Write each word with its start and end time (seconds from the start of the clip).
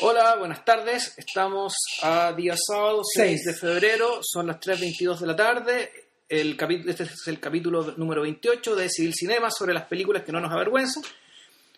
Hola, 0.00 0.36
buenas 0.36 0.64
tardes. 0.64 1.14
Estamos 1.16 1.74
a 2.02 2.32
día 2.32 2.54
sábado 2.56 3.02
6 3.04 3.26
Seis. 3.26 3.44
de 3.44 3.54
febrero, 3.54 4.20
son 4.22 4.48
las 4.48 4.58
3.22 4.58 5.18
de 5.20 5.26
la 5.26 5.36
tarde. 5.36 5.92
El 6.28 6.58
este 6.88 7.04
es 7.04 7.26
el 7.26 7.38
capítulo 7.38 7.94
número 7.96 8.22
28 8.22 8.74
de 8.74 8.88
Civil 8.88 9.14
Cinema 9.14 9.50
sobre 9.50 9.72
las 9.72 9.84
películas 9.86 10.24
que 10.24 10.32
no 10.32 10.40
nos 10.40 10.50
avergüenzan. 10.52 11.02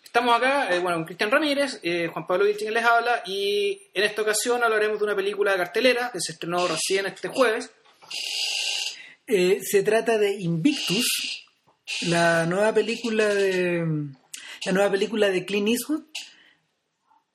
Estamos 0.03 0.35
acá, 0.35 0.73
eh, 0.73 0.79
bueno, 0.79 0.97
con 0.97 1.05
Cristian 1.05 1.29
Ramírez, 1.29 1.79
eh, 1.83 2.07
Juan 2.11 2.25
Pablo 2.25 2.45
Vilchen 2.45 2.73
les 2.73 2.83
habla 2.83 3.21
y 3.25 3.79
en 3.93 4.03
esta 4.03 4.21
ocasión 4.23 4.63
hablaremos 4.63 4.97
de 4.97 5.03
una 5.05 5.15
película 5.15 5.51
de 5.51 5.57
cartelera 5.57 6.09
que 6.11 6.19
se 6.19 6.31
estrenó 6.31 6.67
recién 6.67 7.05
este 7.05 7.27
jueves. 7.27 7.69
Eh, 9.27 9.59
se 9.61 9.83
trata 9.83 10.17
de 10.17 10.31
Invictus, 10.39 11.45
la 12.07 12.45
nueva 12.45 12.73
película 12.73 13.25
de 13.35 13.85
la 14.65 14.71
nueva 14.71 14.89
película 14.89 15.29
de 15.29 15.45
Clint 15.45 15.67
Eastwood. 15.69 16.03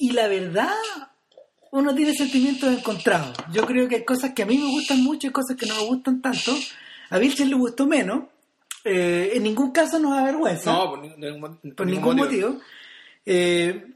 Y 0.05 0.11
la 0.13 0.27
verdad, 0.27 0.73
uno 1.71 1.95
tiene 1.95 2.13
sentimientos 2.15 2.77
encontrados. 2.77 3.37
Yo 3.53 3.65
creo 3.67 3.87
que 3.89 3.97
hay 3.97 4.05
cosas 4.05 4.33
que 4.35 4.43
a 4.43 4.47
mí 4.47 4.59
me 4.59 4.67
gustan 4.67 5.01
mucho 5.03 5.29
y 5.29 5.31
cosas 5.31 5.57
que 5.57 5.67
no 5.67 5.77
me 5.77 5.85
gustan 5.87 6.21
tanto. 6.21 6.53
A 7.11 7.19
Vilchen 7.19 7.49
le 7.49 7.55
gustó 7.55 7.87
menos. 7.87 8.25
Eh, 8.85 9.31
en 9.35 9.45
ningún 9.45 9.71
caso 9.71 9.99
nos 10.01 10.19
avergüenza. 10.19 10.73
No, 10.73 10.91
por, 10.91 10.99
ni- 11.01 11.11
de 11.11 11.31
ningún- 11.31 11.59
por 11.77 11.87
ningún 11.87 12.17
motivo. 12.17 12.61
Eh, 13.25 13.87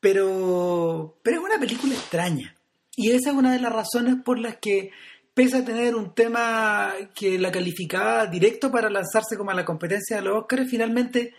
pero, 0.00 1.16
pero 1.22 1.38
es 1.38 1.44
una 1.44 1.58
película 1.60 1.94
extraña. 1.94 2.54
Y 2.96 3.10
esa 3.12 3.30
es 3.30 3.36
una 3.36 3.52
de 3.52 3.60
las 3.60 3.72
razones 3.72 4.16
por 4.24 4.38
las 4.38 4.56
que, 4.56 4.90
pese 5.34 5.58
a 5.58 5.64
tener 5.64 5.94
un 5.94 6.14
tema 6.14 6.92
que 7.14 7.38
la 7.38 7.52
calificaba 7.52 8.26
directo 8.26 8.70
para 8.72 8.90
lanzarse 8.90 9.36
como 9.36 9.50
a 9.50 9.54
la 9.54 9.64
competencia 9.64 10.16
de 10.16 10.22
los 10.22 10.38
Oscars, 10.38 10.68
finalmente 10.68 11.34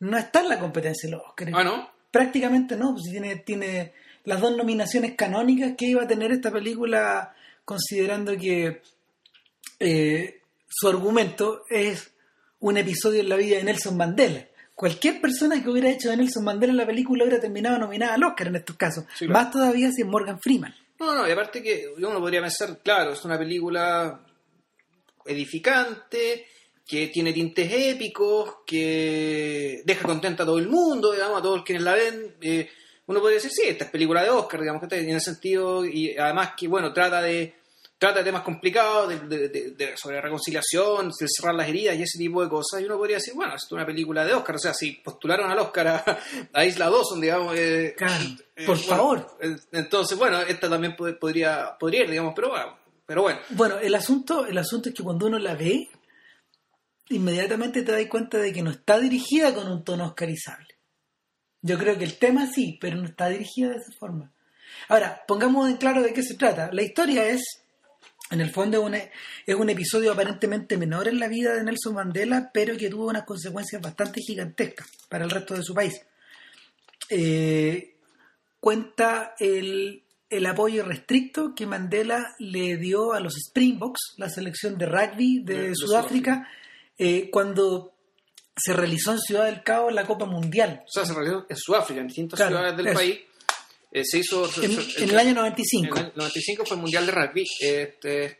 no 0.00 0.16
está 0.18 0.40
en 0.40 0.48
la 0.48 0.58
competencia 0.58 1.08
de 1.08 1.16
los 1.16 1.22
Oscars. 1.28 1.52
Ah, 1.54 1.62
¿no? 1.62 1.91
Prácticamente 2.12 2.76
no, 2.76 2.92
pues 2.92 3.10
tiene, 3.10 3.36
tiene 3.36 3.92
las 4.24 4.40
dos 4.40 4.56
nominaciones 4.56 5.14
canónicas 5.16 5.72
que 5.76 5.86
iba 5.86 6.04
a 6.04 6.06
tener 6.06 6.30
esta 6.30 6.52
película, 6.52 7.34
considerando 7.64 8.36
que 8.36 8.82
eh, 9.80 10.40
su 10.68 10.88
argumento 10.88 11.64
es 11.68 12.12
un 12.60 12.76
episodio 12.76 13.20
en 13.20 13.28
la 13.28 13.36
vida 13.36 13.56
de 13.56 13.64
Nelson 13.64 13.96
Mandela. 13.96 14.46
Cualquier 14.74 15.20
persona 15.20 15.62
que 15.62 15.68
hubiera 15.68 15.90
hecho 15.90 16.10
de 16.10 16.16
Nelson 16.16 16.44
Mandela 16.44 16.72
en 16.72 16.76
la 16.76 16.86
película 16.86 17.24
hubiera 17.24 17.40
terminado 17.40 17.78
nominada 17.78 18.14
al 18.14 18.24
Oscar 18.24 18.48
en 18.48 18.56
estos 18.56 18.76
casos. 18.76 19.04
Sí, 19.14 19.26
claro. 19.26 19.32
Más 19.32 19.50
todavía 19.50 19.90
si 19.90 20.02
es 20.02 20.06
Morgan 20.06 20.38
Freeman. 20.40 20.74
No, 21.00 21.14
no, 21.14 21.26
y 21.26 21.32
aparte 21.32 21.62
que 21.62 21.88
uno 21.96 22.20
podría 22.20 22.40
pensar, 22.40 22.78
claro, 22.82 23.12
es 23.12 23.24
una 23.24 23.36
película 23.36 24.20
edificante, 25.24 26.46
que 26.86 27.06
tiene 27.08 27.32
tintes 27.32 27.70
épicos, 27.72 28.56
que 28.66 29.82
deja 29.84 30.06
contenta 30.06 30.42
a 30.42 30.46
todo 30.46 30.58
el 30.58 30.68
mundo, 30.68 31.12
digamos, 31.12 31.38
a 31.38 31.42
todos 31.42 31.62
quienes 31.64 31.82
la 31.84 31.94
ven. 31.94 32.34
eh, 32.40 32.68
uno 33.06 33.20
podría 33.20 33.36
decir, 33.36 33.50
sí, 33.52 33.62
esta 33.66 33.84
es 33.84 33.90
película 33.90 34.22
de 34.22 34.30
Oscar, 34.30 34.60
digamos, 34.60 34.86
que 34.88 34.96
en 34.96 35.10
el 35.10 35.20
sentido, 35.20 35.84
y 35.84 36.16
además 36.16 36.50
que, 36.56 36.68
bueno, 36.68 36.92
trata 36.92 37.20
de 37.22 37.54
trata 37.98 38.18
de 38.18 38.24
temas 38.24 38.42
complicados, 38.42 39.08
de, 39.08 39.18
de- 39.38 39.48
de- 39.48 39.70
de- 39.72 39.96
sobre 39.96 40.20
reconciliación, 40.20 41.08
de 41.20 41.26
cerrar 41.28 41.54
las 41.54 41.68
heridas 41.68 41.94
y 41.96 42.02
ese 42.02 42.18
tipo 42.18 42.42
de 42.42 42.48
cosas, 42.48 42.80
y 42.80 42.84
uno 42.84 42.98
podría 42.98 43.18
decir, 43.18 43.32
bueno, 43.34 43.54
esto 43.54 43.66
es 43.68 43.72
una 43.72 43.86
película 43.86 44.24
de 44.24 44.34
Oscar, 44.34 44.56
o 44.56 44.58
sea, 44.58 44.74
si 44.74 44.90
postularon 44.92 45.48
al 45.48 45.58
Oscar 45.60 45.86
a, 45.86 46.18
a 46.52 46.64
Isla 46.64 46.90
Dawson, 46.90 47.20
digamos, 47.20 47.54
eh, 47.56 47.94
eh, 48.56 48.66
por 48.66 48.76
bueno, 48.76 48.82
favor. 48.82 49.36
Entonces, 49.70 50.18
bueno, 50.18 50.40
esta 50.40 50.68
también 50.68 50.96
pod- 50.96 51.16
podría, 51.16 51.76
podría 51.78 52.02
ir, 52.02 52.10
digamos, 52.10 52.32
pero 52.34 52.48
bueno, 52.50 52.76
pero 53.06 53.22
bueno. 53.22 53.38
Bueno, 53.50 53.78
el 53.78 53.94
asunto, 53.94 54.46
el 54.46 54.58
asunto 54.58 54.88
es 54.88 54.94
que 54.96 55.02
cuando 55.04 55.26
uno 55.26 55.38
la 55.38 55.54
ve, 55.54 55.88
inmediatamente 57.08 57.82
te 57.82 57.92
das 57.92 58.06
cuenta 58.06 58.38
de 58.38 58.52
que 58.52 58.62
no 58.62 58.70
está 58.70 58.98
dirigida 58.98 59.54
con 59.54 59.70
un 59.70 59.84
tono 59.84 60.06
oscarizable. 60.06 60.68
Yo 61.60 61.78
creo 61.78 61.96
que 61.96 62.04
el 62.04 62.18
tema 62.18 62.46
sí, 62.52 62.78
pero 62.80 62.96
no 62.96 63.04
está 63.06 63.28
dirigida 63.28 63.68
de 63.70 63.76
esa 63.76 63.92
forma. 63.98 64.32
Ahora, 64.88 65.22
pongamos 65.28 65.68
en 65.68 65.76
claro 65.76 66.02
de 66.02 66.12
qué 66.12 66.22
se 66.22 66.34
trata. 66.34 66.70
La 66.72 66.82
historia 66.82 67.26
es, 67.28 67.42
en 68.30 68.40
el 68.40 68.50
fondo, 68.50 68.78
es 68.78 68.84
un, 68.84 68.94
es 68.94 69.54
un 69.54 69.70
episodio 69.70 70.12
aparentemente 70.12 70.76
menor 70.76 71.06
en 71.08 71.20
la 71.20 71.28
vida 71.28 71.54
de 71.54 71.62
Nelson 71.62 71.94
Mandela, 71.94 72.50
pero 72.52 72.76
que 72.76 72.88
tuvo 72.88 73.08
unas 73.08 73.24
consecuencias 73.24 73.80
bastante 73.80 74.20
gigantescas 74.20 74.88
para 75.08 75.24
el 75.24 75.30
resto 75.30 75.54
de 75.54 75.62
su 75.62 75.74
país. 75.74 76.00
Eh, 77.10 77.96
cuenta 78.58 79.34
el, 79.38 80.02
el 80.30 80.46
apoyo 80.46 80.84
restricto 80.84 81.54
que 81.54 81.66
Mandela 81.66 82.34
le 82.38 82.76
dio 82.78 83.12
a 83.12 83.20
los 83.20 83.34
Springboks, 83.36 84.14
la 84.16 84.28
selección 84.30 84.78
de 84.78 84.86
rugby 84.86 85.42
de, 85.44 85.54
De- 85.54 85.68
de 85.68 85.74
Sudáfrica, 85.76 86.48
eh, 87.04 87.30
cuando 87.30 87.94
se 88.56 88.72
realizó 88.72 89.12
en 89.12 89.18
Ciudad 89.20 89.46
del 89.46 89.62
Cabo 89.62 89.90
la 89.90 90.06
Copa 90.06 90.24
Mundial, 90.26 90.82
O 90.86 90.90
sea, 90.90 91.04
se 91.06 91.14
realizó 91.14 91.46
en 91.48 91.56
Sudáfrica, 91.56 92.00
en 92.00 92.06
distintas 92.08 92.38
Claro, 92.38 92.56
ciudades 92.56 92.76
del 92.76 92.86
eso. 92.88 92.94
país. 92.98 93.20
Eh, 93.94 94.04
se 94.04 94.18
hizo. 94.18 94.44
en, 94.62 94.72
se- 94.82 95.04
en 95.04 95.10
el 95.10 95.18
año 95.18 95.34
95. 95.34 95.98
En 95.98 96.04
el 96.06 96.12
95 96.16 96.64
fue 96.66 96.76
el 96.76 96.80
Mundial 96.82 97.06
de 97.06 97.12
Rugby. 97.12 97.44
Este, 97.60 98.38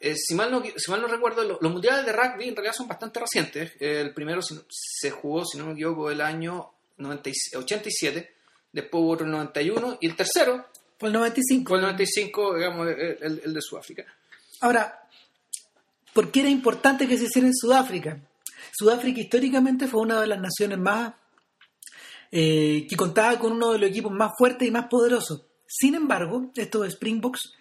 eh, 0.00 0.14
si, 0.16 0.34
mal 0.34 0.50
no, 0.50 0.62
si 0.62 0.90
mal 0.90 1.00
no 1.02 1.08
recuerdo, 1.08 1.42
lo- 1.44 1.58
los 1.60 1.72
mundiales 1.72 2.06
de 2.06 2.12
rugby 2.12 2.48
en 2.48 2.54
realidad 2.56 2.74
son 2.74 2.88
bastante 2.88 3.20
recientes. 3.20 3.72
Eh, 3.80 4.00
el 4.00 4.14
primero 4.14 4.40
si 4.42 4.58
se 4.70 5.10
jugó, 5.10 5.44
si 5.44 5.58
no 5.58 5.66
me 5.66 5.72
equivoco, 5.72 6.10
el 6.10 6.20
año 6.20 6.70
90 6.98 7.30
y- 7.30 7.56
87. 7.56 8.34
Después 8.72 9.02
hubo 9.02 9.10
otro 9.12 9.26
en 9.26 9.32
el 9.32 9.38
91. 9.38 9.98
Y 10.00 10.06
el 10.08 10.16
tercero 10.16 10.66
Fue 10.98 11.08
el 11.08 11.12
95. 11.14 11.68
fue 11.68 11.78
el 11.78 11.82
95, 11.82 12.54
digamos, 12.56 12.88
el- 12.88 13.40
el 13.44 13.52
de 13.54 13.60
Sudáfrica. 13.60 14.04
Ahora, 14.60 15.07
¿por 16.18 16.32
qué 16.32 16.40
era 16.40 16.48
importante 16.50 17.06
que 17.06 17.16
se 17.16 17.26
hiciera 17.26 17.46
en 17.46 17.54
Sudáfrica? 17.54 18.18
Sudáfrica 18.76 19.20
históricamente 19.20 19.86
fue 19.86 20.00
una 20.00 20.20
de 20.20 20.26
las 20.26 20.40
naciones 20.40 20.76
más 20.76 21.14
eh, 22.32 22.88
que 22.90 22.96
contaba 22.96 23.38
con 23.38 23.52
uno 23.52 23.70
de 23.70 23.78
los 23.78 23.88
equipos 23.88 24.10
más 24.10 24.32
fuertes 24.36 24.66
y 24.66 24.72
más 24.72 24.86
poderosos. 24.88 25.46
Sin 25.64 25.94
embargo, 25.94 26.50
estos 26.56 26.88
Springboks 26.88 27.52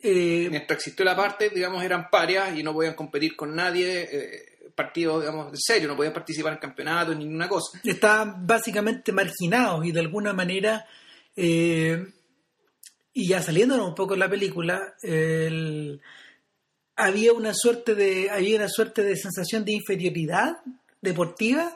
eh, 0.00 0.48
Mientras 0.50 0.78
existió 0.78 1.04
la 1.04 1.14
parte, 1.14 1.50
digamos, 1.50 1.82
eran 1.84 2.08
parias 2.08 2.58
y 2.58 2.62
no 2.62 2.72
podían 2.72 2.94
competir 2.94 3.36
con 3.36 3.54
nadie. 3.54 4.08
Eh, 4.10 4.70
partidos, 4.74 5.20
digamos, 5.20 5.48
en 5.48 5.58
serio, 5.58 5.86
no 5.86 5.96
podían 5.96 6.14
participar 6.14 6.54
en 6.54 6.58
campeonatos 6.58 7.14
ni 7.14 7.24
ninguna 7.26 7.46
cosa. 7.46 7.78
estaban 7.84 8.46
básicamente 8.46 9.12
marginados 9.12 9.84
y 9.84 9.92
de 9.92 10.00
alguna 10.00 10.32
manera, 10.32 10.86
y 11.36 11.98
ya 13.28 13.42
saliéndonos 13.42 13.86
un 13.86 13.94
poco 13.94 14.14
de 14.14 14.20
la 14.20 14.30
película, 14.30 14.94
el- 15.02 16.00
había 16.96 17.32
una 17.32 17.52
suerte 17.54 17.94
de 17.94 18.30
había 18.30 18.56
una 18.56 18.68
suerte 18.68 19.02
de 19.02 19.16
sensación 19.16 19.64
de 19.64 19.72
inferioridad 19.72 20.56
deportiva 21.00 21.74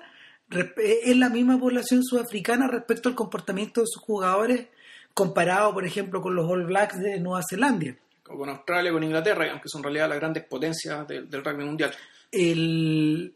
en 0.50 1.20
la 1.20 1.28
misma 1.28 1.58
población 1.58 2.02
sudafricana 2.02 2.66
respecto 2.66 3.08
al 3.08 3.14
comportamiento 3.14 3.82
de 3.82 3.86
sus 3.86 4.02
jugadores 4.02 4.66
comparado, 5.14 5.72
por 5.72 5.84
ejemplo, 5.84 6.20
con 6.20 6.34
los 6.34 6.48
All 6.48 6.66
Blacks 6.66 6.98
de 6.98 7.20
Nueva 7.20 7.42
Zelanda. 7.48 7.94
O 8.28 8.36
con 8.36 8.48
Australia, 8.48 8.90
con 8.92 9.04
Inglaterra, 9.04 9.42
digamos, 9.42 9.62
que 9.62 9.68
son 9.68 9.80
en 9.80 9.84
realidad 9.84 10.08
las 10.08 10.18
grandes 10.18 10.44
potencias 10.44 11.06
del, 11.06 11.28
del 11.28 11.44
rugby 11.44 11.64
mundial. 11.64 11.92
el, 12.32 13.34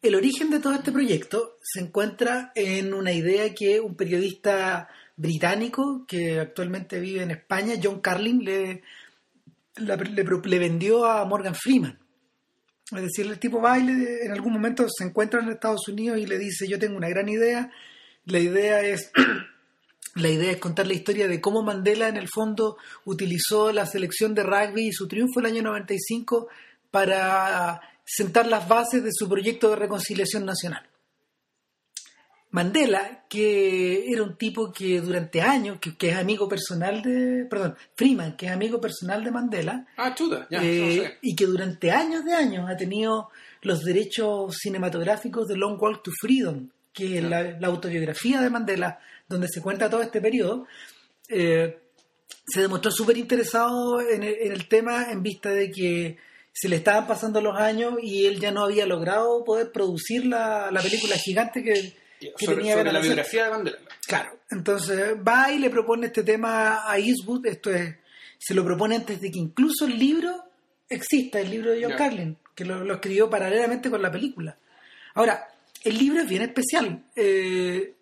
el 0.00 0.14
origen 0.14 0.50
de 0.50 0.60
todo 0.60 0.74
este 0.74 0.92
proyecto 0.92 1.56
se 1.60 1.80
encuentra 1.80 2.52
en 2.54 2.94
una 2.94 3.12
idea 3.12 3.52
que 3.52 3.80
un 3.80 3.96
periodista 3.96 4.88
británico 5.16 6.04
que 6.06 6.38
actualmente 6.38 7.00
vive 7.00 7.22
en 7.22 7.32
España, 7.32 7.74
John 7.82 8.00
Carlin, 8.00 8.44
le, 8.44 8.82
la- 9.76 9.96
le, 9.96 10.24
le 10.24 10.58
vendió 10.58 11.04
a 11.04 11.24
Morgan 11.24 11.54
Freeman. 11.54 11.98
Es 12.90 13.02
decir, 13.02 13.26
el 13.26 13.38
tipo 13.38 13.60
va 13.60 13.78
y 13.78 13.82
en 13.82 14.32
algún 14.32 14.52
momento 14.54 14.86
se 14.88 15.04
encuentra 15.04 15.40
en 15.40 15.50
Estados 15.50 15.86
Unidos 15.88 16.18
y 16.18 16.26
le 16.26 16.38
dice, 16.38 16.66
yo 16.66 16.78
tengo 16.78 16.96
una 16.96 17.08
gran 17.08 17.28
idea, 17.28 17.70
la 18.24 18.38
idea 18.38 18.80
es... 18.82 19.10
La 20.14 20.30
idea 20.30 20.50
es 20.50 20.56
contar 20.56 20.86
la 20.88 20.94
historia 20.94 21.28
de 21.28 21.40
cómo 21.40 21.62
Mandela 21.62 22.08
en 22.08 22.16
el 22.16 22.28
fondo 22.28 22.76
utilizó 23.04 23.70
la 23.72 23.86
selección 23.86 24.34
de 24.34 24.42
rugby 24.42 24.88
y 24.88 24.92
su 24.92 25.06
triunfo 25.06 25.38
el 25.38 25.46
año 25.46 25.62
95 25.62 26.48
para 26.90 27.80
sentar 28.04 28.46
las 28.48 28.66
bases 28.66 29.04
de 29.04 29.10
su 29.12 29.28
proyecto 29.28 29.70
de 29.70 29.76
reconciliación 29.76 30.44
nacional. 30.44 30.88
Mandela, 32.50 33.24
que 33.28 34.10
era 34.10 34.22
un 34.22 34.36
tipo 34.36 34.72
que 34.72 35.00
durante 35.00 35.42
años, 35.42 35.78
que, 35.80 35.96
que 35.96 36.10
es 36.10 36.16
amigo 36.16 36.48
personal 36.48 37.02
de, 37.02 37.44
perdón, 37.48 37.76
Freeman, 37.94 38.36
que 38.36 38.46
es 38.46 38.52
amigo 38.52 38.80
personal 38.80 39.22
de 39.22 39.30
Mandela, 39.30 39.86
Ah, 39.96 40.14
chuta, 40.14 40.46
ya, 40.50 40.62
eh, 40.62 40.96
no 40.96 41.02
sé. 41.02 41.18
y 41.22 41.36
que 41.36 41.44
durante 41.46 41.90
años 41.90 42.24
de 42.24 42.32
años 42.32 42.68
ha 42.70 42.76
tenido 42.76 43.28
los 43.62 43.84
derechos 43.84 44.56
cinematográficos 44.62 45.46
de 45.46 45.56
Long 45.56 45.80
Walk 45.80 46.02
to 46.02 46.10
Freedom, 46.18 46.70
que 46.92 47.18
es 47.18 47.24
la, 47.24 47.42
la 47.42 47.66
autobiografía 47.68 48.40
de 48.40 48.50
Mandela, 48.50 48.98
donde 49.28 49.48
se 49.48 49.60
cuenta 49.60 49.90
todo 49.90 50.00
este 50.00 50.20
periodo, 50.22 50.66
eh, 51.28 51.78
se 52.46 52.62
demostró 52.62 52.90
súper 52.90 53.18
interesado 53.18 54.00
en 54.00 54.22
el, 54.22 54.34
en 54.40 54.52
el 54.52 54.68
tema 54.68 55.10
en 55.12 55.22
vista 55.22 55.50
de 55.50 55.70
que 55.70 56.16
se 56.50 56.68
le 56.70 56.76
estaban 56.76 57.06
pasando 57.06 57.40
los 57.42 57.56
años 57.58 57.94
y 58.02 58.24
él 58.24 58.40
ya 58.40 58.50
no 58.52 58.64
había 58.64 58.86
logrado 58.86 59.44
poder 59.44 59.70
producir 59.70 60.24
la, 60.24 60.70
la 60.72 60.80
película 60.80 61.14
gigante 61.16 61.62
que, 61.62 61.94
que 62.20 62.44
sobre, 62.44 62.58
tenía 62.58 62.74
sobre 62.74 62.84
ganas 62.84 62.92
la 62.94 63.00
biografía 63.00 63.44
de 63.44 63.50
Mandela. 63.50 63.78
Claro, 64.06 64.38
entonces 64.50 65.14
va 65.26 65.52
y 65.52 65.58
le 65.58 65.70
propone 65.70 66.06
este 66.06 66.22
tema 66.22 66.90
a 66.90 66.98
Eastwood, 66.98 67.46
esto 67.46 67.70
es, 67.70 67.96
se 68.38 68.54
lo 68.54 68.64
propone 68.64 68.96
antes 68.96 69.20
de 69.20 69.30
que 69.30 69.38
incluso 69.38 69.86
el 69.86 69.98
libro 69.98 70.44
exista, 70.88 71.40
el 71.40 71.50
libro 71.50 71.70
de 71.70 71.84
John. 71.84 71.94
Carlin, 71.96 72.36
que 72.54 72.64
lo, 72.64 72.82
lo 72.82 72.94
escribió 72.94 73.28
paralelamente 73.28 73.90
con 73.90 74.02
la 74.02 74.10
película. 74.10 74.56
Ahora, 75.14 75.48
el 75.84 75.98
libro 75.98 76.20
es 76.20 76.28
bien 76.28 76.42
especial. 76.42 77.04
Eh, 77.14 77.94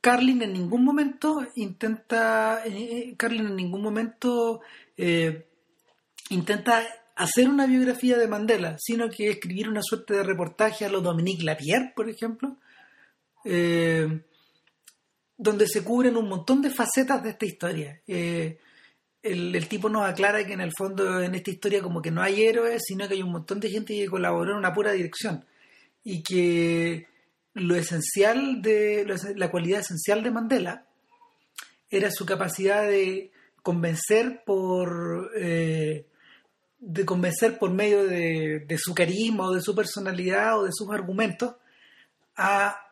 Carlin 0.00 0.42
en 0.42 0.52
ningún 0.52 0.84
momento 0.84 1.46
intenta, 1.56 2.62
eh, 2.64 3.14
Carlin 3.16 3.46
en 3.46 3.56
ningún 3.56 3.82
momento 3.82 4.60
eh, 4.96 5.46
intenta 6.30 6.82
hacer 7.16 7.48
una 7.48 7.66
biografía 7.66 8.16
de 8.16 8.28
Mandela, 8.28 8.76
sino 8.78 9.10
que 9.10 9.28
escribir 9.28 9.68
una 9.68 9.82
suerte 9.82 10.14
de 10.14 10.22
reportaje 10.22 10.84
a 10.84 10.88
los 10.88 11.02
Dominique 11.02 11.42
Lapierre, 11.42 11.92
por 11.96 12.08
ejemplo, 12.08 12.56
eh, 13.44 14.22
donde 15.36 15.66
se 15.68 15.84
cubren 15.84 16.16
un 16.16 16.28
montón 16.28 16.60
de 16.60 16.70
facetas 16.70 17.22
de 17.22 17.30
esta 17.30 17.46
historia. 17.46 18.00
Eh, 18.06 18.58
el, 19.22 19.68
tipo 19.68 19.88
nos 19.88 20.08
aclara 20.08 20.44
que 20.44 20.52
en 20.52 20.60
el 20.60 20.72
fondo 20.76 21.20
en 21.20 21.34
esta 21.34 21.50
historia 21.50 21.82
como 21.82 22.02
que 22.02 22.10
no 22.10 22.22
hay 22.22 22.42
héroes, 22.42 22.82
sino 22.86 23.06
que 23.06 23.14
hay 23.14 23.22
un 23.22 23.32
montón 23.32 23.60
de 23.60 23.70
gente 23.70 23.94
que 23.94 24.08
colaboró 24.08 24.52
en 24.52 24.58
una 24.58 24.72
pura 24.72 24.92
dirección 24.92 25.44
y 26.02 26.22
que 26.22 27.06
lo 27.54 27.76
esencial 27.76 28.62
de 28.62 29.06
la 29.36 29.50
cualidad 29.50 29.80
esencial 29.80 30.22
de 30.22 30.30
Mandela 30.30 30.86
era 31.90 32.10
su 32.10 32.26
capacidad 32.26 32.82
de 32.86 33.30
convencer 33.62 34.42
por 34.44 35.32
eh, 35.36 36.06
de 36.80 37.04
convencer 37.04 37.58
por 37.58 37.70
medio 37.70 38.04
de, 38.04 38.60
de, 38.60 38.78
su 38.78 38.94
carisma 38.94 39.46
o 39.46 39.52
de 39.52 39.60
su 39.60 39.74
personalidad 39.74 40.60
o 40.60 40.64
de 40.64 40.70
sus 40.72 40.88
argumentos 40.90 41.56
a 42.36 42.87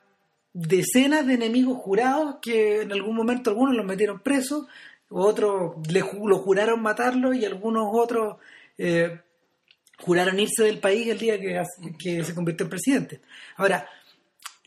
decenas 0.56 1.26
de 1.26 1.34
enemigos 1.34 1.76
jurados 1.78 2.36
que 2.40 2.80
en 2.82 2.92
algún 2.92 3.14
momento 3.14 3.50
algunos 3.50 3.76
los 3.76 3.84
metieron 3.84 4.20
presos, 4.20 4.66
otros 5.10 5.74
le, 5.88 6.00
lo 6.00 6.38
juraron 6.38 6.80
matarlo 6.80 7.34
y 7.34 7.44
algunos 7.44 7.88
otros 7.92 8.36
eh, 8.78 9.20
juraron 9.98 10.40
irse 10.40 10.64
del 10.64 10.78
país 10.78 11.06
el 11.08 11.18
día 11.18 11.38
que, 11.98 12.24
se 12.24 12.34
convirtió 12.34 12.64
en 12.64 12.70
presidente. 12.70 13.20
Ahora, 13.56 13.86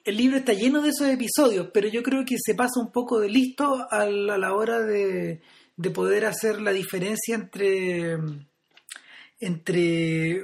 el 0.05 0.15
libro 0.15 0.37
está 0.37 0.53
lleno 0.53 0.81
de 0.81 0.89
esos 0.89 1.07
episodios, 1.07 1.69
pero 1.73 1.87
yo 1.87 2.03
creo 2.03 2.23
que 2.23 2.35
se 2.37 2.53
pasa 2.53 2.79
un 2.79 2.91
poco 2.91 3.19
de 3.19 3.29
listo 3.29 3.87
a 3.89 4.05
la, 4.05 4.35
a 4.35 4.37
la 4.37 4.53
hora 4.53 4.79
de, 4.81 5.41
de 5.75 5.89
poder 5.89 6.25
hacer 6.25 6.61
la 6.61 6.71
diferencia 6.71 7.35
entre 7.35 8.17
entre 9.39 10.43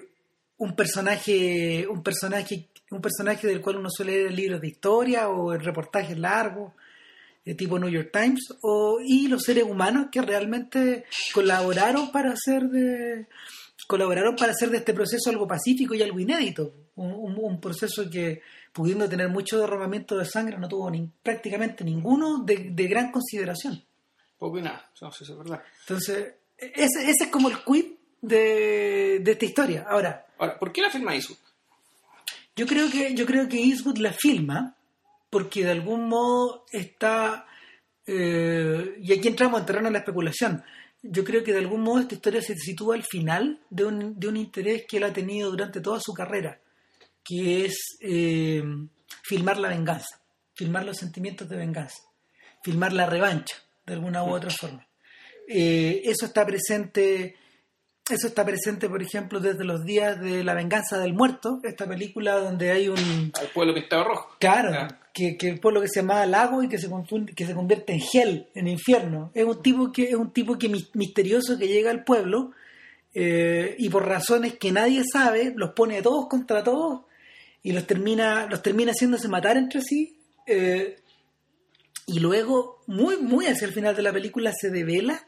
un 0.58 0.76
personaje, 0.76 1.86
un 1.88 2.02
personaje, 2.02 2.70
un 2.92 3.02
personaje 3.02 3.48
del 3.48 3.62
cual 3.62 3.78
uno 3.78 3.90
suele 3.90 4.14
leer 4.14 4.32
libros 4.32 4.62
de 4.62 4.68
historia 4.68 5.30
o 5.30 5.54
en 5.54 5.62
reportajes 5.62 6.18
largos, 6.18 6.74
de 7.44 7.54
tipo 7.54 7.78
New 7.78 7.90
York 7.90 8.10
Times, 8.12 8.56
o, 8.62 9.00
y 9.04 9.28
los 9.28 9.44
seres 9.44 9.64
humanos 9.64 10.08
que 10.12 10.22
realmente 10.22 11.06
colaboraron 11.34 12.12
para 12.12 12.32
hacer 12.32 12.64
de 12.64 13.28
colaboraron 13.88 14.36
para 14.36 14.52
hacer 14.52 14.72
de 14.72 14.78
este 14.78 14.96
proceso 14.96 15.30
algo 15.30 15.48
pacífico 15.48 15.94
y 15.94 16.02
algo 16.02 16.20
inédito, 16.20 16.74
un, 16.96 17.38
un, 17.38 17.62
proceso 17.62 18.10
que 18.10 18.42
pudiendo 18.74 19.08
tener 19.08 19.30
mucho 19.30 19.60
derramamiento 19.60 20.18
de 20.18 20.26
sangre 20.26 20.58
no 20.58 20.68
tuvo 20.68 20.90
ni, 20.90 21.08
prácticamente 21.22 21.84
ninguno 21.84 22.44
de, 22.44 22.72
de 22.72 22.88
gran 22.88 23.12
consideración. 23.12 23.84
Poco 24.40 24.58
y 24.58 24.64
nada, 24.64 24.90
no, 25.00 25.10
eso 25.10 25.24
es 25.24 25.38
verdad. 25.38 25.62
Entonces, 25.82 26.34
ese, 26.58 27.10
ese 27.10 27.24
es 27.26 27.28
como 27.28 27.50
el 27.50 27.64
quid 27.64 27.86
de, 28.22 29.20
de, 29.22 29.32
esta 29.32 29.46
historia. 29.46 29.86
Ahora, 29.88 30.26
Ahora, 30.40 30.58
¿por 30.58 30.72
qué 30.72 30.82
la 30.82 30.90
filma 30.90 31.14
Eastwood? 31.14 31.38
Yo 32.56 32.66
creo 32.66 32.90
que 32.90 33.14
yo 33.14 33.26
creo 33.26 33.48
que 33.50 33.62
Eastwood 33.62 33.98
la 33.98 34.14
filma 34.14 34.78
porque 35.30 35.66
de 35.66 35.72
algún 35.72 36.08
modo 36.08 36.66
está 36.72 37.46
eh, 38.08 38.96
y 39.02 39.12
aquí 39.14 39.28
entramos 39.28 39.60
en 39.60 39.66
terreno 39.66 39.88
de 39.88 39.94
la 39.94 40.00
especulación. 40.00 40.64
Yo 41.02 41.24
creo 41.24 41.44
que 41.44 41.52
de 41.52 41.60
algún 41.60 41.82
modo 41.82 42.00
esta 42.00 42.16
historia 42.16 42.42
se 42.42 42.56
sitúa 42.56 42.96
al 42.96 43.04
final 43.04 43.62
de 43.70 43.86
un, 43.86 44.20
de 44.20 44.28
un 44.28 44.38
interés 44.38 44.86
que 44.88 44.98
él 44.98 45.04
ha 45.04 45.14
tenido 45.14 45.52
durante 45.52 45.82
toda 45.82 46.00
su 46.00 46.14
carrera, 46.14 46.60
que 47.24 47.66
es 47.66 47.98
eh, 48.00 48.64
filmar 49.24 49.58
la 49.60 49.70
venganza, 49.70 50.22
filmar 50.56 50.86
los 50.86 50.98
sentimientos 50.98 51.48
de 51.50 51.58
venganza, 51.58 52.02
filmar 52.64 52.94
la 52.94 53.06
revancha, 53.06 53.56
de 53.86 53.94
alguna 53.94 54.24
u 54.24 54.30
otra 54.34 54.50
forma. 54.50 54.88
Eh, 55.48 56.02
eso 56.06 56.26
está 56.26 56.46
presente 56.46 57.36
eso 58.10 58.28
está 58.28 58.46
presente, 58.46 58.88
por 58.88 59.02
ejemplo, 59.02 59.40
desde 59.40 59.64
los 59.64 59.84
días 59.84 60.22
de 60.22 60.44
La 60.44 60.54
venganza 60.54 61.00
del 61.00 61.14
muerto, 61.14 61.60
esta 61.64 61.88
película 61.88 62.36
donde 62.40 62.72
hay 62.72 62.88
un... 62.88 63.32
Al 63.40 63.48
pueblo 63.48 63.74
pintado 63.74 64.04
rojo. 64.04 64.36
Claro, 64.40 64.70
ah. 64.74 65.00
que, 65.12 65.38
que 65.38 65.50
el 65.50 65.60
pueblo 65.60 65.82
que 65.82 65.88
se 65.88 66.02
llama 66.02 66.26
Lago 66.28 66.62
y 66.62 66.70
que 66.70 66.78
se, 66.78 66.90
confunde, 66.90 67.34
que 67.34 67.48
se 67.48 67.56
convierte 67.56 67.94
en 67.94 68.02
Hell, 68.14 68.48
en 68.54 68.68
infierno. 68.68 69.32
Es 69.34 69.44
un 69.44 69.62
tipo 69.62 69.92
que 69.92 70.04
es 70.04 70.16
un 70.16 70.32
tipo 70.32 70.58
que 70.58 70.70
misterioso 70.94 71.58
que 71.58 71.68
llega 71.68 71.90
al 71.90 72.04
pueblo 72.04 72.52
eh, 73.14 73.76
y 73.80 73.90
por 73.90 74.08
razones 74.08 74.54
que 74.54 74.72
nadie 74.72 75.04
sabe, 75.12 75.54
los 75.56 75.72
pone 75.72 75.98
a 75.98 76.04
todos 76.04 76.28
contra 76.28 76.64
todos 76.64 77.06
y 77.64 77.72
los 77.72 77.88
termina, 77.88 78.46
los 78.46 78.62
termina 78.62 78.92
haciéndose 78.92 79.28
matar 79.28 79.58
entre 79.58 79.82
sí. 79.82 80.20
Eh, 80.46 80.98
y 82.06 82.20
luego, 82.20 82.84
muy, 82.86 83.18
muy 83.18 83.48
hacia 83.48 83.66
el 83.66 83.74
final 83.74 83.96
de 83.96 84.04
la 84.04 84.14
película, 84.14 84.52
se 84.54 84.70
devela 84.70 85.26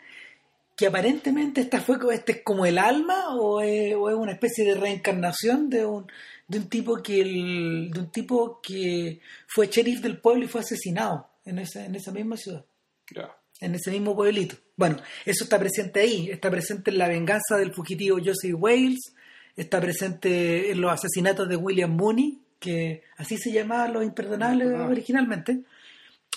que 0.78 0.86
aparentemente 0.86 1.60
esta 1.60 1.82
fue 1.82 1.98
este 2.14 2.34
es 2.34 2.42
como 2.44 2.64
el 2.68 2.78
alma 2.78 3.36
o 3.36 3.62
es, 3.62 3.96
o 3.96 4.12
es, 4.12 4.16
una 4.16 4.34
especie 4.34 4.64
de 4.64 4.76
reencarnación 4.76 5.72
de 5.72 5.84
un, 5.84 6.06
de 6.48 6.60
un 6.60 6.70
tipo 6.70 7.02
que 7.02 7.20
el, 7.20 7.90
de 7.92 8.00
un 8.00 8.12
tipo 8.12 8.62
que 8.62 9.20
fue 9.48 9.68
sheriff 9.68 10.02
del 10.02 10.20
pueblo 10.20 10.46
y 10.46 10.48
fue 10.48 10.62
asesinado 10.62 11.32
en 11.46 11.58
esa, 11.58 11.84
en 11.84 11.96
esa 11.96 12.12
misma 12.12 12.38
ciudad. 12.38 12.64
Yeah. 13.10 13.36
En 13.60 13.74
ese 13.74 13.90
mismo 13.90 14.16
pueblito. 14.16 14.56
Bueno, 14.76 14.98
eso 15.26 15.46
está 15.46 15.58
presente 15.58 16.02
ahí, 16.02 16.30
está 16.30 16.52
presente 16.52 16.92
en 16.92 17.00
la 17.00 17.08
venganza 17.08 17.58
del 17.58 17.74
fugitivo 17.74 18.20
Joseph 18.24 18.54
Wales, 18.56 19.16
está 19.56 19.82
presente 19.82 20.72
en 20.72 20.80
los 20.80 20.92
asesinatos 20.92 21.50
de 21.50 21.56
William 21.56 21.90
Mooney, 21.90 22.40
que 22.60 23.02
así 23.18 23.36
se 23.38 23.52
llamaban 23.52 23.94
los 23.94 24.04
imperdonables 24.04 24.68
no, 24.68 24.78
no. 24.78 24.88
originalmente. 24.90 25.64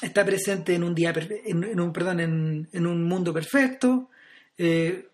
Está 0.00 0.24
presente 0.24 0.74
en 0.74 0.82
un 0.82 0.94
día 0.94 1.12
en, 1.44 1.62
en 1.62 1.78
un 1.78 1.92
perdón 1.92 2.20
en, 2.20 2.68
en 2.72 2.86
un 2.86 3.04
mundo 3.04 3.34
perfecto 3.34 4.08
eh, 4.62 5.08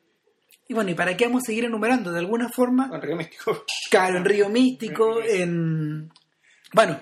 y 0.67 0.75
bueno, 0.75 0.91
¿y 0.91 0.95
para 0.95 1.17
qué 1.17 1.27
vamos 1.27 1.45
a 1.45 1.47
seguir 1.47 1.67
enumerando? 1.67 2.11
De 2.11 2.19
alguna 2.19 2.49
forma. 2.49 2.91
En 2.93 3.01
Río 3.01 3.17
Místico. 3.17 3.65
Claro, 3.89 4.19
en 4.19 4.25
Río 4.25 4.49
Místico, 4.49 5.23
en. 5.23 6.11
Bueno, 6.73 6.99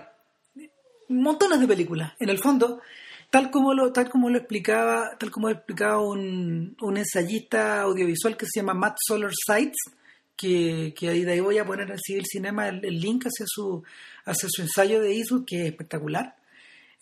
montones 1.09 1.61
de 1.61 1.67
películas. 1.67 2.13
En 2.19 2.29
el 2.29 2.39
fondo, 2.39 2.83
tal 3.31 3.51
como 3.51 3.73
lo, 3.73 3.91
tal 3.93 4.11
como 4.11 4.29
lo 4.29 4.37
explicaba, 4.37 5.17
tal 5.19 5.31
como 5.31 5.49
lo 5.49 5.55
explicaba 5.55 6.01
un, 6.03 6.77
un 6.83 6.97
ensayista 6.99 7.81
audiovisual 7.81 8.37
que 8.37 8.45
se 8.45 8.61
llama 8.61 8.75
Matt 8.75 8.99
Solar 9.01 9.33
Sites, 9.33 9.79
que, 10.37 10.93
que 10.95 11.09
ahí 11.09 11.25
de 11.25 11.33
ahí 11.33 11.41
voy 11.41 11.57
a 11.57 11.65
poner 11.65 11.91
en 11.91 11.99
Civil 11.99 12.25
Cinema 12.31 12.69
el, 12.69 12.85
el, 12.85 13.01
link 13.01 13.25
hacia 13.25 13.47
su, 13.49 13.83
hacia 14.27 14.51
su 14.51 14.61
ensayo 14.61 15.01
de 15.01 15.17
Eastwood, 15.17 15.47
que 15.47 15.63
es 15.63 15.67
espectacular. 15.71 16.37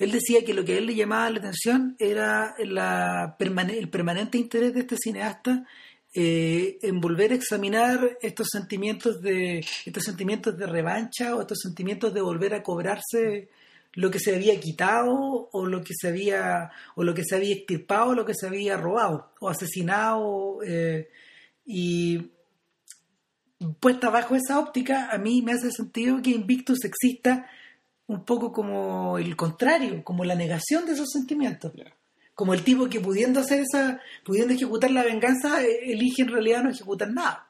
Él 0.02 0.10
decía 0.10 0.44
que 0.44 0.52
lo 0.52 0.64
que 0.64 0.74
a 0.74 0.78
él 0.78 0.86
le 0.86 0.96
llamaba 0.96 1.30
la 1.30 1.38
atención 1.38 1.94
era 1.96 2.56
el 2.58 3.88
permanente 3.88 4.36
interés 4.36 4.74
de 4.74 4.80
este 4.80 4.96
cineasta 4.96 5.64
eh, 6.12 6.76
en 6.82 7.00
volver 7.00 7.30
a 7.30 7.36
examinar 7.36 8.18
estos 8.20 8.48
sentimientos 8.50 9.22
de 9.22 9.64
estos 9.86 10.02
sentimientos 10.02 10.58
de 10.58 10.66
revancha 10.66 11.36
o 11.36 11.42
estos 11.42 11.60
sentimientos 11.60 12.12
de 12.12 12.20
volver 12.20 12.52
a 12.52 12.64
cobrarse 12.64 13.48
lo 13.92 14.10
que 14.10 14.18
se 14.18 14.34
había 14.34 14.58
quitado 14.58 15.48
o 15.52 15.66
lo 15.66 15.84
que 15.84 15.94
se 15.96 16.08
había 16.08 16.72
o 16.96 17.04
lo 17.04 17.14
que 17.14 17.22
se 17.22 17.36
había 17.36 17.54
extirpado 17.54 18.10
o 18.10 18.14
lo 18.14 18.26
que 18.26 18.34
se 18.34 18.48
había 18.48 18.76
robado 18.76 19.30
o 19.38 19.48
asesinado 19.48 20.64
eh, 20.66 21.10
y 21.64 22.32
puesta 23.78 24.10
bajo 24.10 24.34
esa 24.34 24.58
óptica 24.58 25.10
a 25.12 25.18
mí 25.18 25.42
me 25.42 25.52
hace 25.52 25.70
sentido 25.70 26.20
que 26.20 26.30
Invictus 26.30 26.84
exista 26.84 27.46
un 28.12 28.24
poco 28.24 28.52
como 28.52 29.18
el 29.18 29.34
contrario, 29.36 30.02
como 30.04 30.24
la 30.24 30.34
negación 30.34 30.86
de 30.86 30.92
esos 30.92 31.10
sentimientos. 31.10 31.72
Yeah. 31.72 31.94
Como 32.34 32.54
el 32.54 32.64
tipo 32.64 32.88
que 32.88 33.00
pudiendo 33.00 33.40
hacer 33.40 33.60
esa, 33.60 34.00
pudiendo 34.24 34.54
ejecutar 34.54 34.90
la 34.90 35.02
venganza, 35.02 35.62
elige 35.62 36.22
en 36.22 36.28
realidad 36.28 36.62
no 36.62 36.70
ejecutar 36.70 37.10
nada. 37.10 37.48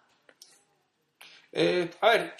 Eh, 1.52 1.90
a 2.00 2.08
ver, 2.08 2.34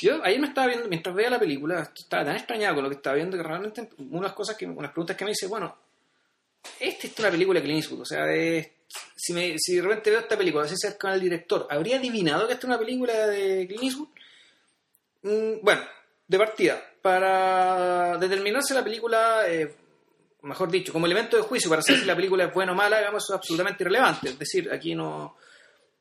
yo 0.00 0.22
ayer 0.24 0.40
me 0.40 0.48
estaba 0.48 0.66
viendo, 0.66 0.88
mientras 0.88 1.14
veía 1.14 1.30
la 1.30 1.38
película, 1.38 1.90
estaba 1.96 2.24
tan 2.24 2.36
extrañado 2.36 2.74
con 2.74 2.84
lo 2.84 2.90
que 2.90 2.96
estaba 2.96 3.16
viendo 3.16 3.36
que 3.36 3.42
realmente 3.42 3.88
unas 4.10 4.32
cosas 4.32 4.56
que, 4.56 4.66
unas 4.66 4.90
preguntas 4.90 5.16
que 5.16 5.24
me 5.24 5.30
hice, 5.30 5.46
bueno, 5.46 5.76
esta 6.78 7.06
es 7.06 7.18
una 7.18 7.30
película 7.30 7.60
de 7.60 7.64
Clint 7.64 7.82
Eastwood, 7.82 8.00
o 8.00 8.04
sea, 8.04 8.24
de, 8.24 8.78
si, 9.14 9.32
me, 9.32 9.56
si 9.58 9.76
de 9.76 9.82
repente 9.82 10.10
veo 10.10 10.20
esta 10.20 10.36
película, 10.36 10.64
así 10.64 10.74
cerca 10.76 10.98
con 10.98 11.12
el 11.12 11.20
director, 11.20 11.66
¿habría 11.70 11.96
adivinado 11.96 12.46
que 12.46 12.54
esta 12.54 12.66
es 12.66 12.68
una 12.68 12.78
película 12.78 13.26
de 13.28 13.66
Clint 13.68 13.84
Eastwood? 13.84 14.08
Mm, 15.22 15.62
bueno, 15.62 15.82
de 16.26 16.38
partida, 16.38 16.82
para 17.02 18.18
determinarse 18.18 18.74
la 18.74 18.84
película, 18.84 19.48
eh, 19.48 19.74
mejor 20.42 20.70
dicho, 20.70 20.92
como 20.92 21.06
elemento 21.06 21.36
de 21.36 21.42
juicio 21.42 21.70
para 21.70 21.82
saber 21.82 22.00
si 22.00 22.06
la 22.06 22.16
película 22.16 22.44
es 22.44 22.54
buena 22.54 22.72
o 22.72 22.74
mala, 22.74 22.98
digamos, 22.98 23.24
es 23.28 23.34
absolutamente 23.34 23.82
irrelevante. 23.82 24.30
Es 24.30 24.38
decir, 24.38 24.70
aquí 24.72 24.94
no 24.94 25.36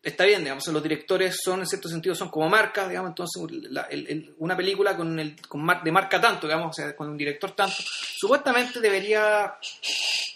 está 0.01 0.25
bien, 0.25 0.43
digamos, 0.43 0.65
los 0.67 0.83
directores 0.83 1.37
son, 1.43 1.59
en 1.59 1.67
cierto 1.67 1.89
sentido, 1.89 2.15
son 2.15 2.29
como 2.29 2.49
marcas, 2.49 2.87
digamos, 2.87 3.09
entonces 3.09 3.43
la, 3.69 3.81
el, 3.83 4.33
una 4.37 4.55
película 4.55 4.95
con 4.95 5.19
el, 5.19 5.35
con 5.41 5.61
mar, 5.61 5.83
de 5.83 5.91
marca 5.91 6.21
tanto, 6.21 6.47
digamos, 6.47 6.69
o 6.69 6.73
sea, 6.73 6.95
con 6.95 7.09
un 7.09 7.17
director 7.17 7.51
tanto, 7.51 7.75
supuestamente 8.15 8.79
debería 8.79 9.55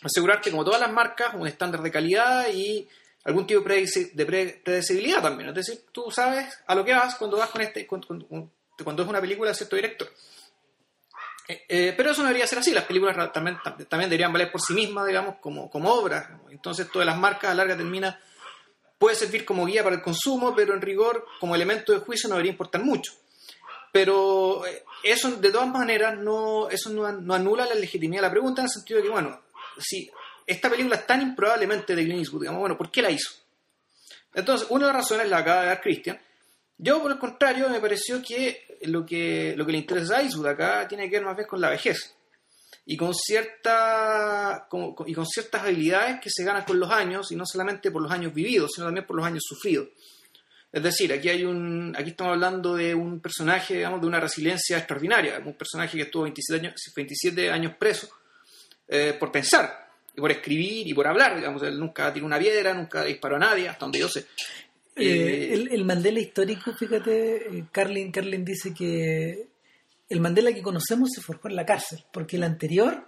asegurarte, 0.04 0.52
como 0.52 0.66
todas 0.66 0.82
las 0.82 0.92
marcas, 0.92 1.34
un 1.34 1.48
estándar 1.48 1.82
de 1.82 1.92
calidad 1.92 2.48
y 2.54 2.88
algún 3.24 3.48
tipo 3.48 3.62
de 3.62 4.26
predecibilidad 4.64 5.22
también. 5.22 5.50
Es 5.50 5.56
decir, 5.56 5.86
tú 5.92 6.12
sabes 6.12 6.54
a 6.68 6.76
lo 6.76 6.84
que 6.84 6.94
vas 6.94 7.16
cuando 7.16 7.38
vas 7.38 7.50
con 7.50 7.62
este, 7.62 7.88
cuando 7.88 9.04
es 9.04 9.08
una 9.08 9.22
película 9.22 9.52
de 9.52 9.56
cierto 9.56 9.78
director. 9.78 10.10
Eh, 11.48 11.66
eh, 11.68 11.94
pero 11.98 12.12
eso 12.12 12.22
no 12.22 12.28
debería 12.30 12.48
ser 12.48 12.60
así, 12.60 12.72
las 12.72 12.86
películas 12.86 13.32
también, 13.34 13.58
tam- 13.58 13.86
también 13.88 14.10
deberían 14.10 14.32
valer 14.32 14.52
por 14.52 14.62
sí 14.62 14.74
mismas, 14.74 15.06
digamos, 15.08 15.36
como, 15.42 15.70
como 15.70 15.92
obras. 15.94 16.28
Entonces, 16.50 16.90
todas 16.90 17.06
las 17.06 17.18
marcas 17.18 17.52
a 17.52 17.54
larga 17.54 17.76
termina 17.76 18.20
puede 18.98 19.16
servir 19.16 19.44
como 19.44 19.66
guía 19.66 19.84
para 19.84 19.96
el 19.98 20.02
consumo, 20.02 20.56
pero 20.56 20.74
en 20.74 20.82
rigor, 20.82 21.26
como 21.42 21.56
elemento 21.56 21.92
de 21.92 22.00
juicio, 22.00 22.30
no 22.30 22.36
debería 22.36 22.52
importar 22.54 22.82
mucho. 22.82 23.12
Pero 23.92 24.66
eh, 24.66 24.84
eso, 25.04 25.32
de 25.32 25.52
todas 25.52 25.68
maneras, 25.68 26.18
no, 26.18 26.70
eso 26.70 26.90
no, 26.90 27.12
no 27.12 27.34
anula 27.34 27.66
la 27.66 27.76
legitimidad 27.76 28.22
de 28.22 28.28
la 28.28 28.32
pregunta 28.32 28.62
en 28.62 28.66
el 28.66 28.72
sentido 28.72 28.98
de 29.00 29.04
que, 29.04 29.10
bueno, 29.12 29.42
si 29.78 30.10
esta 30.48 30.70
película 30.70 30.96
es 30.96 31.06
tan 31.06 31.22
improbablemente 31.22 31.96
de 31.96 32.04
Clint 32.04 32.20
Eastwood, 32.20 32.42
digamos, 32.42 32.60
bueno, 32.62 32.78
¿por 32.78 32.90
qué 32.90 33.02
la 33.02 33.12
hizo? 33.12 33.32
Entonces, 34.34 34.68
una 34.72 34.88
de 34.88 34.94
las 34.94 35.02
razones 35.04 35.30
la 35.30 35.38
acaba 35.40 35.62
de 35.62 35.68
dar 35.68 35.82
Christian. 35.82 36.20
Yo, 36.78 37.02
por 37.02 37.12
el 37.12 37.20
contrario, 37.20 37.70
me 37.70 37.80
pareció 37.80 38.22
que 38.22 38.80
lo 38.84 39.06
que, 39.06 39.54
lo 39.56 39.66
que 39.66 39.72
le 39.72 39.78
interesa 39.80 40.18
a 40.18 40.22
Eastwood 40.22 40.48
acá 40.48 40.88
tiene 40.88 41.10
que 41.10 41.18
ver 41.18 41.26
más 41.26 41.36
bien 41.36 41.48
con 41.48 41.62
la 41.62 41.70
vejez 41.70 42.16
y 42.86 42.98
con, 42.98 43.14
cierta, 43.14 44.68
y 45.06 45.14
con 45.14 45.26
ciertas 45.26 45.62
habilidades 45.62 46.20
que 46.20 46.30
se 46.30 46.44
ganan 46.44 46.66
con 46.66 46.80
los 46.80 46.92
años, 46.92 47.32
y 47.32 47.36
no 47.36 47.46
solamente 47.46 47.92
por 47.92 48.02
los 48.02 48.12
años 48.12 48.34
vividos, 48.34 48.72
sino 48.74 48.88
también 48.88 49.06
por 49.06 49.16
los 49.16 49.26
años 49.26 49.44
sufridos. 49.46 49.88
Es 50.72 50.84
decir, 50.84 51.14
aquí 51.14 51.30
hay 51.30 51.46
un, 51.46 51.96
aquí 51.98 52.10
estamos 52.10 52.34
hablando 52.34 52.76
de 52.76 52.94
un 52.94 53.22
personaje, 53.22 53.76
digamos, 53.76 54.02
de 54.02 54.08
una 54.08 54.20
resiliencia 54.20 54.78
extraordinaria, 54.78 55.42
un 55.46 55.54
personaje 55.54 55.96
que 55.96 56.04
estuvo 56.04 56.24
27 56.24 56.66
años, 56.66 56.82
27 56.96 57.52
años 57.52 57.74
preso 57.78 58.10
eh, 58.88 59.16
por 59.18 59.32
pensar, 59.32 59.88
y 60.16 60.20
por 60.20 60.32
escribir 60.32 60.88
y 60.88 60.94
por 60.94 61.08
hablar, 61.08 61.36
digamos, 61.36 61.64
él 61.64 61.80
nunca 61.80 62.12
tiró 62.12 62.26
una 62.26 62.40
piedra, 62.40 62.74
nunca 62.74 63.04
disparó 63.04 63.38
a 63.38 63.40
nadie, 63.40 63.70
hasta 63.70 63.86
donde 63.86 64.00
yo 64.00 64.10
sé. 64.10 64.26
Eh, 64.96 65.06
Eh, 65.06 65.54
el, 65.54 65.70
el 65.72 65.86
Mandela 65.86 66.20
histórico, 66.20 66.74
fíjate, 66.74 67.58
eh, 67.58 67.66
Carlin, 67.72 68.12
Carlin 68.12 68.46
dice 68.46 68.74
que 68.74 69.48
el 70.10 70.20
Mandela 70.20 70.54
que 70.54 70.62
conocemos 70.62 71.10
se 71.14 71.22
forjó 71.22 71.48
en 71.50 71.56
la 71.56 71.66
cárcel, 71.66 72.04
porque 72.12 72.36
el 72.38 72.44
anterior, 72.44 73.08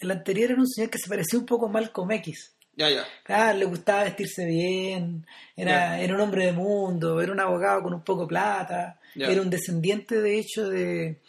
el 0.00 0.10
anterior 0.10 0.52
era 0.52 0.60
un 0.60 0.68
señor 0.68 0.90
que 0.90 0.98
se 0.98 1.08
parecía 1.08 1.38
un 1.38 1.46
poco 1.46 1.66
a 1.66 1.70
Malcolm 1.70 2.10
X. 2.12 2.52
ya, 2.76 2.88
ya. 2.88 3.04
Ah, 3.26 3.52
le 3.52 3.64
gustaba 3.66 4.04
vestirse 4.04 4.44
bien, 4.46 5.26
era, 5.56 5.96
Ya. 5.96 6.00
era 6.00 6.14
un 6.14 6.20
hombre 6.20 6.46
de 6.46 6.52
mundo, 6.52 7.20
era 7.20 7.32
un 7.32 7.40
abogado 7.40 7.82
con 7.82 7.92
un 7.92 8.02
poco 8.04 8.22
de 8.22 8.28
plata, 8.28 9.00
Ya. 9.16 9.26
era 9.26 9.42
un 9.42 9.50
descendiente 9.50 10.20
de 10.20 10.38
hecho 10.38 10.68
de, 10.68 11.20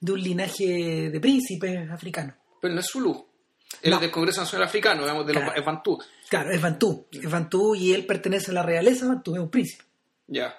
de 0.00 0.12
un 0.12 0.20
linaje 0.22 1.10
de 1.10 1.20
príncipes 1.20 1.90
africanos. 1.90 2.34
Pero 2.60 2.74
no 2.74 2.80
es 2.80 2.86
Zulu. 2.86 3.26
Él 3.82 3.90
No. 3.90 3.96
es 3.96 4.02
del 4.02 4.10
Congreso 4.10 4.40
Nacional 4.40 4.68
Africano, 4.68 5.02
digamos, 5.02 5.26
de 5.26 5.34
los 5.34 5.42
Claro. 5.42 5.58
es 5.58 5.64
Bantú. 5.64 5.98
Claro, 6.28 6.50
es 6.52 6.60
Bantú, 6.60 7.06
es 7.12 7.30
Bantú 7.30 7.74
y 7.74 7.92
él 7.92 8.04
pertenece 8.06 8.50
a 8.50 8.54
la 8.54 8.62
realeza 8.62 9.06
Bantú, 9.06 9.34
es 9.34 9.40
un 9.40 9.50
príncipe. 9.50 9.84
Ya. 10.26 10.54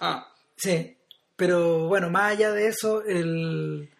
Ah, 0.00 0.32
Sí, 0.56 0.96
pero 1.36 1.86
bueno, 1.88 2.08
más 2.08 2.32
allá 2.32 2.50
de 2.52 2.68
eso, 2.68 3.04
el 3.04 3.90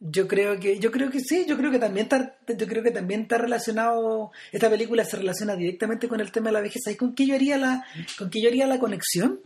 yo 0.00 0.28
creo 0.28 0.60
que 0.60 0.78
yo 0.78 0.92
creo 0.92 1.10
que 1.10 1.18
sí, 1.20 1.44
yo 1.48 1.56
creo 1.56 1.70
que 1.72 1.78
también 1.78 2.04
está 2.04 2.38
yo 2.46 2.66
creo 2.68 2.82
que 2.82 2.90
también 2.90 3.22
está 3.22 3.38
relacionado 3.38 4.30
esta 4.52 4.68
película 4.70 5.04
se 5.04 5.16
relaciona 5.16 5.56
directamente 5.56 6.06
con 6.08 6.20
el 6.20 6.30
tema 6.30 6.48
de 6.48 6.52
la 6.52 6.60
vejez. 6.60 6.82
¿Y 6.86 6.94
con 6.96 7.14
qué 7.14 7.26
yo 7.26 7.34
haría 7.34 7.56
la 7.58 7.84
con 8.18 8.28
qué 8.30 8.40
yo 8.42 8.48
haría 8.48 8.66
la 8.66 8.78
conexión? 8.78 9.40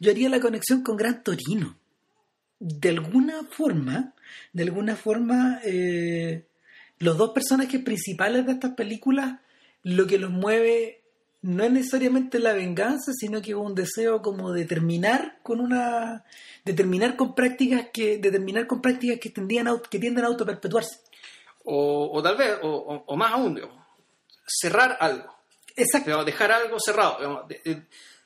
Yo 0.00 0.10
haría 0.10 0.28
la 0.28 0.40
conexión 0.40 0.82
con 0.82 0.96
Gran 0.96 1.22
Torino. 1.22 1.76
De 2.58 2.88
alguna 2.88 3.44
forma, 3.50 4.14
de 4.52 4.62
alguna 4.62 4.96
forma 4.96 5.60
eh, 5.64 6.46
los 7.00 7.16
dos 7.16 7.30
personajes 7.30 7.82
principales 7.82 8.46
de 8.46 8.52
estas 8.52 8.74
películas 8.74 9.40
lo 9.82 10.06
que 10.06 10.18
los 10.18 10.30
mueve 10.30 11.00
no 11.42 11.62
es 11.62 11.70
necesariamente 11.70 12.40
la 12.40 12.52
venganza, 12.52 13.12
sino 13.14 13.40
que 13.40 13.54
un 13.54 13.74
deseo 13.74 14.20
como 14.22 14.52
de 14.52 14.64
terminar 14.64 15.38
con 15.44 15.60
una 15.60 16.24
de 16.64 16.72
terminar 16.74 17.14
con 17.16 17.34
prácticas 17.34 17.86
que 17.92 18.18
de 18.18 18.30
terminar 18.32 18.66
con 18.66 18.82
prácticas 18.82 19.18
que 19.20 19.30
tendían 19.30 19.68
a, 19.68 19.80
que 19.88 19.98
tienden 20.00 20.24
a 20.24 20.28
autoperpetuarse. 20.28 20.98
o, 21.64 22.10
o 22.12 22.22
tal 22.22 22.36
vez, 22.36 22.58
o, 22.62 22.68
o- 22.68 23.04
o 23.06 23.16
más 23.16 23.32
aún, 23.32 23.54
digamos, 23.54 23.76
cerrar 24.46 24.96
algo. 25.00 25.32
Exacto. 25.76 26.06
Digamos, 26.06 26.26
dejar 26.26 26.50
algo 26.52 26.80
cerrado. 26.80 27.16
digamos, 27.18 27.48
de- 27.48 27.60
de- 27.64 27.82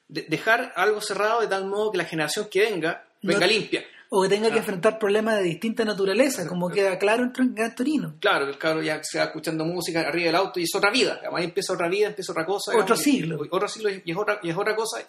de- 0.09 0.23
dejar 0.29 0.73
algo 0.77 1.01
cerrado 1.01 1.41
de 1.41 1.49
tal 1.49 1.67
modo 1.67 1.91
que 1.93 1.99
la 1.99 2.05
generación 2.05 2.49
que 2.51 2.61
venga, 2.63 3.05
venga 3.23 3.41
No- 3.41 3.47
limpia. 3.53 3.85
O 4.15 4.23
que 4.23 4.29
tenga 4.29 4.51
que 4.51 4.59
enfrentar 4.59 4.99
problemas 4.99 5.37
de 5.39 5.45
distinta 5.45 5.85
naturaleza, 5.87 6.47
como 6.47 6.69
queda 6.69 6.99
claro 6.99 7.25
en 7.39 7.55
Gran 7.55 7.75
Torino. 7.75 8.15
Claro, 8.21 8.47
el 8.47 8.59
cabro 8.59 8.83
ya 8.83 9.01
se 9.03 9.19
va 9.19 9.25
escuchando 9.25 9.65
música 9.65 10.01
arriba 10.01 10.27
del 10.27 10.35
auto 10.37 10.61
y 10.61 10.65
es 10.65 10.75
otra 10.75 10.91
vida. 10.91 11.19
ahí 11.35 11.45
empieza 11.45 11.73
otra 11.73 11.89
vida, 11.89 12.09
empieza 12.09 12.33
otra 12.33 12.45
cosa. 12.45 12.73
Otro 12.73 12.83
digamos, 12.95 13.03
siglo. 13.03 13.45
y- 13.45 13.49
Otro 13.51 13.69
siglo 13.69 13.89
y 13.91 14.11
es 14.11 14.17
otra, 14.17 14.39
y 14.43 14.51
es 14.51 14.57
otra 14.57 14.77
cosa. 14.77 15.03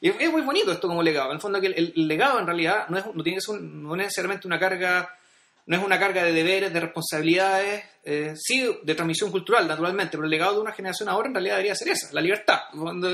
Y 0.00 0.08
es, 0.08 0.16
es 0.20 0.30
muy 0.30 0.42
bonito 0.42 0.70
esto 0.70 0.86
como 0.86 1.02
legado. 1.02 1.30
En 1.30 1.36
el 1.36 1.40
fondo 1.40 1.60
que 1.60 1.66
el, 1.66 1.92
el 1.96 2.08
legado 2.08 2.38
en 2.38 2.46
realidad 2.46 2.86
no, 2.88 2.98
es, 2.98 3.04
no 3.12 3.22
tiene 3.24 3.38
que 3.38 3.40
ser 3.40 3.56
un- 3.56 3.82
no 3.82 3.94
es 3.94 3.98
necesariamente 3.98 4.46
una 4.46 4.58
carga, 4.60 5.10
no 5.66 5.76
es 5.76 5.82
una 5.84 5.98
carga 5.98 6.22
de 6.22 6.32
deberes, 6.32 6.72
de 6.72 6.78
responsabilidades, 6.80 7.84
eh, 8.04 8.34
sí 8.36 8.68
de 8.82 8.94
transmisión 8.94 9.30
cultural, 9.32 9.66
naturalmente, 9.66 10.12
pero 10.12 10.24
el 10.24 10.30
legado 10.30 10.54
de 10.54 10.60
una 10.60 10.72
generación 10.72 11.08
ahora 11.08 11.26
en 11.28 11.34
realidad 11.34 11.54
debería 11.56 11.74
ser 11.74 11.88
esa, 11.88 12.12
la 12.12 12.20
libertad. 12.20 12.60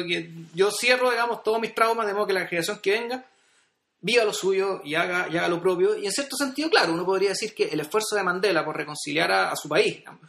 Que 0.07 0.31
yo 0.55 0.71
cierro, 0.71 1.11
digamos, 1.11 1.43
todos 1.43 1.61
mis 1.61 1.75
traumas, 1.75 2.07
de 2.07 2.13
modo 2.15 2.27
que 2.27 2.33
la 2.35 2.47
generación 2.47 2.79
que 2.83 2.91
venga 2.93 3.25
viva 4.00 4.25
lo 4.25 4.33
suyo 4.33 4.80
y 4.85 4.95
haga, 4.95 5.28
y 5.30 5.37
haga 5.37 5.49
lo 5.49 5.61
propio. 5.61 5.97
Y 5.97 6.07
en 6.07 6.12
cierto 6.12 6.37
sentido, 6.37 6.71
claro, 6.71 6.92
uno 6.95 7.04
podría 7.04 7.30
decir 7.30 7.54
que 7.54 7.64
el 7.64 7.80
esfuerzo 7.80 8.16
de 8.16 8.23
Mandela 8.23 8.64
por 8.64 8.76
reconciliar 8.76 9.30
a, 9.30 9.50
a 9.50 9.57
su 9.57 9.69
país, 9.69 9.97
digamos, 9.99 10.21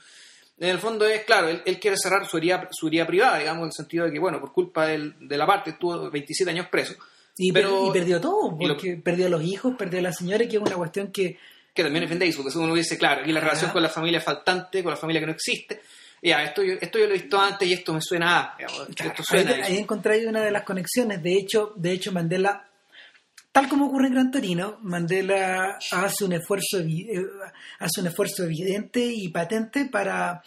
en 0.59 0.69
el 0.69 0.77
fondo 0.79 1.05
es, 1.07 1.23
claro, 1.23 1.47
él, 1.49 1.61
él 1.65 1.79
quiere 1.79 1.97
cerrar 1.97 2.27
su 2.27 2.37
herida, 2.37 2.67
su 2.71 2.87
herida 2.87 3.07
privada, 3.07 3.39
digamos, 3.39 3.61
en 3.63 3.67
el 3.67 3.73
sentido 3.73 4.05
de 4.05 4.11
que, 4.11 4.19
bueno, 4.19 4.39
por 4.39 4.51
culpa 4.53 4.85
del- 4.85 5.15
de 5.27 5.37
la 5.37 5.47
parte 5.47 5.71
estuvo 5.71 6.09
27 6.11 6.51
años 6.51 6.67
preso, 6.69 6.93
Y, 7.37 7.51
Pero- 7.53 7.87
y 7.87 7.91
perdió 7.91 8.19
todo, 8.21 8.57
y 8.59 8.67
lo- 8.67 8.73
porque 8.75 8.97
perdió 9.03 9.25
a 9.25 9.29
los 9.29 9.41
hijos, 9.41 9.73
perdió 9.77 9.99
a 9.99 10.03
la 10.03 10.13
señora, 10.13 10.45
que 10.47 10.57
es 10.57 10.61
una 10.61 10.75
cuestión 10.75 11.11
que 11.11 11.37
que 11.73 11.83
también 11.83 12.03
es 12.03 12.09
Vin 12.09 12.19
Diesel, 12.19 12.43
porque 12.43 12.57
uno 12.59 12.75
dice, 12.75 12.97
claro, 12.97 13.21
aquí 13.21 13.31
la 13.31 13.39
relación 13.39 13.71
con 13.71 13.81
la 13.81 13.87
familia 13.87 14.19
faltante, 14.19 14.83
con 14.83 14.91
la 14.91 14.97
familia 14.97 15.21
que 15.21 15.27
no 15.27 15.31
existe, 15.31 15.81
ya, 16.21 16.43
esto 16.43 16.61
yo, 16.61 16.73
esto 16.81 16.99
yo 16.99 17.05
lo 17.07 17.11
he 17.11 17.17
visto 17.17 17.39
antes 17.39 17.65
y 17.65 17.71
esto 17.71 17.93
me 17.93 18.01
suena 18.01 18.39
a, 18.39 18.55
digamos, 18.57 18.87
Claro, 18.93 19.11
esto 19.11 19.21
ahí, 19.21 19.25
suena 19.39 19.51
a 19.51 19.59
eso. 19.61 19.71
ahí 19.71 19.77
encontré 19.77 20.27
una 20.27 20.41
de 20.43 20.51
las 20.51 20.63
conexiones. 20.63 21.23
De 21.23 21.33
hecho, 21.33 21.71
de 21.77 21.93
hecho 21.93 22.11
Mandela, 22.11 22.67
tal 23.51 23.67
como 23.67 23.87
ocurre 23.87 24.07
en 24.07 24.13
Gran 24.13 24.31
Torino, 24.31 24.77
Mandela 24.81 25.77
hace 25.91 26.25
un 26.25 26.33
esfuerzo 26.33 26.79
eh, 26.79 27.25
hace 27.79 28.01
un 28.01 28.07
esfuerzo 28.07 28.43
evidente 28.43 28.99
y 29.05 29.29
patente 29.29 29.85
para 29.85 30.41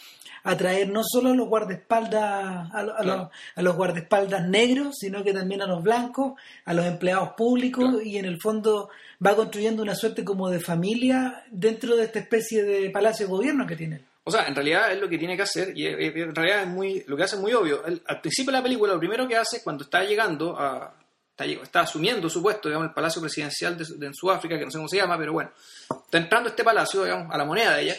atraer 0.47 0.91
no 0.91 1.03
solo 1.05 1.31
a 1.31 1.35
los 1.35 1.49
guardaespaldas 1.49 2.71
a, 2.73 2.83
lo- 2.83 2.97
a 2.97 3.03
los, 3.03 3.29
a 3.57 3.63
los 3.63 3.77
guardaespaldas 3.77 4.47
negros, 4.49 4.97
sino 4.99 5.25
que 5.25 5.33
también 5.33 5.63
a 5.63 5.67
los 5.67 5.83
blancos, 5.83 6.35
a 6.67 6.75
los 6.75 6.85
empleados 6.87 7.31
públicos 7.37 7.85
Claro. 7.85 8.03
y 8.03 8.19
en 8.19 8.27
el 8.27 8.39
fondo 8.41 8.91
va 9.25 9.35
construyendo 9.37 9.83
una 9.83 9.95
suerte 9.95 10.23
como 10.25 10.51
de 10.51 10.61
familia 10.61 11.45
dentro 11.51 11.97
de 11.97 12.05
esta 12.05 12.19
especie 12.19 12.63
de 12.63 12.91
palacio 12.91 13.27
de 13.27 13.33
gobierno 13.33 13.67
que 13.67 13.77
tiene. 13.77 14.01
O 14.25 14.31
sea, 14.31 14.47
en 14.47 14.55
realidad 14.55 14.91
es 14.93 15.01
lo 15.01 15.09
que 15.09 15.19
tiene 15.19 15.37
que 15.37 15.43
hacer, 15.43 15.73
y 15.77 15.87
en 15.87 16.35
realidad 16.35 16.63
es 16.63 16.69
muy, 16.69 17.05
lo 17.07 17.15
que 17.17 17.23
hace 17.25 17.37
es 17.37 17.43
muy 17.43 17.53
obvio. 17.53 17.83
Al 17.85 18.21
principio 18.23 18.53
de 18.53 18.59
la 18.59 18.63
película, 18.63 18.95
lo 18.95 18.99
primero 18.99 19.29
que 19.29 19.37
hace 19.37 19.63
cuando 19.63 19.85
está 19.85 20.03
llegando 20.03 20.59
a. 20.59 20.95
Está, 21.37 21.45
está 21.47 21.81
asumiendo 21.81 22.31
su 22.31 22.41
puesto, 22.41 22.69
digamos, 22.69 22.89
el 22.89 22.95
palacio 22.95 23.21
presidencial 23.21 23.77
de, 23.77 24.07
en 24.07 24.15
Sudáfrica, 24.15 24.57
que 24.57 24.65
no 24.65 24.71
sé 24.71 24.79
cómo 24.79 24.89
se 24.89 24.99
llama, 24.99 25.19
pero 25.19 25.33
bueno, 25.33 25.51
está 25.91 26.19
entrando 26.19 26.49
este 26.49 26.63
palacio, 26.63 27.03
digamos, 27.03 27.35
a 27.35 27.37
la 27.37 27.45
moneda 27.45 27.75
de 27.75 27.83
ella. 27.83 27.97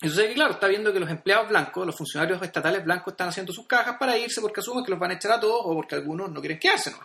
Y 0.00 0.08
sucede 0.08 0.32
claro, 0.32 0.54
está 0.54 0.66
viendo 0.66 0.90
que 0.90 1.00
los 1.00 1.10
empleados 1.10 1.50
blancos, 1.50 1.86
los 1.86 1.94
funcionarios 1.94 2.40
estatales 2.42 2.82
blancos, 2.82 3.12
están 3.12 3.28
haciendo 3.28 3.52
sus 3.52 3.66
cajas 3.66 3.96
para 4.00 4.16
irse 4.16 4.40
porque 4.40 4.60
asumen 4.60 4.82
que 4.82 4.90
los 4.90 4.98
van 4.98 5.10
a 5.10 5.14
echar 5.14 5.32
a 5.32 5.40
todos 5.40 5.60
o 5.64 5.74
porque 5.74 5.96
algunos 5.96 6.30
no 6.30 6.40
quieren 6.40 6.58
quedarse, 6.58 6.90
¿no? 6.92 6.98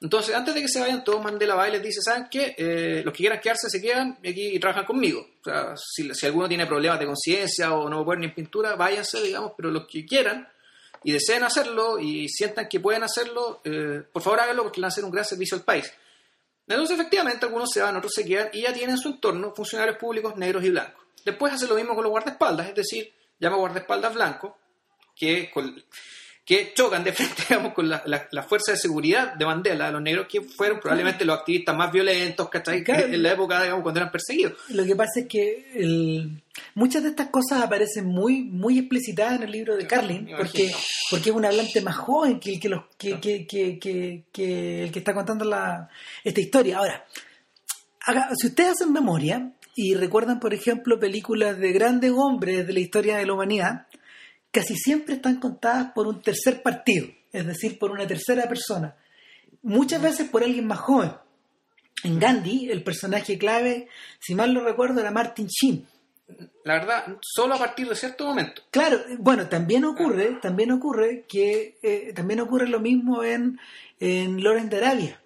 Entonces, 0.00 0.34
antes 0.34 0.52
de 0.54 0.62
que 0.62 0.68
se 0.68 0.80
vayan, 0.80 1.04
todos 1.04 1.22
Mandela 1.22 1.54
va 1.54 1.68
y 1.68 1.72
les 1.72 1.82
dice, 1.82 2.00
¿saben 2.02 2.26
qué? 2.28 2.54
Eh, 2.58 3.02
los 3.04 3.12
que 3.12 3.18
quieran 3.18 3.38
quedarse 3.38 3.70
se 3.70 3.80
quedan 3.80 4.18
aquí 4.18 4.56
y 4.56 4.58
trabajan 4.58 4.86
conmigo. 4.86 5.24
O 5.40 5.44
sea, 5.44 5.74
si, 5.76 6.12
si 6.12 6.26
alguno 6.26 6.48
tiene 6.48 6.66
problemas 6.66 6.98
de 6.98 7.06
conciencia 7.06 7.72
o 7.72 7.88
no 7.88 8.04
pueden 8.04 8.22
ni 8.22 8.26
en 8.26 8.34
pintura, 8.34 8.74
váyanse, 8.74 9.22
digamos, 9.22 9.52
pero 9.56 9.70
los 9.70 9.86
que 9.86 10.04
quieran 10.04 10.48
y 11.04 11.12
deseen 11.12 11.42
hacerlo 11.44 11.98
y 11.98 12.28
sientan 12.28 12.68
que 12.68 12.80
pueden 12.80 13.02
hacerlo, 13.02 13.60
eh, 13.64 14.02
por 14.12 14.22
favor 14.22 14.40
háganlo 14.40 14.62
porque 14.64 14.80
le 14.80 14.84
van 14.84 14.90
a 14.90 14.92
hacer 14.92 15.04
un 15.04 15.10
gran 15.10 15.24
servicio 15.24 15.56
al 15.56 15.64
país. 15.64 15.90
Entonces, 16.66 16.98
efectivamente, 16.98 17.46
algunos 17.46 17.70
se 17.70 17.80
van, 17.82 17.96
otros 17.96 18.12
se 18.14 18.24
quedan 18.24 18.50
y 18.52 18.62
ya 18.62 18.72
tienen 18.72 18.90
en 18.96 18.98
su 18.98 19.08
entorno 19.08 19.52
funcionarios 19.54 19.96
públicos 19.96 20.36
negros 20.36 20.62
y 20.64 20.70
blancos. 20.70 21.04
Después 21.24 21.52
hace 21.52 21.66
lo 21.66 21.74
mismo 21.74 21.94
con 21.94 22.04
los 22.04 22.10
guardaespaldas, 22.10 22.68
es 22.68 22.74
decir, 22.74 23.12
llama 23.38 23.56
guardaespaldas 23.56 24.14
blancos 24.14 24.52
que, 25.16 25.50
con- 25.50 25.82
que 26.50 26.72
chocan 26.74 27.04
de 27.04 27.12
frente 27.12 27.42
digamos, 27.48 27.72
con 27.74 27.88
la, 27.88 28.02
la, 28.06 28.26
la 28.32 28.42
fuerza 28.42 28.72
de 28.72 28.78
seguridad 28.78 29.34
de 29.34 29.44
Mandela, 29.46 29.88
los 29.92 30.02
negros 30.02 30.26
que 30.28 30.40
fueron 30.42 30.80
probablemente 30.80 31.24
los 31.24 31.38
activistas 31.38 31.76
más 31.76 31.92
violentos 31.92 32.48
¿cachai? 32.48 32.82
Claro. 32.82 33.06
en 33.06 33.22
la 33.22 33.32
época 33.32 33.62
digamos, 33.62 33.82
cuando 33.84 34.00
eran 34.00 34.10
perseguidos. 34.10 34.54
Lo 34.70 34.84
que 34.84 34.96
pasa 34.96 35.20
es 35.20 35.26
que 35.28 35.70
el- 35.76 36.42
muchas 36.74 37.04
de 37.04 37.10
estas 37.10 37.28
cosas 37.28 37.62
aparecen 37.62 38.06
muy 38.06 38.42
muy 38.42 38.80
explicitadas 38.80 39.36
en 39.36 39.44
el 39.44 39.52
libro 39.52 39.76
de 39.76 39.86
Carlin, 39.86 40.28
porque, 40.36 40.72
porque 41.08 41.30
es 41.30 41.36
un 41.36 41.44
hablante 41.44 41.80
más 41.82 41.94
joven 41.96 42.40
que 42.40 42.54
el 42.54 42.58
que, 42.60 42.68
los, 42.68 42.82
que, 42.98 43.20
que, 43.20 43.46
que, 43.46 43.78
que- 43.78 44.24
que 44.32 44.82
el 44.82 44.90
que 44.90 44.98
está 44.98 45.14
contando 45.14 45.44
la, 45.44 45.88
esta 46.24 46.40
historia. 46.40 46.78
Ahora, 46.78 47.04
haga- 48.06 48.30
si 48.36 48.48
ustedes 48.48 48.70
hacen 48.72 48.92
memoria 48.92 49.52
y 49.76 49.94
recuerdan, 49.94 50.40
por 50.40 50.52
ejemplo, 50.52 50.98
películas 50.98 51.58
de 51.58 51.72
grandes 51.72 52.10
hombres 52.14 52.66
de 52.66 52.72
la 52.72 52.80
historia 52.80 53.16
de 53.18 53.26
la 53.26 53.34
humanidad, 53.34 53.86
casi 54.50 54.76
siempre 54.76 55.14
están 55.14 55.40
contadas 55.40 55.92
por 55.92 56.06
un 56.06 56.22
tercer 56.22 56.62
partido, 56.62 57.06
es 57.32 57.46
decir, 57.46 57.78
por 57.78 57.90
una 57.90 58.06
tercera 58.06 58.48
persona, 58.48 58.96
muchas 59.62 60.02
veces 60.02 60.28
por 60.28 60.42
alguien 60.42 60.66
más 60.66 60.80
joven. 60.80 61.12
En 62.02 62.18
Gandhi, 62.18 62.70
el 62.70 62.82
personaje 62.82 63.36
clave, 63.36 63.88
si 64.18 64.34
mal 64.34 64.54
no 64.54 64.64
recuerdo, 64.64 65.00
era 65.00 65.10
Martin 65.10 65.46
Sheen. 65.46 65.86
La 66.64 66.74
verdad, 66.74 67.18
solo 67.20 67.54
a 67.54 67.58
partir 67.58 67.88
de 67.88 67.94
cierto 67.94 68.24
momento. 68.26 68.62
Claro, 68.70 69.00
bueno, 69.18 69.48
también 69.48 69.84
ocurre, 69.84 70.38
también 70.40 70.70
ocurre 70.70 71.24
que 71.28 71.78
eh, 71.82 72.12
también 72.14 72.40
ocurre 72.40 72.68
lo 72.68 72.80
mismo 72.80 73.24
en, 73.24 73.58
en 73.98 74.42
Loren 74.42 74.68
de 74.70 74.76
Arabia, 74.76 75.20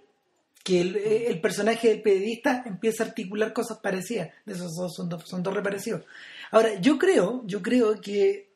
que 0.64 0.81
el, 0.81 0.97
eh, 0.97 1.26
el 1.28 1.40
personaje 1.40 1.88
del 1.88 2.02
periodista 2.02 2.64
empieza 2.66 3.04
a 3.04 3.09
articular 3.09 3.52
cosas 3.52 3.78
parecidas. 3.78 4.31
Esos 4.47 4.75
dos 4.75 4.95
son, 4.95 5.09
dos, 5.09 5.23
son 5.26 5.43
dos 5.43 5.54
reparecidos. 5.54 6.02
Ahora, 6.50 6.81
yo 6.81 6.99
creo, 6.99 7.43
yo 7.47 7.62
creo 7.62 8.00
que 8.00 8.54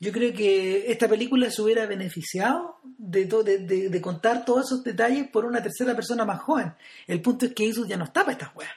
yo 0.00 0.10
creo 0.12 0.32
que 0.32 0.90
esta 0.90 1.06
película 1.08 1.50
se 1.50 1.60
hubiera 1.62 1.86
beneficiado 1.86 2.80
de, 2.98 3.26
to- 3.26 3.42
de, 3.44 3.58
de- 3.58 3.88
de 3.90 4.00
contar 4.00 4.44
todos 4.44 4.66
esos 4.66 4.82
detalles 4.82 5.28
por 5.28 5.44
una 5.44 5.62
tercera 5.62 5.94
persona 5.94 6.24
más 6.24 6.40
joven. 6.40 6.72
El 7.06 7.20
punto 7.20 7.46
es 7.46 7.52
que 7.54 7.64
Isus 7.64 7.86
ya 7.86 7.96
no 7.98 8.04
está 8.04 8.22
para 8.22 8.32
estas 8.32 8.54
weas. 8.56 8.72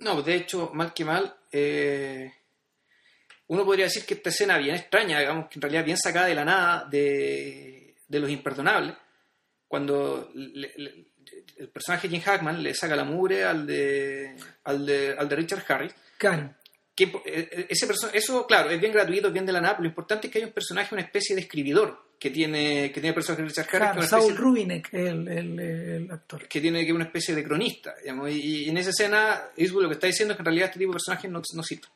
No, 0.00 0.20
de 0.22 0.34
hecho, 0.34 0.70
mal 0.74 0.92
que 0.92 1.04
mal, 1.04 1.34
eh, 1.52 2.32
uno 3.48 3.64
podría 3.64 3.86
decir 3.86 4.04
que 4.04 4.14
esta 4.14 4.28
escena 4.30 4.58
bien 4.58 4.74
extraña, 4.76 5.18
digamos, 5.20 5.48
que 5.48 5.54
en 5.58 5.62
realidad 5.62 5.84
bien 5.84 5.96
sacada 5.96 6.26
de 6.26 6.34
la 6.34 6.44
nada 6.44 6.84
de, 6.90 7.94
de 8.06 8.20
los 8.20 8.28
imperdonables, 8.30 8.94
cuando 9.66 10.30
le- 10.34 10.72
le- 10.76 11.06
el 11.56 11.68
personaje 11.70 12.08
Jim 12.08 12.20
Hackman 12.22 12.62
le 12.62 12.74
saca 12.74 12.94
la 12.96 13.04
mugre 13.04 13.44
al 13.44 13.66
de, 13.66 14.36
al 14.64 14.86
de, 14.86 15.14
al 15.18 15.28
de 15.28 15.36
Richard 15.36 15.64
Harris, 15.68 15.94
Claro. 16.16 16.54
Que 17.06 17.12
eh, 17.26 17.66
ese 17.68 17.86
perso- 17.86 18.10
eso, 18.12 18.44
claro, 18.46 18.70
es 18.70 18.80
bien 18.80 18.92
gratuito, 18.92 19.28
es 19.28 19.32
bien 19.32 19.46
de 19.46 19.52
la 19.52 19.60
nada, 19.60 19.74
pero 19.74 19.84
lo 19.84 19.88
importante 19.90 20.26
es 20.26 20.32
que 20.32 20.38
hay 20.40 20.44
un 20.46 20.52
personaje, 20.52 20.94
una 20.94 21.02
especie 21.02 21.36
de 21.36 21.42
escribidor 21.42 22.06
que 22.18 22.30
tiene, 22.30 22.90
que 22.90 23.00
tiene 23.00 23.14
personaje 23.14 23.42
de 23.42 23.48
Richard 23.48 23.68
Harris, 23.70 24.08
Claro, 24.08 24.22
Saul 24.24 24.36
Rubinek, 24.36 24.88
el, 24.92 25.28
el, 25.28 25.60
el 25.60 26.10
actor. 26.10 26.48
que 26.48 26.60
tiene 26.60 26.84
que 26.84 26.92
una 26.92 27.04
especie 27.04 27.34
de 27.36 27.44
cronista, 27.44 27.94
digamos, 28.02 28.30
y, 28.30 28.64
y 28.64 28.68
en 28.68 28.76
esa 28.78 28.90
escena 28.90 29.40
Eastwood 29.56 29.82
lo 29.84 29.88
que 29.88 29.94
está 29.94 30.06
diciendo 30.08 30.32
es 30.32 30.36
que 30.36 30.42
en 30.42 30.46
realidad 30.46 30.66
este 30.66 30.80
tipo 30.80 30.90
de 30.90 30.96
personajes 30.96 31.30
no, 31.30 31.40
no 31.54 31.62
sirven. 31.62 31.90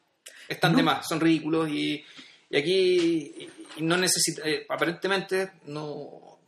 Están 0.48 0.72
No. 0.72 0.78
de 0.78 0.84
más, 0.84 1.08
son 1.08 1.20
ridículos 1.20 1.68
y, 1.68 2.04
y 2.50 2.56
aquí 2.56 3.48
y 3.76 3.82
no 3.82 3.96
necesita, 3.96 4.48
eh, 4.48 4.64
aparentemente 4.68 5.50
no... 5.66 6.38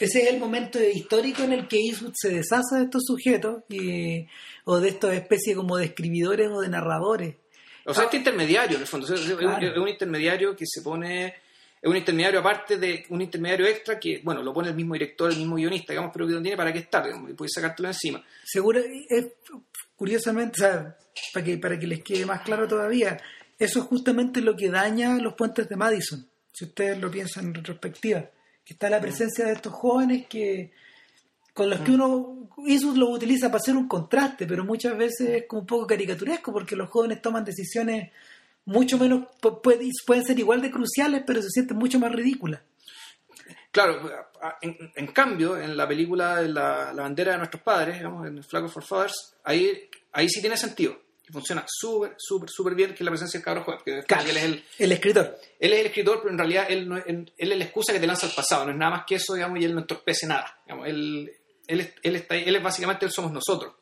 Ese 0.00 0.22
es 0.22 0.30
el 0.32 0.40
momento 0.40 0.82
histórico 0.82 1.42
en 1.44 1.52
el 1.52 1.68
que 1.68 1.76
Eastwood 1.76 2.14
se 2.16 2.30
deshace 2.30 2.76
de 2.76 2.84
estos 2.84 3.02
sujetos 3.06 3.62
y, 3.68 4.26
o 4.64 4.80
de 4.80 4.88
estas 4.88 5.12
especies 5.14 5.54
como 5.56 5.76
de 5.76 5.84
escribidores 5.84 6.48
o 6.50 6.60
de 6.60 6.68
narradores. 6.70 7.36
O 7.84 7.92
sea, 7.94 8.02
Ah. 8.02 8.04
este 8.06 8.16
intermediario, 8.18 8.76
en 8.76 8.82
el 8.82 8.88
fondo, 8.88 9.12
es, 9.12 9.28
un- 9.28 9.36
Claro. 9.36 9.66
es 9.66 9.76
un 9.76 9.88
intermediario 9.88 10.56
que 10.56 10.64
se 10.66 10.82
pone... 10.82 11.34
Es 11.80 11.90
un 11.90 11.96
intermediario 11.96 12.38
aparte 12.38 12.76
de 12.78 13.04
un 13.08 13.20
intermediario 13.22 13.66
extra 13.66 13.98
que, 13.98 14.20
bueno, 14.22 14.40
lo 14.40 14.54
pone 14.54 14.68
el 14.68 14.74
mismo 14.76 14.92
director, 14.94 15.32
el 15.32 15.38
mismo 15.38 15.56
guionista, 15.56 15.92
digamos, 15.92 16.12
pero 16.12 16.28
que 16.28 16.34
no 16.34 16.40
tiene 16.40 16.56
para 16.56 16.72
qué 16.72 16.78
estar, 16.78 17.04
digamos, 17.04 17.28
y 17.28 17.34
puedes 17.34 17.52
sacártelo 17.52 17.88
encima. 17.88 18.24
Seguro, 18.44 18.78
es, 19.08 19.26
curiosamente, 19.96 20.60
o 20.60 20.64
sea, 20.64 20.96
para 21.32 21.44
que, 21.44 21.58
para 21.58 21.78
que 21.78 21.86
les 21.88 22.02
quede 22.04 22.24
más 22.24 22.42
claro 22.42 22.68
todavía, 22.68 23.20
eso 23.58 23.80
es 23.80 23.84
justamente 23.86 24.40
lo 24.40 24.54
que 24.56 24.68
daña 24.70 25.16
los 25.16 25.34
puentes 25.34 25.68
de 25.68 25.74
Madison, 25.74 26.24
si 26.52 26.66
ustedes 26.66 26.98
lo 26.98 27.10
piensan 27.10 27.46
en 27.46 27.54
retrospectiva, 27.54 28.20
que 28.64 28.74
está 28.74 28.88
la 28.88 29.00
presencia 29.00 29.46
de 29.46 29.54
estos 29.54 29.72
jóvenes 29.72 30.26
que 30.28 30.70
con 31.52 31.68
los 31.70 31.80
que 31.80 31.90
uno 31.90 32.48
Eastwood 32.66 32.96
lo 32.96 33.08
utiliza 33.10 33.48
para 33.48 33.58
hacer 33.58 33.76
un 33.76 33.88
contraste, 33.88 34.46
pero 34.46 34.64
muchas 34.64 34.96
veces 34.96 35.28
es 35.28 35.44
como 35.46 35.60
un 35.62 35.66
poco 35.66 35.86
caricaturesco 35.86 36.52
porque 36.52 36.76
los 36.76 36.88
jóvenes 36.88 37.20
toman 37.20 37.44
decisiones 37.44 38.10
mucho 38.64 38.96
menos, 38.98 39.24
pu- 39.40 39.60
puede- 39.60 39.90
pueden 40.06 40.24
ser 40.24 40.38
igual 40.38 40.62
de 40.62 40.70
cruciales, 40.70 41.22
pero 41.26 41.42
se 41.42 41.48
sienten 41.50 41.76
mucho 41.76 41.98
más 41.98 42.12
ridículas. 42.12 42.60
Claro, 43.70 44.10
en, 44.60 44.76
en 44.94 45.06
cambio, 45.08 45.56
en 45.58 45.76
la 45.76 45.88
película 45.88 46.36
de 46.42 46.48
la, 46.48 46.92
la 46.92 47.02
bandera 47.02 47.32
de 47.32 47.38
nuestros 47.38 47.62
padres, 47.62 47.96
digamos, 47.96 48.26
en 48.26 48.42
Flag 48.44 48.68
for 48.68 48.84
Fathers, 48.84 49.34
ahí, 49.44 49.88
ahí 50.12 50.28
sí 50.28 50.40
tiene 50.40 50.56
sentido. 50.58 51.00
Y 51.26 51.32
funciona 51.32 51.64
súper, 51.66 52.14
súper, 52.18 52.50
súper 52.50 52.74
bien 52.74 52.94
que 52.94 53.02
la 53.02 53.10
presencia 53.10 53.38
del 53.38 53.44
cabro 53.44 53.62
joven. 53.64 53.78
porque 53.82 54.02
Claro. 54.06 54.28
él, 54.28 54.36
es 54.36 54.42
el, 54.44 54.64
El 54.78 54.92
escritor. 54.92 55.38
él 55.58 55.72
es 55.72 55.80
el 55.80 55.86
escritor, 55.86 56.18
pero 56.20 56.30
en 56.32 56.38
realidad 56.38 56.66
él, 56.68 56.86
no 56.88 56.98
es, 56.98 57.04
él, 57.06 57.32
él 57.38 57.52
es 57.52 57.58
la 57.58 57.64
excusa 57.64 57.92
que 57.94 58.00
te 58.00 58.06
lanza 58.06 58.26
al 58.26 58.32
pasado. 58.34 58.66
No 58.66 58.72
es 58.72 58.76
nada 58.78 58.90
más 58.90 59.04
que 59.06 59.14
eso, 59.14 59.34
digamos, 59.34 59.58
y 59.58 59.64
él 59.64 59.74
no 59.74 59.80
entorpece 59.80 60.26
nada. 60.26 60.58
Digamos, 60.66 60.88
él, 60.88 61.32
él, 61.72 61.80
es- 61.80 61.94
él, 62.02 62.16
está, 62.16 62.36
él 62.36 62.54
es 62.56 62.62
básicamente, 62.62 63.06
él 63.06 63.12
somos 63.12 63.32
nosotros. 63.32 63.74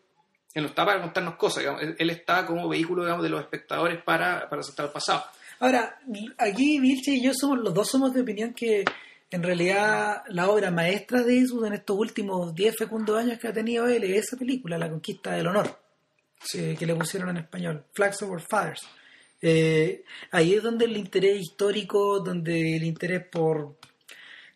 Él 0.54 0.62
no 0.64 0.68
está 0.68 0.84
para 0.84 1.00
contarnos 1.00 1.36
cosas, 1.36 1.60
digamos. 1.60 1.82
Él, 1.82 1.96
él 1.98 2.10
está 2.10 2.44
como 2.46 2.68
vehículo, 2.68 3.02
digamos, 3.04 3.22
de 3.22 3.28
los 3.30 3.40
espectadores 3.40 4.02
para, 4.02 4.48
para 4.48 4.62
saltar 4.62 4.86
al 4.86 4.92
pasado. 4.92 5.24
Ahora, 5.60 6.00
aquí 6.38 6.80
Vilche 6.80 7.12
y 7.12 7.22
yo 7.22 7.32
somos, 7.34 7.58
los 7.58 7.72
dos 7.74 7.88
somos 7.88 8.12
de 8.14 8.22
opinión 8.22 8.52
que 8.54 8.84
en 9.30 9.42
realidad 9.42 10.22
la 10.28 10.48
obra 10.48 10.70
maestra 10.72 11.22
de 11.22 11.38
Eastwood 11.38 11.66
en 11.66 11.74
estos 11.74 11.96
últimos 11.96 12.52
10 12.54 12.76
fecundos 12.76 13.16
años 13.18 13.38
que 13.38 13.46
ha 13.46 13.52
tenido 13.52 13.86
él 13.86 14.02
es 14.04 14.26
esa 14.26 14.36
película, 14.36 14.76
La 14.78 14.88
Conquista 14.90 15.32
del 15.32 15.46
Honor, 15.46 15.78
que, 16.50 16.74
que 16.76 16.86
le 16.86 16.94
pusieron 16.96 17.28
en 17.30 17.36
español, 17.36 17.84
Flags 17.92 18.22
Over 18.22 18.40
Fathers. 18.40 18.80
Eh, 19.42 20.02
ahí 20.32 20.54
es 20.54 20.62
donde 20.62 20.86
el 20.86 20.96
interés 20.96 21.40
histórico, 21.40 22.18
donde 22.20 22.76
el 22.76 22.82
interés 22.82 23.24
por 23.30 23.76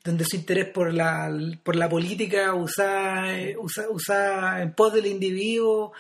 donde 0.04 0.24
su 0.26 0.36
interés 0.36 0.68
por 0.68 0.92
la 0.92 1.30
por 1.62 1.76
la 1.76 1.88
política 1.88 2.52
usada 2.54 3.34
usa, 3.58 3.86
usa 3.90 4.62
en 4.62 4.74
pos 4.74 4.92
del 4.92 5.06
individuo 5.06 5.92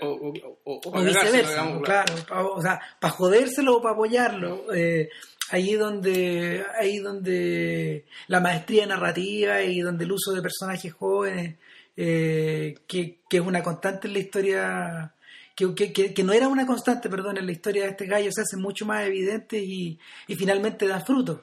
O, 0.00 0.90
viceversa, 1.22 1.62
claro, 1.84 2.14
o 2.56 2.60
sea, 2.60 2.80
para 3.00 3.14
jodérselo 3.14 3.76
o 3.76 3.82
para 3.82 3.94
apoyarlo, 3.94 4.74
eh, 4.74 5.08
ahí 5.50 5.74
donde 5.74 6.64
ahí 6.80 6.98
donde 6.98 8.04
la 8.26 8.40
maestría 8.40 8.86
narrativa 8.86 9.62
y 9.62 9.80
donde 9.80 10.04
el 10.04 10.12
uso 10.12 10.32
de 10.32 10.42
personajes 10.42 10.92
jóvenes, 10.92 11.56
eh, 11.96 12.74
que, 12.86 13.20
que 13.28 13.36
es 13.38 13.42
una 13.42 13.62
constante 13.62 14.08
en 14.08 14.12
la 14.14 14.18
historia, 14.18 15.14
que, 15.54 15.74
que, 15.74 15.92
que- 15.92 16.22
no 16.24 16.32
era 16.32 16.48
una 16.48 16.66
constante, 16.66 17.08
perdón, 17.08 17.38
en 17.38 17.46
la 17.46 17.52
historia 17.52 17.84
de 17.84 17.90
este 17.90 18.06
gallo, 18.06 18.30
se 18.32 18.42
hace 18.42 18.56
mucho 18.56 18.84
más 18.84 19.04
evidente 19.06 19.58
y, 19.58 19.98
y 20.26 20.34
finalmente 20.36 20.86
da 20.86 21.00
frutos. 21.00 21.40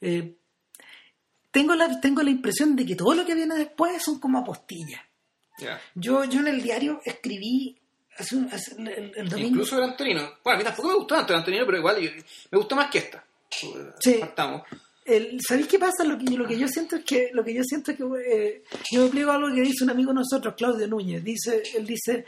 Eh, 0.00 0.34
tengo 1.60 1.74
la, 1.74 2.00
tengo 2.00 2.22
la 2.22 2.30
impresión 2.30 2.76
de 2.76 2.86
que 2.86 2.94
todo 2.96 3.14
lo 3.14 3.24
que 3.26 3.34
viene 3.34 3.54
después 3.56 4.02
son 4.02 4.18
como 4.20 4.38
apostillas. 4.38 5.00
ya. 5.58 5.80
Yo, 5.94 6.24
yo 6.24 6.40
en 6.40 6.48
el 6.48 6.62
diario 6.62 7.00
escribí 7.04 7.76
hace 8.16 8.36
un- 8.36 8.48
hace- 8.52 8.74
el, 8.78 9.12
el 9.16 9.28
domingo. 9.28 9.48
Incluso 9.50 9.76
el 9.78 9.84
Antonino. 9.84 10.22
Bueno, 10.44 10.56
a 10.56 10.58
mí 10.58 10.64
tampoco 10.64 10.88
me 10.88 10.94
gustó 10.94 11.14
tanto 11.16 11.32
el 11.32 11.38
Antonino, 11.40 11.64
pero 11.66 11.78
igual 11.78 12.00
yo- 12.00 12.10
me 12.50 12.58
gustó 12.58 12.76
más 12.76 12.90
que 12.90 12.98
esta. 12.98 13.24
Sí. 14.00 14.14
Partamos. 14.20 14.62
El, 15.04 15.38
¿Sabéis 15.40 15.66
qué 15.68 15.78
pasa? 15.78 16.04
Lo 16.04 16.18
que, 16.18 16.24
lo 16.36 16.46
que 16.46 16.58
yo 16.58 16.68
siento 16.68 16.96
es 16.96 17.04
que, 17.04 17.30
lo 17.32 17.42
que 17.42 17.54
yo 17.54 17.62
siento 17.64 17.90
es 17.92 17.96
que 17.96 18.04
eh, 18.04 18.62
yo 18.92 19.00
me 19.00 19.06
explico 19.06 19.30
algo 19.30 19.54
que 19.54 19.62
dice 19.62 19.84
un 19.84 19.90
amigo 19.90 20.10
de 20.12 20.16
nosotros, 20.20 20.54
Claudio 20.56 20.86
Núñez. 20.86 21.24
Dice, 21.24 21.62
él 21.74 21.86
dice, 21.86 22.24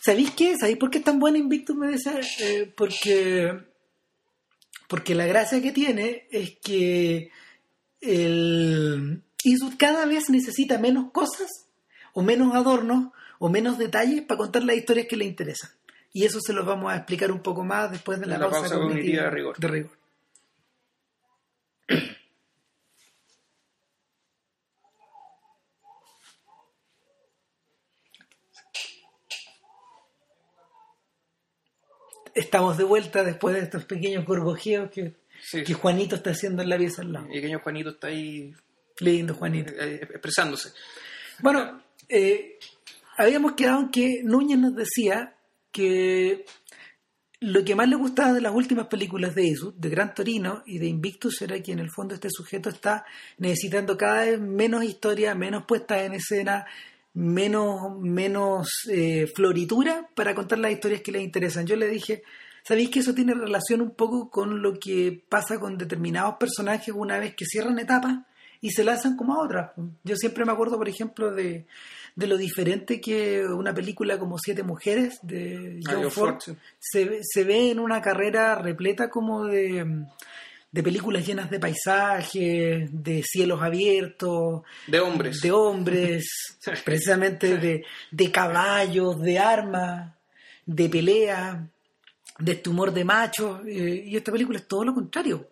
¿sabéis 0.00 0.32
qué? 0.32 0.54
¿Sabéis 0.58 0.76
por 0.78 0.90
qué 0.90 0.98
es 0.98 1.04
tan 1.04 1.18
buena 1.18 1.38
Invictus? 1.38 1.74
Me 1.74 1.88
dice, 1.92 2.20
eh, 2.40 2.72
porque, 2.76 3.50
porque 4.88 5.14
la 5.14 5.26
gracia 5.26 5.60
que 5.62 5.72
tiene 5.72 6.26
es 6.30 6.58
que 6.62 7.30
el 8.06 9.22
Eastwood 9.44 9.74
cada 9.78 10.06
vez 10.06 10.30
necesita 10.30 10.78
menos 10.78 11.10
cosas, 11.12 11.50
o 12.12 12.22
menos 12.22 12.54
adornos, 12.54 13.12
o 13.38 13.48
menos 13.48 13.78
detalles 13.78 14.22
para 14.22 14.38
contar 14.38 14.64
las 14.64 14.76
historias 14.76 15.06
que 15.06 15.16
le 15.16 15.24
interesan. 15.24 15.70
Y 16.12 16.24
eso 16.24 16.40
se 16.40 16.52
los 16.52 16.64
vamos 16.64 16.92
a 16.92 16.96
explicar 16.96 17.30
un 17.30 17.40
poco 17.40 17.62
más 17.62 17.90
después 17.90 18.18
de 18.18 18.26
la, 18.26 18.38
La 18.38 18.48
pausa, 18.48 18.60
pausa 18.60 18.76
cognitiva 18.76 19.24
de 19.24 19.30
rigor. 19.30 19.58
De 19.58 19.68
rigor. 19.68 19.90
Estamos 32.34 32.76
de 32.76 32.84
vuelta 32.84 33.24
después 33.24 33.54
de 33.54 33.62
estos 33.62 33.86
pequeños 33.86 34.26
gorgojeos 34.26 34.90
que, 34.90 35.14
Sí. 35.42 35.62
que 35.64 35.74
Juanito 35.74 36.16
está 36.16 36.30
haciendo 36.30 36.62
en 36.62 36.68
la 36.68 36.78
pieza 36.78 37.02
al 37.02 37.12
lado. 37.12 37.26
Mi 37.26 37.34
pequeño 37.36 37.60
Juanito 37.60 37.90
está 37.90 38.08
ahí 38.08 38.54
Lindo, 39.00 39.34
Juanito. 39.34 39.72
eh, 39.78 40.00
expresándose. 40.02 40.70
Bueno, 41.40 41.82
eh, 42.08 42.58
habíamos 43.18 43.52
quedado 43.52 43.80
en 43.80 43.90
que 43.90 44.20
Núñez 44.24 44.58
nos 44.58 44.74
decía 44.74 45.34
que 45.70 46.44
lo 47.40 47.62
que 47.64 47.74
más 47.74 47.88
le 47.88 47.96
gustaba 47.96 48.32
de 48.32 48.40
las 48.40 48.54
últimas 48.54 48.86
películas 48.86 49.34
de 49.34 49.48
Eastwood, 49.48 49.74
de 49.74 49.90
Gran 49.90 50.14
Torino 50.14 50.62
y 50.66 50.78
de 50.78 50.86
Invictus, 50.86 51.42
era 51.42 51.60
que 51.62 51.72
en 51.72 51.80
el 51.80 51.90
fondo 51.90 52.14
este 52.14 52.30
sujeto 52.30 52.70
está 52.70 53.04
necesitando 53.38 53.96
cada 53.96 54.24
vez 54.24 54.40
menos 54.40 54.84
historia, 54.84 55.34
menos 55.34 55.64
puestas 55.66 56.02
en 56.02 56.14
escena, 56.14 56.64
menos, 57.12 57.98
menos 58.00 58.68
eh, 58.90 59.26
floritura 59.34 60.08
para 60.14 60.34
contar 60.34 60.58
las 60.58 60.72
historias 60.72 61.02
que 61.02 61.12
le 61.12 61.22
interesan. 61.22 61.66
Yo 61.66 61.76
le 61.76 61.88
dije, 61.88 62.22
¿sabéis 62.66 62.90
que 62.90 63.00
eso 63.00 63.14
tiene 63.14 63.34
relación 63.34 63.80
un 63.80 63.90
poco 63.92 64.30
con 64.30 64.62
lo 64.62 64.78
que 64.78 65.22
pasa 65.28 65.58
con 65.60 65.76
determinados 65.78 66.36
personajes 66.36 66.94
una 66.94 67.18
vez 67.18 67.34
que 67.34 67.44
cierran 67.44 67.78
etapas 67.78 68.18
y 68.60 68.70
se 68.70 68.84
lanzan 68.84 69.16
como 69.16 69.34
a 69.34 69.44
otras? 69.44 69.70
Yo 70.04 70.16
siempre 70.16 70.44
me 70.44 70.52
acuerdo, 70.52 70.76
por 70.78 70.88
ejemplo, 70.88 71.30
de, 71.32 71.66
de 72.14 72.26
lo 72.26 72.36
diferente 72.36 73.00
que 73.00 73.44
una 73.44 73.74
película 73.74 74.18
como 74.18 74.38
Siete 74.38 74.62
Mujeres 74.62 75.18
de 75.22 75.80
Ah, 75.86 75.92
John 75.94 76.10
Ford 76.10 76.38
se, 76.78 77.04
ve- 77.04 77.20
se 77.22 77.44
ve 77.44 77.70
en 77.70 77.78
una 77.78 78.00
carrera 78.02 78.54
repleta 78.56 79.10
como 79.10 79.44
de, 79.44 80.04
de 80.72 80.82
películas 80.82 81.26
llenas 81.26 81.50
de 81.50 81.60
paisajes, 81.60 82.88
de 82.92 83.22
cielos 83.22 83.62
abiertos, 83.62 84.62
De 84.86 85.00
hombres. 85.00 85.40
de 85.40 85.52
hombres, 85.52 86.24
precisamente 86.84 87.58
de, 87.58 87.84
de 88.10 88.30
caballos, 88.32 89.20
de 89.20 89.38
armas, 89.38 90.14
de 90.64 90.88
pelea, 90.88 91.68
de 92.38 92.52
este 92.52 92.70
humor 92.70 92.92
de 92.92 93.04
machos. 93.04 93.60
eh, 93.66 94.04
y 94.06 94.16
esta 94.16 94.32
película 94.32 94.58
es 94.58 94.66
todo 94.68 94.84
lo 94.84 94.94
contrario. 94.94 95.48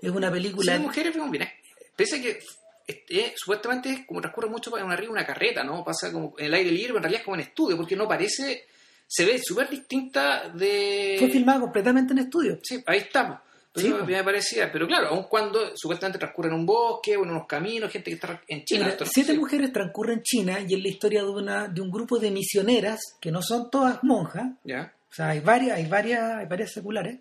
Es 0.00 0.10
una 0.10 0.28
Sí, 0.28 0.32
película... 0.34 0.72
de 0.72 0.78
mujeres, 0.80 1.12
pero 1.12 1.26
mira, 1.26 1.50
pese 1.94 2.16
a 2.16 2.22
que 2.22 2.40
este, 2.86 3.32
supuestamente 3.36 3.90
es 3.90 4.06
como 4.06 4.20
transcurre 4.20 4.48
mucho 4.48 4.76
en 4.76 4.90
arriba 4.90 5.12
una 5.12 5.24
carreta, 5.26 5.62
¿no? 5.62 5.84
Pasa 5.84 6.10
como 6.12 6.34
en 6.38 6.46
el 6.46 6.54
aire 6.54 6.70
libre, 6.70 6.88
pero 6.88 6.96
en 6.98 7.02
realidad 7.04 7.20
es 7.20 7.24
como 7.24 7.36
en 7.36 7.42
estudio, 7.42 7.76
porque 7.76 7.94
no 7.96 8.08
parece, 8.08 8.64
se 9.06 9.24
ve 9.24 9.40
súper 9.42 9.68
distinta 9.70 10.48
de... 10.48 11.16
Fue 11.18 11.28
filmada 11.30 11.60
completamente 11.60 12.12
en 12.12 12.18
estudio. 12.20 12.58
Sí, 12.62 12.82
ahí 12.86 12.98
estamos. 12.98 13.38
Sí, 13.74 13.88
me 14.06 14.22
parecía, 14.22 14.70
pero 14.70 14.86
claro, 14.86 15.08
aun 15.08 15.22
cuando 15.30 15.74
supuestamente 15.74 16.18
transcurre 16.18 16.48
en 16.48 16.54
un 16.56 16.66
bosque 16.66 17.16
o 17.16 17.22
en 17.24 17.30
unos 17.30 17.46
caminos, 17.46 17.90
gente 17.90 18.10
que 18.10 18.16
está 18.16 18.42
en 18.46 18.64
China. 18.66 18.80
Mira, 18.80 18.90
esto 18.90 19.04
no 19.06 19.10
siete 19.10 19.32
mujeres 19.32 19.72
transcurren 19.72 20.18
en 20.18 20.22
China 20.24 20.58
y 20.68 20.74
es 20.74 20.82
la 20.82 20.88
historia 20.88 21.22
de, 21.22 21.30
una, 21.30 21.68
de 21.68 21.80
un 21.80 21.90
grupo 21.90 22.18
de 22.18 22.30
misioneras 22.30 23.00
que 23.18 23.30
no 23.30 23.40
son 23.40 23.70
todas 23.70 24.02
monjas, 24.04 24.50
Ya, 24.64 24.92
o 25.12 25.14
sea, 25.14 25.28
hay 25.28 25.40
varias, 25.40 25.76
hay 25.76 25.84
varias, 25.84 26.38
hay 26.38 26.46
varias 26.46 26.72
seculares, 26.72 27.18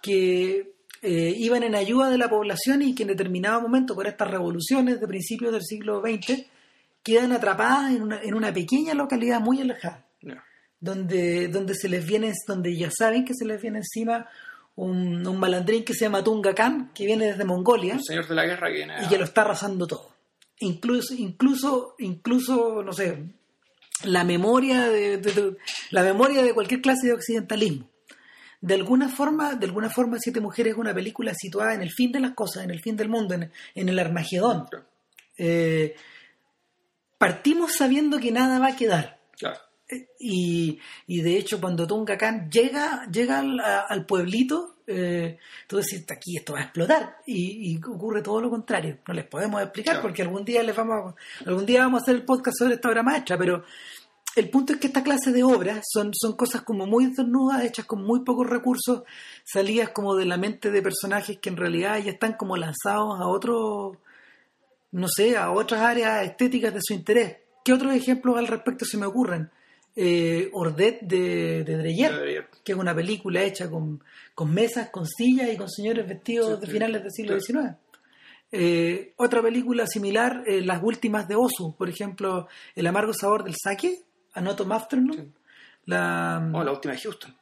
que 0.00 0.72
eh, 1.02 1.34
iban 1.36 1.62
en 1.62 1.74
ayuda 1.74 2.08
de 2.08 2.16
la 2.16 2.30
población 2.30 2.80
y 2.80 2.94
que 2.94 3.02
en 3.02 3.10
determinado 3.10 3.60
momento, 3.60 3.94
por 3.94 4.06
estas 4.06 4.30
revoluciones 4.30 4.98
de 4.98 5.06
principios 5.06 5.52
del 5.52 5.62
siglo 5.62 6.00
XX, 6.00 6.46
quedan 7.02 7.32
atrapadas 7.32 7.92
en 7.92 8.02
una, 8.02 8.22
en 8.22 8.34
una 8.34 8.54
pequeña 8.54 8.94
localidad 8.94 9.38
muy 9.38 9.60
alejada, 9.60 10.06
donde, 10.80 11.48
donde 11.48 11.74
se 11.74 11.90
les 11.90 12.06
viene, 12.06 12.32
donde 12.46 12.74
ya 12.74 12.90
saben 12.90 13.26
que 13.26 13.34
se 13.34 13.44
les 13.44 13.60
viene 13.60 13.80
encima 13.80 14.26
un, 14.76 15.26
un 15.26 15.38
malandrín 15.38 15.84
que 15.84 15.92
se 15.92 16.06
llama 16.06 16.24
Tunga 16.24 16.54
Khan, 16.54 16.90
que 16.94 17.04
viene 17.04 17.26
desde 17.26 17.44
Mongolia 17.44 17.96
Un 17.96 18.02
señor 18.02 18.26
de 18.26 18.34
la 18.34 18.46
guerra 18.46 18.68
que 18.68 18.74
viene 18.76 18.94
y 19.04 19.08
que 19.08 19.18
lo 19.18 19.24
está 19.24 19.42
arrasando 19.42 19.86
todo. 19.86 20.14
Incluso, 20.60 21.12
incluso, 21.14 21.96
incluso, 21.98 22.82
no 22.82 22.94
sé, 22.94 23.39
la 24.04 24.24
memoria 24.24 24.88
de, 24.88 25.18
de- 25.18 25.32
de- 25.32 25.56
la 25.90 26.02
memoria 26.02 26.42
de 26.42 26.52
cualquier 26.54 26.80
clase 26.80 27.06
de 27.06 27.12
occidentalismo. 27.14 27.88
De 28.60 28.74
alguna 28.74 29.08
forma, 29.08 29.54
de 29.54 29.66
alguna 29.66 29.88
forma, 29.88 30.18
Siete 30.18 30.40
Mujeres 30.40 30.72
es 30.74 30.78
una 30.78 30.92
película 30.94 31.32
situada 31.34 31.74
en 31.74 31.80
el 31.82 31.90
fin 31.90 32.12
de 32.12 32.20
las 32.20 32.32
cosas, 32.34 32.64
en 32.64 32.70
el 32.70 32.80
fin 32.80 32.96
del 32.96 33.08
mundo, 33.08 33.34
en, 33.34 33.50
en 33.74 33.88
el 33.88 33.98
Armagedón. 33.98 34.66
Claro, 34.68 34.86
Eh, 35.38 35.94
partimos 37.18 37.72
sabiendo 37.76 38.18
que 38.18 38.32
nada 38.32 38.58
va 38.58 38.68
a 38.68 38.76
quedar. 38.76 39.18
claro. 39.38 39.58
Eh, 39.88 40.06
Y, 40.20 40.78
y 41.06 41.22
de 41.22 41.36
hecho, 41.38 41.60
cuando 41.60 41.86
Tunga 41.86 42.16
Khan 42.18 42.50
llega, 42.50 43.06
llega 43.10 43.38
al, 43.40 43.58
a- 43.60 43.80
al 43.88 44.06
pueblito, 44.06 44.76
eh, 44.90 45.38
tú 45.66 45.76
decís, 45.76 46.04
aquí 46.10 46.36
esto 46.36 46.52
va 46.54 46.60
a 46.60 46.62
explotar. 46.64 47.18
Y, 47.26 47.72
y 47.72 47.76
ocurre 47.78 48.22
todo 48.22 48.40
lo 48.40 48.50
contrario. 48.50 48.98
No 49.06 49.14
les 49.14 49.26
podemos 49.26 49.62
explicar 49.62 49.94
Claro. 49.94 50.02
porque 50.02 50.22
algún 50.22 50.44
día 50.44 50.62
les 50.62 50.74
vamos 50.76 51.14
a, 51.14 51.48
algún 51.48 51.64
día 51.66 51.80
vamos 51.80 52.00
a 52.00 52.02
hacer 52.02 52.16
el 52.16 52.24
podcast 52.24 52.58
sobre 52.58 52.74
esta 52.74 52.88
obra 52.88 53.02
maestra, 53.02 53.38
pero 53.38 53.64
el 54.36 54.48
punto 54.48 54.72
es 54.72 54.78
que 54.78 54.86
esta 54.86 55.02
clase 55.02 55.32
de 55.32 55.42
obras 55.42 55.84
son, 55.90 56.12
son 56.14 56.36
cosas 56.36 56.62
como 56.62 56.86
muy 56.86 57.06
desnudas, 57.06 57.64
hechas 57.64 57.84
con 57.86 58.04
muy 58.04 58.20
pocos 58.24 58.48
recursos, 58.48 59.02
salidas 59.44 59.90
como 59.90 60.14
de 60.14 60.24
la 60.26 60.36
mente 60.36 60.70
de 60.70 60.82
personajes 60.82 61.38
que 61.38 61.48
en 61.48 61.56
realidad 61.56 61.98
ya 61.98 62.12
están 62.12 62.34
como 62.34 62.56
lanzados 62.56 63.20
a 63.20 63.26
otro, 63.26 64.00
no 64.92 65.08
sé, 65.08 65.36
a 65.36 65.50
otras 65.50 65.80
áreas 65.82 66.24
estéticas 66.24 66.72
de 66.74 66.80
su 66.82 66.94
interés. 66.94 67.38
¿Qué 67.64 67.72
otros 67.72 67.92
ejemplos 67.94 68.38
al 68.38 68.46
respecto 68.46 68.84
se 68.84 68.96
me 68.96 69.06
ocurren? 69.06 69.50
Eh, 69.96 70.48
Ordet 70.52 71.00
de, 71.02 71.64
de 71.64 71.76
Dreyer, 71.76 72.12
Dreyer. 72.20 72.46
que 72.64 72.72
es 72.72 72.78
una 72.78 72.94
película 72.94 73.42
hecha 73.42 73.68
con, 73.68 74.02
con 74.34 74.52
mesas, 74.54 74.90
con 74.90 75.06
sillas 75.06 75.52
y 75.52 75.56
con 75.56 75.68
señores 75.68 76.06
vestidos 76.08 76.60
Sí, 76.60 76.66
de 76.66 76.72
finales 76.72 77.02
del 77.02 77.10
siglo. 77.12 77.40
XIX. 77.40 77.74
Eh, 78.52 79.12
otra 79.16 79.42
película 79.42 79.86
similar, 79.86 80.42
eh, 80.46 80.60
las 80.60 80.82
últimas 80.82 81.28
de 81.28 81.36
Osu, 81.36 81.76
por 81.76 81.88
ejemplo, 81.88 82.48
El 82.74 82.86
amargo 82.86 83.12
sabor 83.14 83.44
del 83.44 83.54
sake, 83.60 84.02
A 84.32 84.40
Not 84.40 84.60
of 84.60 84.70
Afternoon, 84.72 85.16
Sí. 85.16 85.32
la, 85.86 86.50
Oh, 86.52 86.64
la 86.64 86.72
última 86.72 86.94
de 86.94 87.00
Houston. 87.00 87.36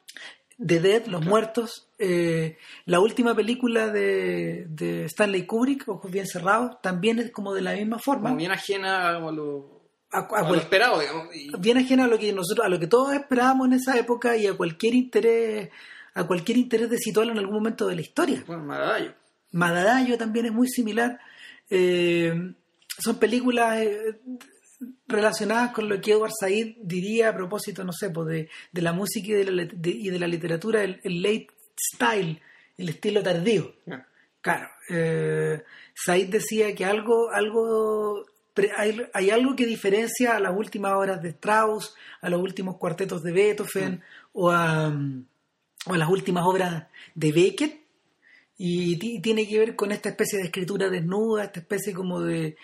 The 0.63 0.79
Dead, 0.81 1.05
Los 1.05 1.25
Muertos, 1.25 1.87
eh, 1.97 2.57
la 2.85 2.99
última 2.99 3.33
película 3.33 3.87
de, 3.87 4.65
de 4.69 5.05
Stanley 5.05 5.45
Kubrick, 5.45 5.87
Ojos 5.87 6.11
Bien 6.11 6.27
Cerrados, 6.27 6.81
también 6.81 7.17
es 7.19 7.31
como 7.31 7.53
de 7.53 7.61
la 7.61 7.73
misma 7.73 7.97
forma. 7.97 8.23
Como 8.29 8.35
bien 8.37 8.51
ajena 8.51 9.15
a 9.15 9.31
lo, 9.31 9.78
A- 10.11 10.17
a 10.17 10.21
a 10.21 10.27
cual- 10.27 10.51
lo 10.53 10.55
esperado, 10.59 10.99
digamos. 10.99 11.35
y- 11.35 11.51
bien 11.59 11.77
ajena 11.77 12.05
a 12.05 12.07
lo 12.07 12.17
que 12.17 12.33
nosotros, 12.33 12.65
a 12.65 12.69
lo 12.69 12.79
que 12.79 12.87
todos 12.87 13.13
esperábamos 13.13 13.67
en 13.67 13.73
esa 13.73 13.97
época 13.97 14.35
y 14.37 14.47
a 14.47 14.53
cualquier 14.57 14.93
interés, 14.95 15.69
a 16.15 16.25
cualquier 16.25 16.57
interés 16.57 16.89
de 16.89 16.97
situarlo 16.97 17.31
en 17.33 17.37
algún 17.39 17.55
momento 17.55 17.87
de 17.87 17.95
la 17.95 18.01
historia. 18.01 18.43
bueno, 18.47 18.63
Madadayo. 18.63 19.13
Madadayo 19.51 20.17
también 20.17 20.45
es 20.47 20.51
muy 20.51 20.67
similar. 20.67 21.19
Eh, 21.69 22.53
son 22.97 23.17
películas 23.19 23.77
eh, 23.79 24.19
relacionadas 25.07 25.71
con 25.71 25.87
lo 25.89 25.99
que 26.01 26.11
Edward 26.13 26.31
Said 26.39 26.77
diría 26.81 27.29
a 27.29 27.35
propósito, 27.35 27.83
no 27.83 27.91
sé, 27.93 28.09
pues 28.09 28.27
de, 28.27 28.49
de 28.71 28.81
la 28.81 28.93
música 28.93 29.27
y 29.29 29.31
de 29.33 29.51
la, 29.51 29.65
de- 29.65 29.89
y 29.91 30.09
de 30.09 30.19
la 30.19 30.27
literatura, 30.27 30.83
el, 30.83 30.99
el 31.03 31.21
late 31.21 31.47
style, 31.95 32.41
el 32.77 32.89
estilo 32.89 33.21
tardío. 33.23 33.73
Claro, 34.41 34.69
eh, 34.89 35.63
Said 35.93 36.29
decía 36.29 36.73
que 36.75 36.85
algo, 36.85 37.29
algo, 37.31 38.25
hay, 39.13 39.29
algo 39.29 39.55
que 39.55 39.65
diferencia 39.65 40.35
a 40.35 40.39
las 40.39 40.55
últimas 40.55 40.93
obras 40.93 41.21
de 41.21 41.29
Strauss, 41.29 41.95
a 42.21 42.29
los 42.29 42.41
últimos 42.41 42.77
cuartetos 42.77 43.23
de 43.23 43.31
Beethoven 43.31 44.01
o, 44.33 44.49
a, 44.51 44.93
las 45.97 46.09
últimas 46.09 46.45
obras 46.45 46.87
de 47.15 47.31
Beckett 47.31 47.79
y 48.57 48.97
ti- 48.97 49.21
tiene 49.21 49.47
que 49.47 49.59
ver 49.59 49.75
con 49.75 49.91
esta 49.91 50.09
especie 50.09 50.37
de 50.39 50.45
escritura 50.45 50.89
desnuda, 50.89 51.45
esta 51.45 51.61
especie 51.61 51.93
como 51.93 52.21
de, 52.21 52.57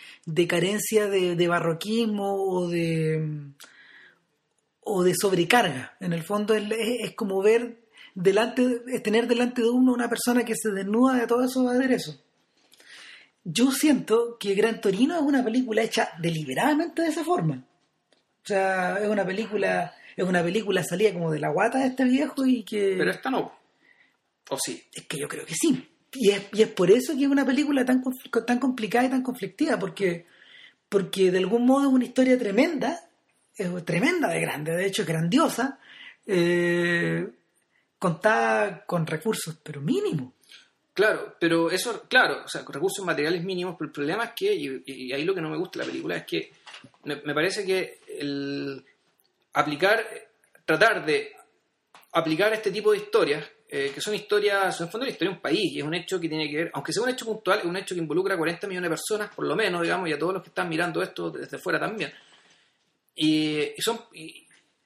carencia 0.48 1.08
de, 1.08 1.48
barroquismo 1.48 2.36
o 2.36 2.68
de 2.68 3.52
o 4.82 5.04
de 5.04 5.14
sobrecarga. 5.16 5.96
En 6.00 6.14
el 6.14 6.24
fondo 6.24 6.54
es, 6.54 7.16
como 7.16 7.42
ver 7.42 7.80
delante, 8.14 8.82
es 8.88 9.02
tener 9.02 9.28
delante 9.28 9.62
de 9.62 9.70
uno 9.70 9.94
una 9.94 10.10
persona 10.10 10.44
que 10.44 10.56
se 10.56 10.72
desnuda 10.72 11.16
de 11.16 11.28
todos 11.28 11.50
esos 11.50 11.68
aderezos. 11.68 12.22
Yo 13.48 13.72
siento 13.72 14.38
que 14.40 14.56
Gran 14.56 14.82
Torino 14.82 15.16
es 15.16 15.22
una 15.22 15.44
película 15.44 15.84
hecha 15.84 16.10
deliberadamente 16.20 17.04
de 17.04 17.10
esa 17.10 17.24
forma. 17.24 17.64
O 18.44 18.48
sea, 18.48 18.98
es 18.98 19.08
una 19.08 19.24
película, 19.24 19.94
es 20.16 20.26
una 20.26 20.44
película 20.44 20.84
salida 20.84 21.14
como 21.14 21.32
de 21.32 21.40
la 21.40 21.50
guata 21.50 21.78
de 21.78 21.88
este 21.88 22.06
viejo 22.06 22.44
y 22.46 22.64
que 22.64 22.96
Pero 22.98 23.12
esta 23.12 23.30
no. 23.30 23.54
O 24.50 24.58
sí. 24.58 24.84
es 24.92 25.06
que 25.06 25.20
yo 25.20 25.28
creo 25.28 25.46
que 25.46 25.54
sí. 25.54 25.88
Y 26.14 26.32
es, 26.32 26.44
y 26.54 26.64
es 26.64 26.70
por 26.70 26.90
eso 26.90 27.16
que 27.16 27.26
es 27.26 27.30
una 27.30 27.46
película 27.46 27.86
tan, 27.86 28.04
tan 28.48 28.60
complicada 28.60 29.06
y 29.06 29.10
tan 29.10 29.22
conflictiva, 29.22 29.78
porque, 29.78 30.26
porque 30.90 31.30
de 31.30 31.38
algún 31.38 31.66
modo 31.66 31.88
es 31.88 31.94
una 31.94 32.06
historia 32.06 32.40
tremenda, 32.40 33.00
es 33.56 33.86
tremenda 33.86 34.30
de 34.30 34.42
grande, 34.42 34.72
de 34.72 34.88
hecho 34.88 35.04
es 35.04 35.08
grandiosa, 35.08 35.80
eh, 36.26 37.28
contada 38.00 38.86
con 38.86 39.06
recursos, 39.06 39.60
pero 39.64 39.82
mínimos. 39.82 40.34
Claro, 40.96 41.36
pero 41.38 41.70
eso, 41.70 42.06
claro, 42.08 42.44
o 42.46 42.48
sea, 42.48 42.64
recursos 42.66 43.06
materiales 43.06 43.44
mínimos, 43.44 43.76
pero 43.78 43.90
el 43.90 43.92
problema 43.92 44.24
es 44.24 44.32
que, 44.32 44.56
y, 44.56 44.82
y 44.86 45.12
ahí 45.12 45.26
lo 45.26 45.36
que 45.36 45.42
no 45.42 45.50
me 45.50 45.58
gusta 45.58 45.78
de 45.78 45.86
la 45.86 45.92
película 45.92 46.16
es 46.16 46.26
que 46.26 46.52
me, 47.04 47.18
parece 47.34 47.66
que 47.66 48.00
el 48.18 48.82
aplicar, 49.54 50.06
tratar 50.64 51.06
de 51.06 51.34
aplicar 52.14 52.54
este 52.54 52.72
tipo 52.72 52.94
de 52.94 53.00
historias, 53.00 53.46
eh, 53.68 53.92
que 53.94 54.00
son 54.00 54.16
historias, 54.16 54.80
en 54.80 54.90
fondo 54.90 55.06
la 55.06 55.12
historia 55.12 55.32
de 55.32 55.36
un 55.36 55.42
país, 55.42 55.74
y 55.74 55.80
es 55.80 55.84
un 55.84 55.96
hecho 55.96 56.18
que 56.18 56.30
tiene 56.30 56.50
que 56.50 56.56
ver, 56.56 56.72
aunque 56.74 56.94
sea 56.94 57.04
un 57.04 57.10
hecho 57.10 57.26
puntual, 57.26 57.60
es 57.60 57.66
un 57.66 57.76
hecho 57.76 57.94
que 57.94 58.00
involucra 58.00 58.36
a 58.36 58.38
40 58.38 58.66
millones 58.68 58.90
de 58.90 58.96
personas, 58.96 59.36
por 59.36 59.46
lo 59.46 59.56
menos, 59.58 59.82
digamos, 59.82 60.08
y 60.08 60.14
a 60.14 60.18
todos 60.18 60.36
los 60.36 60.44
que 60.44 60.50
están 60.50 60.70
mirando 60.70 61.04
esto 61.04 61.30
desde 61.30 61.58
fuera 61.58 61.78
también. 61.78 62.14
Y, 63.18 63.74
son, 63.80 64.00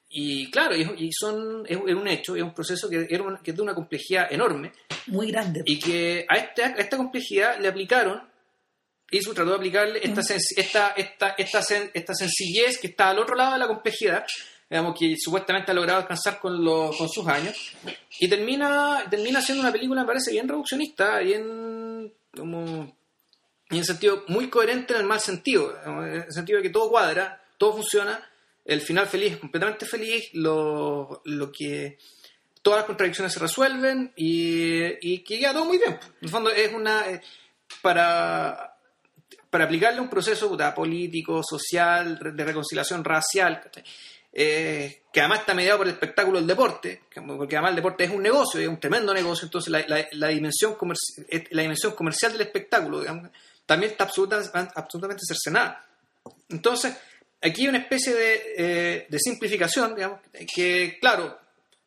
y 0.09 0.49
claro, 0.49 0.75
y, 0.75 1.11
son, 1.13 1.65
es, 1.67 1.77
un 1.77 2.07
hecho, 2.07 2.35
es 2.35 2.41
un 2.41 2.53
proceso 2.53 2.89
que, 2.89 3.07
era 3.09 3.23
una- 3.23 3.39
que 3.41 3.51
es 3.51 3.57
de 3.57 3.61
una 3.63 3.75
complejidad 3.75 4.31
enorme, 4.31 4.71
Muy 5.07 5.31
grande. 5.31 5.61
y 5.65 5.77
que 5.79 6.25
a 6.27 6.35
esta, 6.37 6.65
a 6.67 6.79
esta 6.79 6.97
complejidad 6.97 7.59
le 7.59 7.67
aplicaron, 7.67 8.21
Eastwood 9.11 9.35
trató 9.35 9.51
de 9.51 9.55
aplicarle 9.57 9.99
esta, 10.03 10.21
sen- 10.21 10.39
esta, 10.57 10.87
esta, 10.89 11.29
esta, 11.37 11.59
sen- 11.61 11.91
esta 11.93 12.13
sencillez 12.13 12.77
que 12.79 12.87
está 12.87 13.09
al 13.09 13.19
otro 13.19 13.35
lado 13.35 13.53
de 13.53 13.59
la 13.59 13.67
complejidad, 13.67 14.25
digamos 14.69 14.97
que 14.99 15.15
supuestamente 15.17 15.71
ha 15.71 15.73
logrado 15.75 15.99
alcanzar 15.99 16.39
con, 16.39 16.63
los 16.63 16.95
con 16.95 17.09
sus 17.09 17.27
años, 17.27 17.73
y 18.19 18.27
termina, 18.27 19.03
termina 19.09 19.41
siendo 19.41 19.61
una 19.63 19.71
película, 19.71 20.01
me 20.01 20.07
parece, 20.07 20.31
bien 20.31 20.47
reduccionista, 20.47 21.19
bien 21.19 22.13
como 22.35 22.95
en 23.71 23.83
sentido 23.85 24.23
muy 24.27 24.49
coherente 24.49 24.93
en 24.93 24.99
el 25.01 25.05
mal 25.07 25.19
sentido, 25.19 25.75
en 25.85 26.23
el 26.25 26.31
sentido 26.33 26.57
de 26.57 26.63
que 26.63 26.69
todo 26.69 26.89
cuadra, 26.89 27.43
todo 27.57 27.73
funciona, 27.73 28.28
el 28.69 28.82
final 28.82 29.08
feliz 29.08 29.34
es 29.34 29.38
completamente 29.38 29.86
feliz, 29.86 30.29
lo, 30.34 31.21
lo 31.25 31.51
que 31.51 31.97
todas 32.62 32.79
las 32.79 32.86
contradicciones 32.86 33.34
se 33.34 33.39
resuelven 33.39 34.13
y, 34.15 34.84
y 35.01 35.19
que 35.23 35.39
queda 35.39 35.53
todo 35.53 35.65
muy 35.65 35.77
bien. 35.77 35.93
En 35.93 36.17
el 36.21 36.29
fondo 36.29 36.51
es 36.51 36.73
una 36.73 37.10
eh, 37.10 37.21
para 37.82 38.75
para 39.49 39.65
aplicarle 39.65 39.99
un 39.99 40.10
proceso 40.10 40.47
puta, 40.47 40.75
político, 40.75 41.41
social, 41.43 42.19
de 42.36 42.43
reconciliación 42.43 43.03
racial, 43.03 43.62
eh, 44.32 45.01
que 45.12 45.19
además 45.21 45.39
está 45.39 45.55
mediado 45.55 45.79
por 45.79 45.88
el 45.88 45.93
espectáculo 45.93 46.38
del 46.38 46.45
deporte, 46.45 47.01
porque 47.15 47.55
además 47.55 47.71
el 47.71 47.77
deporte 47.77 48.03
es 48.03 48.12
un 48.12 48.21
negocio, 48.21 48.60
es 48.60 48.67
un 48.67 48.79
tremendo 48.79 49.12
negocio, 49.12 49.45
entonces 49.45 49.71
la, 49.71 49.84
la, 49.88 50.08
la 50.12 50.27
dimensión, 50.27 50.75
comerci 50.75 51.25
la 51.49 51.63
dimensión 51.63 51.93
comercial 51.93 52.34
del 52.34 52.41
espectáculo 52.41 52.99
digamos, 52.99 53.32
también 53.65 53.91
está 53.91 54.03
absolutamente, 54.03 54.71
absolutamente 54.75 55.23
cercenada. 55.25 55.84
Entonces, 56.49 56.95
aquí 57.41 57.62
hay 57.62 57.67
una 57.67 57.80
especie 57.80 58.13
de, 58.13 58.41
eh, 58.58 59.08
de 59.10 59.19
simplificación, 59.19 59.95
digamos, 59.95 60.19
que 60.54 60.97
claro, 60.99 61.39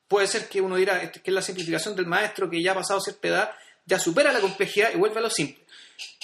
puede 0.09 0.27
ser 0.27 0.49
que 0.49 0.61
uno 0.61 0.77
dirá 0.77 1.11
que 1.11 1.23
es 1.25 1.35
la 1.35 1.43
simplificación 1.43 1.97
del 1.97 2.07
maestro 2.07 2.51
que 2.51 2.63
ya 2.63 2.73
ha 2.73 2.75
pasado 2.75 3.01
cierta 3.01 3.29
edad, 3.29 3.51
ya 3.87 3.99
supera 3.99 4.33
la 4.33 4.41
complejidad 4.41 4.91
y 4.95 4.99
vuelve 4.99 5.19
a 5.19 5.23
lo 5.23 5.31
simple. 5.31 5.63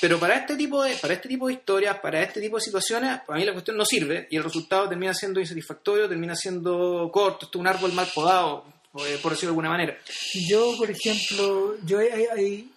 Pero 0.01 0.19
para 0.19 0.37
este 0.37 0.57
tipo 0.57 0.83
de, 0.83 0.95
para 0.97 1.15
este 1.15 1.29
tipo 1.29 1.47
de 1.47 1.55
historias, 1.55 1.99
para 2.01 2.23
este 2.23 2.41
tipo 2.41 2.57
de 2.57 2.63
situaciones, 2.63 3.21
para 3.27 3.39
mí 3.39 3.45
la 3.45 3.53
cuestión 3.53 3.77
no 3.77 3.85
sirve 3.85 4.29
y 4.31 4.37
el 4.37 4.45
resultado 4.45 4.89
termina 4.89 5.15
siendo 5.15 5.41
insatisfactorio, 5.41 6.09
termina 6.09 6.35
siendo 6.35 7.11
corto, 7.13 7.47
esto 7.47 7.59
es 7.59 7.61
un 7.61 7.67
árbol 7.67 7.93
mal 7.93 8.09
podado, 8.15 8.65
eh, 9.07 9.19
por 9.23 9.33
decirlo 9.33 9.51
de 9.51 9.53
alguna 9.53 9.71
manera. 9.71 9.99
Yo, 10.49 10.75
por 10.77 10.91
ejemplo, 10.91 11.77
yo 11.85 11.99
hay, 11.99 12.27
hay, 12.27 12.73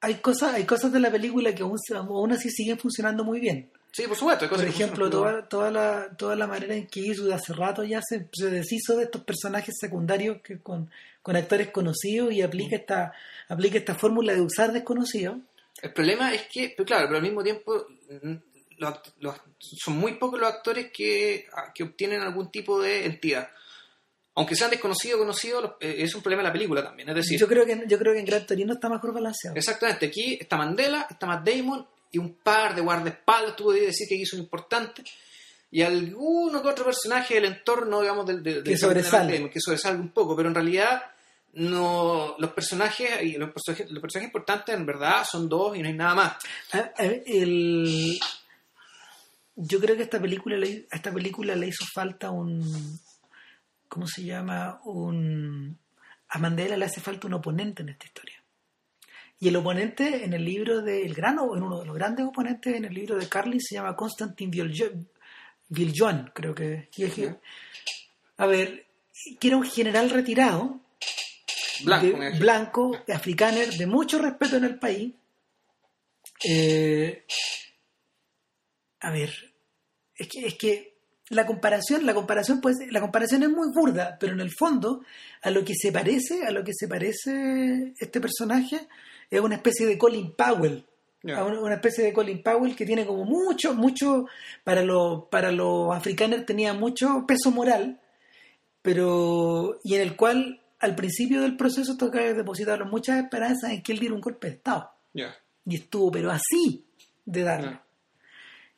hay 0.00 0.14
cosas, 0.16 0.54
hay 0.54 0.64
cosas 0.64 0.92
de 0.92 1.00
la 1.00 1.10
película 1.10 1.54
que 1.54 1.62
aún, 1.62 1.76
aún 1.94 2.32
así 2.32 2.50
siguen 2.50 2.78
funcionando 2.78 3.24
muy 3.24 3.40
bien. 3.40 3.72
Sí, 3.96 4.06
por 4.06 4.14
supuesto. 4.14 4.46
Por 4.46 4.62
ejemplo, 4.62 5.08
toda, 5.08 5.48
toda, 5.48 5.70
la, 5.70 6.14
toda 6.18 6.36
la 6.36 6.46
manera 6.46 6.74
en 6.74 6.86
que 6.86 7.00
hizo 7.00 7.32
hace 7.32 7.54
rato 7.54 7.82
ya 7.82 8.02
se, 8.06 8.28
se 8.30 8.50
deshizo 8.50 8.94
de 8.94 9.04
estos 9.04 9.24
personajes 9.24 9.74
secundarios 9.80 10.42
que 10.42 10.58
con, 10.58 10.90
con 11.22 11.34
actores 11.34 11.70
conocidos 11.70 12.30
y 12.34 12.42
aplica 12.42 12.76
esta, 12.76 13.14
aplica 13.48 13.78
esta 13.78 13.94
fórmula 13.94 14.34
de 14.34 14.42
usar 14.42 14.70
desconocidos. 14.74 15.38
El 15.80 15.94
problema 15.94 16.34
es 16.34 16.42
que, 16.52 16.74
pero 16.76 16.84
claro, 16.84 17.06
pero 17.06 17.16
al 17.16 17.22
mismo 17.22 17.42
tiempo 17.42 17.86
los, 18.76 18.94
los, 19.20 19.34
son 19.58 19.96
muy 19.96 20.12
pocos 20.16 20.40
los 20.40 20.52
actores 20.52 20.90
que, 20.92 21.46
que, 21.74 21.82
obtienen 21.82 22.20
algún 22.20 22.50
tipo 22.50 22.82
de 22.82 23.06
entidad. 23.06 23.48
Aunque 24.34 24.56
sean 24.56 24.72
desconocidos 24.72 25.16
o 25.16 25.20
conocidos, 25.20 25.72
es 25.80 26.14
un 26.14 26.20
problema 26.20 26.42
de 26.42 26.48
la 26.48 26.52
película 26.52 26.84
también. 26.84 27.08
Es 27.08 27.14
decir, 27.14 27.40
yo 27.40 27.48
creo 27.48 27.64
que 27.64 27.84
yo 27.88 27.98
creo 27.98 28.12
que 28.12 28.20
en 28.20 28.26
Gran 28.26 28.44
Torino 28.44 28.74
está 28.74 28.90
mejor 28.90 29.14
balanceado. 29.14 29.56
Exactamente, 29.56 30.04
aquí 30.04 30.36
está 30.38 30.58
Mandela, 30.58 31.06
está 31.08 31.26
Matt 31.26 31.48
Damon 31.48 31.95
y 32.16 32.18
un 32.18 32.34
par 32.34 32.74
de 32.74 32.80
guardaespaldas, 32.80 33.56
tú 33.56 33.64
podrías 33.64 33.88
decir 33.88 34.08
que 34.08 34.14
aquí 34.14 34.24
son 34.24 34.40
importantes, 34.40 35.04
y 35.70 35.82
alguno 35.82 36.62
que 36.62 36.68
otro 36.68 36.86
personaje 36.86 37.34
del 37.34 37.44
entorno, 37.44 38.00
digamos, 38.00 38.26
del, 38.26 38.42
del, 38.42 38.62
que, 38.62 38.78
sobresale. 38.78 39.38
De 39.38 39.50
que 39.50 39.60
sobresale 39.60 39.98
un 39.98 40.08
poco, 40.08 40.34
pero 40.34 40.48
en 40.48 40.54
realidad 40.54 41.02
no 41.52 42.36
los 42.38 42.52
personajes 42.52 43.22
y 43.22 43.32
los 43.32 43.50
personajes, 43.50 43.90
los 43.90 44.00
personajes 44.00 44.28
importantes 44.28 44.74
en 44.74 44.86
verdad 44.86 45.24
son 45.30 45.48
dos 45.48 45.76
y 45.76 45.82
no 45.82 45.88
hay 45.88 45.94
nada 45.94 46.14
más. 46.14 46.36
Ah, 46.72 46.90
el, 46.98 48.18
yo 49.54 49.80
creo 49.80 49.96
que 49.96 50.02
esta 50.02 50.20
película 50.20 50.56
le, 50.56 50.86
a 50.90 50.96
esta 50.96 51.12
película 51.12 51.54
le 51.54 51.68
hizo 51.68 51.84
falta 51.94 52.30
un 52.30 53.00
¿cómo 53.88 54.06
se 54.06 54.24
llama? 54.24 54.80
un 54.84 55.78
a 56.28 56.38
Mandela 56.38 56.76
le 56.76 56.86
hace 56.86 57.00
falta 57.00 57.26
un 57.26 57.34
oponente 57.34 57.82
en 57.82 57.90
esta 57.90 58.06
historia. 58.06 58.35
Y 59.38 59.48
el 59.48 59.56
oponente 59.56 60.24
en 60.24 60.32
el 60.32 60.44
libro 60.44 60.80
de 60.80 61.04
El 61.04 61.14
Grano, 61.14 61.54
en 61.54 61.62
uno 61.62 61.80
de 61.80 61.86
los 61.86 61.94
grandes 61.94 62.26
oponentes 62.26 62.74
en 62.74 62.86
el 62.86 62.94
libro 62.94 63.16
de 63.16 63.28
Carlin 63.28 63.60
se 63.60 63.74
llama 63.74 63.94
Constantin 63.94 64.50
Viljoen, 64.50 66.30
creo 66.32 66.54
que. 66.54 66.88
A 68.38 68.46
ver, 68.46 68.86
que 69.38 69.48
era 69.48 69.56
un 69.56 69.64
general 69.64 70.10
retirado, 70.10 70.80
blanco, 71.84 72.18
de, 72.18 72.38
blanco 72.38 73.04
africaner, 73.12 73.74
de 73.74 73.86
mucho 73.86 74.18
respeto 74.18 74.56
en 74.56 74.64
el 74.64 74.78
país. 74.78 75.14
Eh, 76.44 77.24
a 79.00 79.10
ver, 79.10 79.32
es 80.14 80.28
que, 80.28 80.46
es 80.46 80.54
que 80.54 80.95
la 81.30 81.46
comparación, 81.46 82.06
la 82.06 82.14
comparación, 82.14 82.60
pues, 82.60 82.76
la 82.90 83.00
comparación 83.00 83.42
es 83.42 83.50
muy 83.50 83.68
burda, 83.74 84.16
pero 84.18 84.32
en 84.32 84.40
el 84.40 84.52
fondo, 84.52 85.02
a 85.42 85.50
lo 85.50 85.64
que 85.64 85.74
se 85.74 85.90
parece, 85.90 86.44
a 86.46 86.50
lo 86.50 86.62
que 86.62 86.72
se 86.74 86.86
parece 86.86 87.94
este 87.98 88.20
personaje, 88.20 88.88
es 89.30 89.40
una 89.40 89.56
especie 89.56 89.86
de 89.86 89.98
Colin 89.98 90.32
Powell. 90.32 90.84
Yeah. 91.22 91.44
Una 91.44 91.74
especie 91.74 92.04
de 92.04 92.12
Colin 92.12 92.42
Powell 92.42 92.76
que 92.76 92.86
tiene 92.86 93.04
como 93.04 93.24
mucho, 93.24 93.74
mucho, 93.74 94.26
para 94.62 94.82
los 94.82 95.24
para 95.24 95.50
los 95.50 95.92
africanos 95.94 96.46
tenía 96.46 96.72
mucho 96.72 97.24
peso 97.26 97.50
moral, 97.50 98.00
pero, 98.80 99.80
y 99.82 99.96
en 99.96 100.02
el 100.02 100.14
cual 100.14 100.62
al 100.78 100.94
principio 100.94 101.40
del 101.42 101.56
proceso 101.56 101.96
toca 101.96 102.20
depositaron 102.20 102.88
muchas 102.88 103.24
esperanzas 103.24 103.72
en 103.72 103.82
que 103.82 103.92
él 103.92 103.98
diera 103.98 104.14
un 104.14 104.20
golpe 104.20 104.46
de 104.46 104.54
Estado. 104.54 104.92
Yeah. 105.12 105.34
Y 105.64 105.74
estuvo, 105.74 106.12
pero 106.12 106.30
así, 106.30 106.86
de 107.24 107.42
darlo. 107.42 107.70
Yeah. 107.70 107.82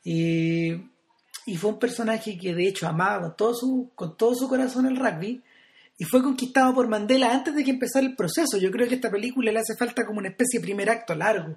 Y, 0.05 0.91
y, 1.51 1.57
fue 1.57 1.71
un 1.71 1.79
personaje 1.79 2.39
que 2.39 2.55
de 2.55 2.69
hecho 2.69 2.87
amaba 2.87 3.23
con 3.23 3.37
todo 3.37 3.55
su, 3.55 3.91
con 3.95 4.17
todo 4.17 4.35
su 4.35 4.49
corazón 4.49 4.87
el 4.87 4.97
rugby 4.97 5.43
y 5.99 6.05
fue 6.05 6.23
conquistado 6.23 6.73
por 6.75 6.87
Mandela 6.87 7.33
antes 7.33 7.55
de 7.55 7.65
que 7.65 7.73
empezara 7.73 8.07
el 8.07 8.15
proceso. 8.15 8.57
Yo 8.57 8.71
creo 8.71 8.87
que 8.87 8.95
a 8.95 8.97
esta 8.97 9.11
película 9.11 9.51
le 9.51 9.59
hace 9.59 9.77
falta 9.77 10.07
como 10.07 10.21
una 10.21 10.29
especie 10.29 10.61
de 10.61 10.65
primer 10.65 10.89
acto 10.89 11.15
largo, 11.15 11.57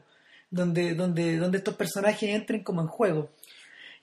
donde, 0.49 0.95
donde, 0.95 1.37
donde 1.37 1.59
estos 1.59 1.75
personajes 1.75 2.27
entren 2.27 2.63
como 2.63 2.81
en 2.81 2.87
juego. 2.87 3.29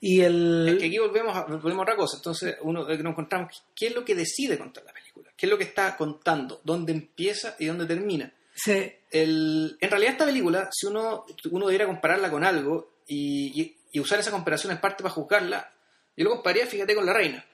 Y 0.00 0.20
el... 0.20 0.68
Es 0.68 0.78
que 0.78 0.86
aquí 0.86 0.98
volvemos 0.98 1.36
a, 1.36 1.44
volvemos 1.44 1.78
a 1.80 1.82
otra 1.82 1.96
cosa. 1.96 2.18
Entonces, 2.18 2.56
uno 2.62 2.86
nos 2.86 3.00
encontramos, 3.00 3.64
¿qué 3.74 3.88
es 3.88 3.94
lo 3.96 4.04
que 4.04 4.14
decide 4.14 4.56
contar 4.56 4.84
la 4.84 4.92
película? 4.92 5.30
¿Qué 5.36 5.46
es 5.46 5.50
lo 5.50 5.58
que 5.58 5.64
está 5.64 5.96
contando? 5.96 6.60
¿Dónde 6.62 6.92
empieza 6.92 7.56
y 7.58 7.66
dónde 7.66 7.86
termina? 7.86 8.32
Sí. 8.54 8.92
El, 9.10 9.76
en 9.80 9.90
realidad 9.90 10.12
esta 10.12 10.24
película, 10.24 10.68
si 10.70 10.86
uno, 10.86 11.24
uno 11.50 11.66
debiera 11.66 11.86
compararla 11.86 12.30
con 12.30 12.44
algo 12.44 12.92
y, 13.08 13.60
y, 13.60 13.76
y 13.90 14.00
usar 14.00 14.20
esa 14.20 14.30
comparación 14.30 14.72
en 14.72 14.80
parte 14.80 15.02
para 15.02 15.14
juzgarla, 15.14 15.72
yo 16.18 16.24
lo 16.24 16.30
compararía, 16.32 16.66
fíjate, 16.66 16.94
con 16.94 17.06
La 17.06 17.14
Reina. 17.14 17.44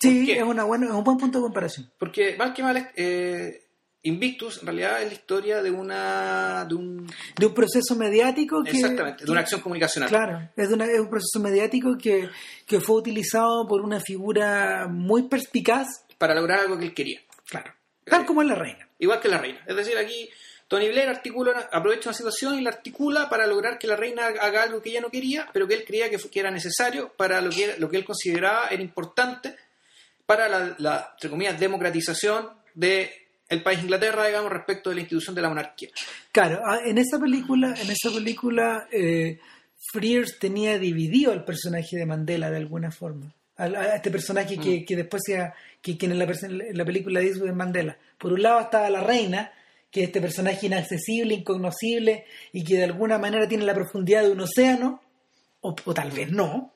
Sí, 0.00 0.32
es, 0.32 0.42
una 0.42 0.64
buena, 0.64 0.86
es 0.86 0.92
un 0.92 1.04
buen 1.04 1.18
punto 1.18 1.38
de 1.38 1.42
comparación. 1.42 1.92
Porque, 1.98 2.34
mal 2.36 2.52
que 2.52 2.62
mal, 2.62 2.90
eh, 2.96 3.62
Invictus 4.02 4.58
en 4.58 4.66
realidad 4.66 5.00
es 5.00 5.06
la 5.08 5.12
historia 5.12 5.62
de 5.62 5.70
una 5.70 6.64
de 6.64 6.74
un, 6.74 7.06
de 7.38 7.46
un 7.46 7.54
proceso 7.54 7.94
mediático 7.94 8.64
que, 8.64 8.70
exactamente 8.72 9.24
de 9.24 9.30
una 9.30 9.42
acción 9.42 9.60
comunicacional. 9.60 10.08
Claro 10.08 10.50
es, 10.56 10.68
de 10.68 10.74
una, 10.74 10.86
es 10.86 10.98
un 10.98 11.08
proceso 11.08 11.38
mediático 11.38 11.96
que, 11.96 12.28
que, 12.66 12.80
fue 12.80 12.96
utilizado 12.96 13.68
por 13.68 13.80
una 13.80 14.00
figura 14.00 14.88
muy 14.88 15.28
perspicaz 15.28 15.86
para 16.18 16.34
lograr 16.34 16.60
algo 16.60 16.76
que 16.78 16.86
él 16.86 16.94
quería. 16.94 17.20
Claro 17.46 17.72
tal 18.04 18.26
como 18.26 18.42
es 18.42 18.48
la 18.48 18.54
reina. 18.54 18.88
Igual 18.98 19.20
que 19.20 19.28
la 19.28 19.38
reina. 19.38 19.60
Es 19.66 19.76
decir 19.76 19.96
aquí 19.96 20.28
Tony 20.72 20.88
Blair 20.88 21.10
articula, 21.10 21.68
aprovecha 21.70 22.08
una 22.08 22.16
situación 22.16 22.58
y 22.58 22.62
la 22.62 22.70
articula 22.70 23.28
para 23.28 23.46
lograr 23.46 23.78
que 23.78 23.86
la 23.86 23.94
reina 23.94 24.24
haga 24.24 24.62
algo 24.62 24.80
que 24.80 24.88
ella 24.88 25.02
no 25.02 25.10
quería 25.10 25.46
pero 25.52 25.68
que 25.68 25.74
él 25.74 25.84
creía 25.86 26.08
que, 26.08 26.16
que 26.16 26.40
era 26.40 26.50
necesario 26.50 27.12
para 27.14 27.42
lo 27.42 27.50
que, 27.50 27.74
lo 27.76 27.90
que 27.90 27.98
él 27.98 28.06
consideraba 28.06 28.68
era 28.68 28.82
importante 28.82 29.54
para 30.24 30.48
la, 30.48 30.74
la 30.78 31.10
entre 31.12 31.28
comillas 31.28 31.60
democratización 31.60 32.48
de 32.72 33.12
el 33.50 33.62
país 33.62 33.82
Inglaterra, 33.82 34.26
digamos, 34.26 34.50
respecto 34.50 34.88
de 34.88 34.94
la 34.94 35.02
institución 35.02 35.34
de 35.34 35.42
la 35.42 35.50
monarquía. 35.50 35.90
Claro, 36.32 36.62
en 36.82 36.96
esa 36.96 37.18
película, 37.20 37.74
en 37.78 37.90
esa 37.90 38.10
película, 38.10 38.88
eh, 38.90 39.40
Frears 39.92 40.38
tenía 40.38 40.78
dividido 40.78 41.32
al 41.32 41.44
personaje 41.44 41.98
de 41.98 42.06
Mandela 42.06 42.50
de 42.50 42.56
alguna 42.56 42.90
forma. 42.90 43.30
A, 43.58 43.64
a 43.64 43.96
este 43.96 44.10
personaje 44.10 44.56
que, 44.56 44.80
mm. 44.80 44.84
que 44.86 44.96
después 44.96 45.22
sea, 45.26 45.52
que, 45.82 45.98
que 45.98 46.06
en, 46.06 46.18
la, 46.18 46.24
en 46.24 46.78
la 46.78 46.84
película 46.86 47.20
dice 47.20 47.40
de 47.40 47.52
Mandela. 47.52 47.98
Por 48.16 48.32
un 48.32 48.40
lado 48.40 48.58
estaba 48.58 48.88
la 48.88 49.02
reina, 49.02 49.52
que 49.92 50.00
es 50.00 50.06
este 50.06 50.20
personaje 50.22 50.66
inaccesible, 50.66 51.34
incognoscible, 51.34 52.24
y 52.52 52.64
que 52.64 52.78
de 52.78 52.84
alguna 52.84 53.18
manera 53.18 53.46
tiene 53.46 53.64
la 53.64 53.74
profundidad 53.74 54.22
de 54.22 54.30
un 54.30 54.40
océano, 54.40 55.02
o, 55.60 55.76
o 55.84 55.94
tal 55.94 56.10
vez 56.10 56.32
no. 56.32 56.72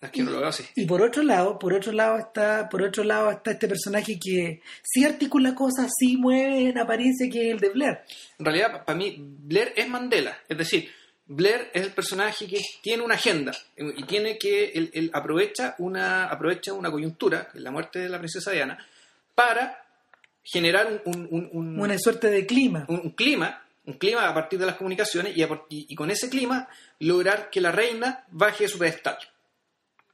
Es 0.00 0.10
que 0.10 0.22
no 0.22 0.30
lo 0.30 0.40
veo 0.40 0.48
así. 0.48 0.64
Y 0.74 0.86
por 0.86 1.02
otro 1.02 1.22
lado, 1.22 1.58
por 1.58 1.72
otro 1.72 1.92
lado 1.92 2.18
está, 2.18 2.68
por 2.68 2.82
otro 2.82 3.04
lado 3.04 3.30
está 3.30 3.52
este 3.52 3.68
personaje 3.68 4.18
que 4.18 4.60
sí 4.82 5.04
articula 5.04 5.54
cosas, 5.54 5.90
sí 5.98 6.16
mueve 6.16 6.70
en 6.70 6.78
apariencia 6.78 7.28
que 7.30 7.48
es 7.48 7.54
el 7.54 7.60
de 7.60 7.68
Blair. 7.68 8.00
En 8.38 8.44
realidad, 8.44 8.84
para 8.84 8.98
mí, 8.98 9.16
Blair 9.18 9.72
es 9.76 9.88
Mandela. 9.88 10.36
Es 10.48 10.58
decir, 10.58 10.90
Blair 11.26 11.70
es 11.72 11.82
el 11.82 11.92
personaje 11.92 12.48
que 12.48 12.60
tiene 12.82 13.04
una 13.04 13.14
agenda 13.14 13.52
y 13.76 14.02
tiene 14.04 14.36
que 14.36 14.70
él, 14.70 14.90
él 14.94 15.10
aprovecha 15.12 15.76
una 15.78 16.24
aprovecha 16.24 16.72
una 16.72 16.90
coyuntura, 16.90 17.50
la 17.54 17.70
muerte 17.70 18.00
de 18.00 18.08
la 18.08 18.18
princesa 18.18 18.50
Diana, 18.50 18.84
para 19.34 19.89
generar 20.42 21.02
un, 21.04 21.28
un, 21.30 21.50
un 21.52 21.80
una 21.80 21.98
suerte 21.98 22.28
de 22.28 22.46
clima, 22.46 22.86
un, 22.88 23.10
clima, 23.10 23.64
un 23.84 23.94
clima 23.94 24.28
a 24.28 24.34
partir 24.34 24.58
de 24.58 24.66
las 24.66 24.76
comunicaciones 24.76 25.36
y, 25.36 25.42
a, 25.42 25.48
y, 25.68 25.86
y 25.88 25.94
con 25.94 26.10
ese 26.10 26.28
clima 26.28 26.68
lograr 26.98 27.50
que 27.50 27.60
la 27.60 27.72
reina 27.72 28.24
baje 28.30 28.64
de 28.64 28.68
su 28.68 28.78
pedestal. 28.78 29.18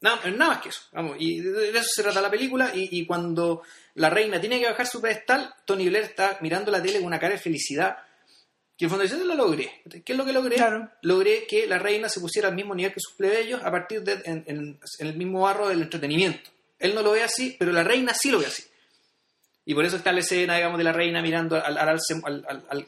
Nada, 0.01 0.31
nada, 0.31 0.55
más 0.55 0.63
que 0.63 0.69
eso. 0.69 0.83
Vamos, 0.93 1.17
y 1.19 1.41
de 1.41 1.71
eso 1.71 1.89
se 1.95 2.03
trata 2.03 2.21
la 2.21 2.31
película. 2.31 2.71
Y, 2.75 3.01
y, 3.01 3.07
cuando 3.07 3.63
la 3.95 4.11
reina 4.11 4.41
tiene 4.41 4.61
que 4.61 4.67
bajar 4.67 4.87
su 4.87 5.01
pedestal, 5.01 5.55
Tony 5.65 5.89
Blair 5.89 6.05
está 6.05 6.39
mirando 6.43 6.71
la 6.71 6.83
tele 6.83 6.99
con 6.99 7.07
una 7.07 7.19
cara 7.19 7.35
de 7.35 7.41
felicidad. 7.41 7.97
Que 8.77 8.85
en 8.85 8.91
fondo 8.91 9.05
dice, 9.05 9.17
lo 9.25 9.35
logré. 9.35 9.83
¿Qué 10.05 10.13
es 10.13 10.19
lo 10.19 10.25
que 10.27 10.35
logré? 10.35 10.57
Claro. 10.57 10.91
Logré 11.01 11.47
que 11.47 11.67
la 11.67 11.79
reina 11.79 12.11
se 12.11 12.21
pusiera 12.21 12.49
al 12.49 12.55
mismo 12.55 12.75
nivel 12.75 12.93
que 12.93 13.01
sus 13.01 13.15
plebeyos 13.15 13.63
a 13.65 13.71
partir 13.71 14.03
de 14.03 14.21
en, 14.27 14.45
en, 14.47 14.79
en 14.99 15.07
el 15.07 15.17
mismo 15.17 15.41
barro 15.41 15.69
del 15.69 15.81
entretenimiento. 15.81 16.51
Él 16.79 16.95
no 16.95 17.01
lo 17.01 17.13
ve 17.13 17.23
así, 17.23 17.57
pero 17.59 17.73
la 17.73 17.83
reina 17.83 18.13
sí 18.13 18.31
lo 18.31 18.39
ve 18.39 18.47
así. 18.47 18.65
Y 19.69 19.75
por 19.75 19.85
eso 19.85 19.97
está 19.97 20.13
la 20.13 20.21
escena, 20.21 20.55
digamos, 20.55 20.79
de 20.79 20.85
la 20.85 20.93
reina 20.93 21.21
mirando 21.21 21.57
al, 21.57 21.77
al, 21.77 21.89
al, 21.89 21.99
al, 22.69 22.87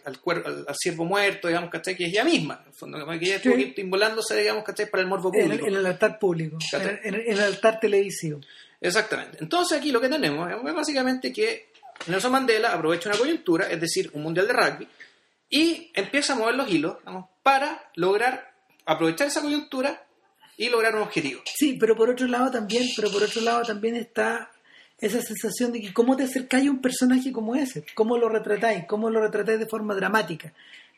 al, 0.68 0.76
ciervo 0.76 1.04
muerto, 1.04 1.48
digamos, 1.48 1.70
¿cachai? 1.70 1.96
Que 1.96 2.04
es 2.04 2.10
ella 2.10 2.22
misma, 2.24 2.60
en 2.62 2.68
el 2.68 2.74
fondo, 2.74 3.00
como 3.04 3.18
que 3.18 3.24
ella 3.26 3.36
estuvo 3.36 3.56
Sí. 3.56 3.74
inmolándose, 3.78 4.36
digamos, 4.36 4.62
¿cachai? 4.64 4.88
Para 4.88 5.02
el 5.02 5.08
morbo 5.08 5.32
En, 5.34 5.42
público. 5.46 5.66
en 5.66 5.74
el 5.74 5.84
altar 5.86 6.18
público, 6.20 6.56
en- 7.02 7.14
en 7.16 7.32
el 7.32 7.40
altar 7.40 7.80
televisivo. 7.80 8.40
Exactamente. 8.80 9.38
Entonces 9.40 9.76
aquí 9.76 9.90
lo 9.90 10.00
que 10.00 10.08
tenemos 10.08 10.48
es 10.50 10.74
básicamente 10.74 11.32
que 11.32 11.72
Nelson 12.06 12.30
Mandela 12.30 12.72
aprovecha 12.72 13.08
una 13.08 13.18
coyuntura, 13.18 13.68
es 13.68 13.80
decir, 13.80 14.10
un 14.14 14.22
mundial 14.22 14.46
de 14.46 14.52
rugby, 14.52 14.88
y 15.50 15.90
empieza 15.94 16.34
a 16.34 16.36
mover 16.36 16.54
los 16.54 16.70
hilos 16.70 16.98
digamos, 17.00 17.26
para 17.42 17.90
lograr 17.96 18.52
aprovechar 18.86 19.26
esa 19.26 19.40
coyuntura 19.42 20.04
y 20.56 20.68
lograr 20.68 20.94
un 20.94 21.02
objetivo. 21.02 21.42
Sí, 21.56 21.76
pero 21.78 21.96
por 21.96 22.08
otro 22.10 22.28
lado 22.28 22.50
también, 22.52 22.84
pero 22.94 23.10
por 23.10 23.22
otro 23.24 23.40
lado 23.42 23.62
también 23.62 23.96
está 23.96 24.50
esa 25.00 25.22
sensación 25.22 25.72
de 25.72 25.80
que 25.80 25.92
cómo 25.92 26.16
te 26.16 26.24
acercáis 26.24 26.66
a 26.66 26.70
un 26.70 26.80
personaje 26.80 27.32
como 27.32 27.54
ese, 27.54 27.84
cómo 27.94 28.18
lo 28.18 28.28
retratáis, 28.28 28.84
cómo 28.86 29.10
lo 29.10 29.20
retratáis 29.20 29.60
de 29.60 29.66
forma 29.66 29.94
dramática. 29.94 30.52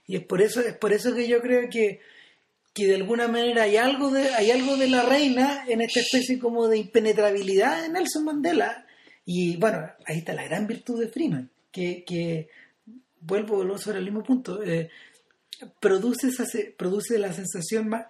Y 0.07 0.17
es 0.17 0.25
por 0.25 0.41
eso, 0.41 0.61
es 0.61 0.77
por 0.77 0.93
eso 0.93 1.15
que 1.15 1.29
yo 1.29 1.41
creo 1.41 1.69
que, 1.69 2.01
que 2.73 2.87
de 2.87 2.95
alguna 2.95 3.29
manera 3.29 3.65
hay 3.65 3.77
algo 3.77 4.11
de, 4.11 4.35
hay 4.35 4.51
algo 4.51 4.77
de 4.77 4.89
la 4.89 5.03
reina 5.03 5.65
en 5.69 5.83
esta 5.83 6.01
especie 6.01 6.39
como 6.39 6.67
de 6.69 6.79
impenetrabilidad 6.79 7.83
de 7.83 7.91
Nelson 7.91 8.25
Mandela. 8.25 8.87
Y 9.27 9.57
bueno, 9.59 9.87
ahí 10.07 10.19
está 10.19 10.33
la 10.33 10.45
gran 10.45 10.67
virtud 10.67 10.99
de 10.99 11.09
Freeman, 11.09 11.51
que, 11.71 12.49
vuelvo, 13.21 13.57
vuelvo 13.57 13.79
sobre 13.79 13.99
el 13.99 14.05
mismo 14.07 14.23
punto, 14.23 14.63
eh, 14.63 14.91
produce, 15.79 16.29
esa, 16.29 16.45
produce 16.77 17.19
la 17.19 17.33
sensación 17.35 17.89
más, 17.89 18.07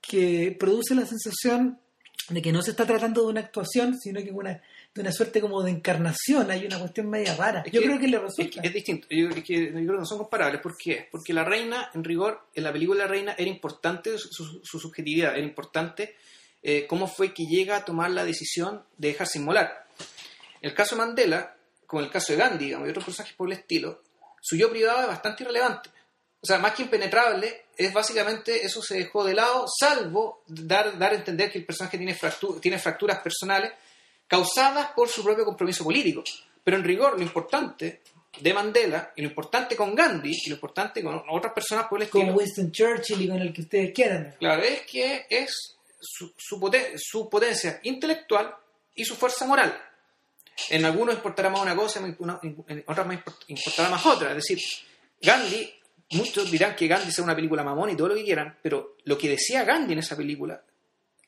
que 0.00 0.54
produce 0.60 0.94
la 0.94 1.06
sensación 1.06 1.80
de 2.28 2.42
que 2.42 2.52
no 2.52 2.62
se 2.62 2.72
está 2.72 2.86
tratando 2.86 3.22
de 3.22 3.28
una 3.28 3.40
actuación, 3.40 3.98
sino 3.98 4.22
que 4.22 4.30
una, 4.30 4.62
de 4.96 5.02
una 5.02 5.12
suerte 5.12 5.40
como 5.40 5.62
de 5.62 5.70
encarnación, 5.70 6.50
hay 6.50 6.66
una 6.66 6.78
cuestión 6.78 7.08
media 7.08 7.34
rara. 7.36 7.62
Es 7.64 7.72
Yo 7.72 7.80
que- 7.80 7.86
creo 7.86 7.98
que 8.00 8.08
le 8.08 8.16
Es, 8.16 8.22
resulta. 8.22 8.60
que 8.62 8.68
es 8.68 8.74
distinto. 8.74 9.06
Yo, 9.10 9.28
es 9.28 9.44
que, 9.44 9.54
yo 9.66 9.70
creo 9.72 9.86
que 9.86 9.98
no 9.98 10.06
son 10.06 10.18
comparables. 10.18 10.60
¿Por 10.60 10.76
qué? 10.76 11.08
Porque 11.10 11.32
la 11.32 11.44
reina, 11.44 11.90
en 11.94 12.02
rigor, 12.04 12.46
en 12.54 12.64
la 12.64 12.72
película 12.72 13.04
La 13.04 13.10
Reina 13.10 13.34
era 13.38 13.48
importante 13.48 14.16
su, 14.18 14.28
su- 14.32 14.60
su 14.64 14.78
subjetividad, 14.80 15.32
era 15.36 15.44
importante 15.46 16.16
eh, 16.62 16.86
cómo 16.88 17.06
fue 17.06 17.32
que 17.32 17.44
llega 17.46 17.76
a 17.76 17.84
tomar 17.84 18.10
la 18.10 18.24
decisión 18.24 18.82
de 18.98 19.08
dejarse 19.08 19.38
inmolar. 19.38 19.86
En 20.60 20.70
el 20.70 20.74
caso 20.74 20.96
de 20.96 21.02
Mandela, 21.02 21.54
como 21.86 22.02
el 22.02 22.10
caso 22.10 22.32
de 22.32 22.38
Gandhi 22.38 22.64
digamos, 22.64 22.88
y 22.88 22.90
otros 22.90 23.04
personajes 23.04 23.36
por 23.36 23.46
el 23.46 23.52
estilo, 23.58 24.02
su 24.40 24.56
yo 24.56 24.68
privado 24.70 25.00
es 25.02 25.06
bastante 25.06 25.44
irrelevante. 25.44 25.90
O 26.40 26.46
sea, 26.46 26.58
más 26.58 26.72
que 26.74 26.82
impenetrable, 26.82 27.66
es 27.76 27.92
básicamente 27.92 28.64
eso 28.64 28.82
se 28.82 28.96
dejó 28.98 29.24
de 29.24 29.34
lado, 29.34 29.66
salvo 29.78 30.42
dar, 30.46 30.98
dar 30.98 31.12
a 31.12 31.16
entender 31.16 31.50
que 31.52 31.58
el 31.58 31.64
personaje 31.66 31.98
tiene, 31.98 32.16
fractu- 32.16 32.60
tiene 32.60 32.78
fracturas 32.78 33.20
personales 33.20 33.72
causadas 34.28 34.90
por 34.94 35.08
su 35.08 35.22
propio 35.24 35.44
compromiso 35.44 35.84
político. 35.84 36.22
Pero 36.64 36.76
en 36.76 36.84
rigor, 36.84 37.16
lo 37.16 37.22
importante 37.22 38.02
de 38.40 38.52
Mandela, 38.52 39.12
y 39.16 39.22
lo 39.22 39.28
importante 39.28 39.74
con 39.76 39.94
Gandhi, 39.94 40.30
y 40.44 40.50
lo 40.50 40.56
importante 40.56 41.02
con 41.02 41.22
otras 41.30 41.52
personas 41.54 41.86
por 41.86 41.98
el 42.00 42.06
estilo, 42.06 42.26
Con 42.26 42.36
Winston 42.36 42.70
Churchill 42.70 43.22
y 43.22 43.28
con 43.28 43.38
el 43.40 43.52
que 43.52 43.62
ustedes 43.62 43.92
quieran. 43.94 44.34
claro, 44.38 44.62
es 44.62 44.82
que 44.82 45.26
es 45.30 45.76
su, 46.00 46.32
su, 46.36 46.60
poten- 46.60 46.92
su 46.98 47.28
potencia 47.30 47.80
intelectual 47.84 48.54
y 48.94 49.04
su 49.04 49.14
fuerza 49.16 49.46
moral. 49.46 49.74
En 50.70 50.84
algunos 50.84 51.14
importará 51.14 51.48
más 51.50 51.62
una 51.62 51.74
cosa, 51.76 52.00
en 52.00 52.14
una- 52.18 52.38
en 52.42 52.84
otras 52.86 53.06
más 53.06 53.16
import- 53.24 53.44
importará 53.48 53.88
más 53.88 54.04
otra. 54.04 54.30
Es 54.30 54.36
decir, 54.36 54.58
Gandhi, 55.22 55.72
muchos 56.10 56.50
dirán 56.50 56.76
que 56.76 56.86
Gandhi 56.88 57.08
es 57.08 57.18
una 57.18 57.34
película 57.34 57.62
mamón 57.64 57.90
y 57.90 57.96
todo 57.96 58.08
lo 58.08 58.14
que 58.14 58.24
quieran, 58.24 58.58
pero 58.62 58.96
lo 59.04 59.16
que 59.16 59.28
decía 59.30 59.64
Gandhi 59.64 59.94
en 59.94 59.98
esa 60.00 60.16
película 60.16 60.62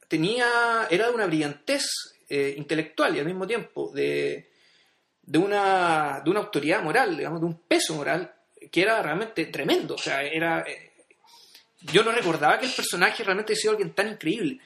tenía 0.08 0.86
era 0.90 1.08
de 1.08 1.14
una 1.14 1.26
brillantez 1.26 1.84
eh, 2.28 2.54
intelectual 2.56 3.16
y 3.16 3.20
al 3.20 3.26
mismo 3.26 3.46
tiempo 3.46 3.90
de, 3.94 4.50
de, 5.22 5.38
una, 5.38 6.20
de 6.24 6.30
una 6.30 6.40
autoridad 6.40 6.82
moral, 6.82 7.16
digamos, 7.16 7.40
de 7.40 7.46
un 7.46 7.60
peso 7.66 7.94
moral 7.94 8.32
que 8.70 8.82
era 8.82 9.02
realmente 9.02 9.46
tremendo. 9.46 9.94
O 9.94 9.98
sea, 9.98 10.22
era... 10.22 10.64
eh, 10.68 10.92
yo 11.80 12.02
no 12.02 12.10
recordaba 12.12 12.58
que 12.58 12.66
el 12.66 12.72
personaje 12.72 13.22
realmente 13.24 13.52
haya 13.52 13.60
sido 13.60 13.70
alguien 13.72 13.92
tan 13.94 14.08
increíble. 14.08 14.60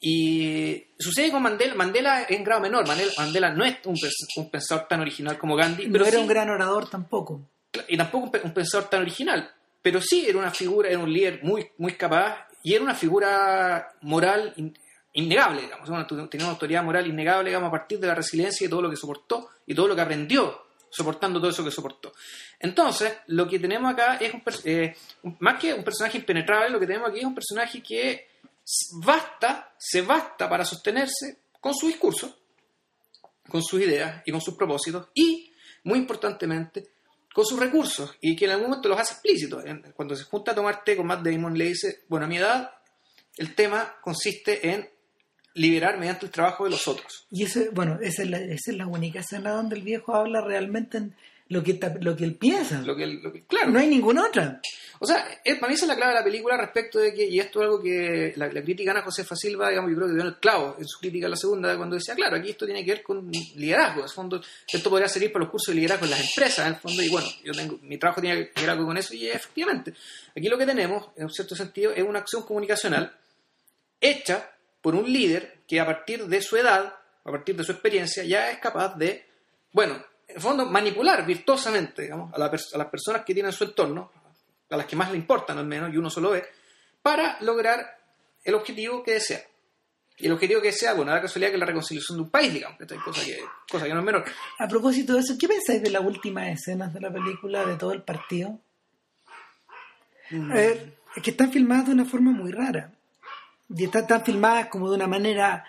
Y 0.00 0.84
sucede 0.98 1.30
con 1.30 1.42
Mandela, 1.42 1.74
Mandela 1.74 2.26
en 2.28 2.44
grado 2.44 2.60
menor, 2.60 2.86
Mandela, 2.86 3.12
Mandela 3.16 3.50
no 3.50 3.64
es 3.64 3.76
un, 3.84 3.96
un 4.36 4.50
pensador 4.50 4.86
tan 4.88 5.00
original 5.00 5.38
como 5.38 5.56
Gandhi, 5.56 5.86
No 5.86 5.92
pero 5.92 6.04
era 6.06 6.16
sí- 6.16 6.22
un 6.22 6.28
gran 6.28 6.50
orador 6.50 6.88
tampoco. 6.90 7.48
y 7.88 7.96
tampoco 7.96 8.30
un, 8.38 8.40
un 8.44 8.52
pensador 8.54 8.88
tan 8.90 9.00
original, 9.02 9.50
pero 9.80 10.00
sí 10.02 10.26
era 10.28 10.38
una 10.38 10.50
figura, 10.50 10.90
era 10.90 10.98
un 10.98 11.10
líder 11.12 11.40
muy, 11.42 11.70
muy 11.78 11.92
capaz 11.94 12.46
y 12.62 12.74
era 12.74 12.84
una 12.84 12.94
figura 12.94 13.88
moral 14.02 14.52
innegable, 15.16 15.62
digamos, 15.62 15.88
una- 15.88 16.06
tenía 16.06 16.46
una 16.46 16.52
autoridad 16.52 16.82
moral 16.84 17.06
innegable, 17.06 17.50
digamos, 17.50 17.68
a 17.68 17.70
partir 17.72 17.98
de 17.98 18.06
la 18.06 18.14
resiliencia 18.14 18.66
y 18.66 18.70
todo 18.70 18.82
lo 18.82 18.90
que 18.90 18.96
soportó 18.96 19.50
y 19.66 19.74
todo 19.74 19.88
lo 19.88 19.94
que 19.96 20.02
aprendió 20.02 20.62
soportando 20.88 21.40
todo 21.40 21.50
eso 21.50 21.64
que 21.64 21.70
soportó. 21.70 22.12
Entonces, 22.60 23.12
lo 23.26 23.46
que 23.48 23.58
tenemos 23.58 23.92
acá 23.92 24.16
es 24.16 24.32
un, 24.32 24.42
eh, 24.64 24.94
más 25.40 25.60
que 25.60 25.74
un 25.74 25.84
personaje 25.84 26.18
impenetrable, 26.18 26.70
lo 26.70 26.78
que 26.80 26.86
tenemos 26.86 27.10
aquí 27.10 27.18
es 27.18 27.24
un 27.24 27.34
personaje 27.34 27.82
que 27.82 28.28
basta, 29.04 29.74
se 29.76 30.02
basta 30.02 30.48
para 30.48 30.64
sostenerse 30.64 31.38
con 31.60 31.74
su 31.74 31.86
discurso, 31.88 32.34
con 33.48 33.62
sus 33.62 33.80
ideas 33.82 34.22
y 34.24 34.32
con 34.32 34.40
sus 34.40 34.54
propósitos 34.54 35.08
y, 35.14 35.52
muy 35.84 35.98
importantemente, 35.98 36.88
con 37.34 37.44
sus 37.44 37.58
recursos 37.60 38.16
y 38.20 38.34
que 38.34 38.46
en 38.46 38.52
algún 38.52 38.68
momento 38.68 38.88
los 38.88 38.98
hace 38.98 39.12
explícitos. 39.14 39.62
Cuando 39.94 40.16
se 40.16 40.24
junta 40.24 40.52
a 40.52 40.54
tomar 40.54 40.82
té 40.82 40.96
con 40.96 41.06
Matt 41.06 41.22
Damon 41.22 41.56
le 41.56 41.66
dice, 41.66 42.04
bueno, 42.08 42.24
a 42.26 42.28
mi 42.28 42.38
edad 42.38 42.72
el 43.36 43.54
tema 43.54 43.96
consiste 44.00 44.66
en 44.70 44.88
liberar 45.56 45.98
mediante 45.98 46.26
el 46.26 46.32
trabajo 46.32 46.64
de 46.64 46.70
los 46.70 46.86
otros. 46.88 47.26
Y 47.30 47.44
eso, 47.44 47.60
bueno, 47.72 47.98
esa 48.00 48.22
es, 48.22 48.30
la, 48.30 48.38
esa 48.38 48.70
es 48.70 48.76
la 48.76 48.86
única 48.86 49.20
escena 49.20 49.50
donde 49.52 49.76
el 49.76 49.82
viejo 49.82 50.14
habla 50.14 50.40
realmente 50.40 50.98
en 50.98 51.14
lo 51.48 51.62
que, 51.62 51.78
lo 52.00 52.16
que 52.16 52.24
él 52.24 52.34
piensa. 52.34 52.80
Lo 52.82 52.96
que, 52.96 53.06
lo 53.06 53.32
que- 53.32 53.44
claro, 53.44 53.70
No 53.70 53.78
hay 53.78 53.86
ninguna 53.86 54.26
otra. 54.26 54.60
O 54.98 55.06
sea, 55.06 55.24
para 55.60 55.68
mí 55.68 55.74
esa 55.74 55.84
es 55.84 55.88
la 55.88 55.94
clave 55.96 56.12
de 56.14 56.18
la 56.20 56.24
película 56.24 56.56
respecto 56.56 56.98
de 56.98 57.12
que, 57.14 57.26
y 57.28 57.38
esto 57.38 57.60
es 57.60 57.64
algo 57.64 57.82
que 57.82 58.32
la, 58.36 58.48
la 58.50 58.62
crítica 58.62 58.90
Ana 58.92 59.02
Josefa 59.02 59.36
Silva, 59.36 59.68
digamos, 59.68 59.90
yo 59.90 59.96
creo 59.96 60.08
que 60.08 60.14
dio 60.14 60.22
en 60.22 60.28
el 60.28 60.36
clavo 60.38 60.74
en 60.78 60.86
su 60.86 60.98
crítica 60.98 61.26
a 61.26 61.30
la 61.30 61.36
segunda, 61.36 61.76
cuando 61.76 61.96
decía, 61.96 62.14
claro, 62.14 62.36
aquí 62.36 62.48
esto 62.50 62.64
tiene 62.64 62.82
que 62.84 62.92
ver 62.92 63.02
con 63.02 63.30
liderazgo, 63.30 64.00
en 64.00 64.04
el 64.06 64.10
fondo, 64.10 64.40
esto 64.72 64.88
podría 64.90 65.08
servir 65.08 65.30
para 65.32 65.44
los 65.44 65.50
cursos 65.52 65.72
de 65.74 65.80
liderazgo 65.80 66.06
en 66.06 66.10
las 66.12 66.20
empresas, 66.20 66.66
en 66.66 66.72
el 66.74 66.80
fondo, 66.80 67.02
y 67.02 67.08
bueno, 67.10 67.26
yo 67.44 67.52
tengo, 67.52 67.78
mi 67.82 67.98
trabajo 67.98 68.20
tiene 68.22 68.48
que 68.50 68.60
ver 68.62 68.70
algo 68.70 68.86
con 68.86 68.96
eso, 68.96 69.12
y 69.14 69.28
efectivamente, 69.28 69.92
aquí 70.34 70.48
lo 70.48 70.56
que 70.58 70.64
tenemos, 70.66 71.10
en 71.16 71.24
un 71.24 71.30
cierto 71.30 71.54
sentido, 71.54 71.92
es 71.92 72.02
una 72.02 72.20
acción 72.20 72.42
comunicacional 72.44 73.14
hecha 74.00 74.50
por 74.86 74.94
un 74.94 75.12
líder 75.12 75.62
que 75.66 75.80
a 75.80 75.84
partir 75.84 76.26
de 76.26 76.40
su 76.40 76.56
edad, 76.56 76.94
a 77.24 77.30
partir 77.32 77.56
de 77.56 77.64
su 77.64 77.72
experiencia, 77.72 78.22
ya 78.22 78.52
es 78.52 78.58
capaz 78.58 78.96
de, 78.96 79.26
bueno, 79.72 79.94
en 80.28 80.36
el 80.36 80.40
fondo, 80.40 80.64
manipular 80.64 81.26
virtuosamente, 81.26 82.02
digamos, 82.02 82.32
a, 82.32 82.38
la 82.38 82.46
a 82.46 82.78
las 82.78 82.86
personas 82.86 83.24
que 83.24 83.34
tienen 83.34 83.50
su 83.50 83.64
entorno, 83.64 84.12
a 84.70 84.76
las 84.76 84.86
que 84.86 84.94
más 84.94 85.10
le 85.10 85.16
importan 85.16 85.58
al 85.58 85.66
menos, 85.66 85.92
y 85.92 85.96
uno 85.96 86.08
solo 86.08 86.30
ve, 86.30 86.44
para 87.02 87.36
lograr 87.40 87.98
el 88.44 88.54
objetivo 88.54 89.02
que 89.02 89.14
desea. 89.14 89.42
Y 90.18 90.26
el 90.26 90.32
objetivo 90.34 90.60
que 90.60 90.68
desea, 90.68 90.94
bueno, 90.94 91.12
la 91.12 91.20
casualidad 91.20 91.50
que 91.50 91.56
es 91.56 91.60
la 91.60 91.66
reconciliación 91.66 92.18
de 92.18 92.22
un 92.22 92.30
país, 92.30 92.54
digamos, 92.54 92.78
¿cachai? 92.78 92.98
cosa 92.98 93.24
que, 93.24 93.38
cosa 93.68 93.86
que 93.86 93.92
no 93.92 93.98
es 93.98 94.06
menor. 94.06 94.24
A 94.60 94.68
propósito 94.68 95.14
de 95.14 95.18
eso, 95.18 95.34
¿qué 95.36 95.48
pensáis 95.48 95.82
de 95.82 95.90
las 95.90 96.04
últimas 96.04 96.46
escenas 96.46 96.94
de 96.94 97.00
la 97.00 97.12
película, 97.12 97.66
de 97.66 97.74
todo 97.74 97.90
el 97.90 98.02
partido? 98.02 98.60
Mm. 100.30 100.52
A 100.52 100.54
ver, 100.54 100.94
es 101.16 101.22
que 101.24 101.32
están 101.32 101.50
filmadas 101.50 101.86
de 101.86 101.92
una 101.94 102.04
forma 102.04 102.30
muy 102.30 102.52
rara. 102.52 102.92
Y 103.74 103.84
están, 103.84 104.02
están 104.02 104.24
filmadas 104.24 104.66
como 104.68 104.88
de 104.90 104.96
una 104.96 105.06
manera 105.06 105.64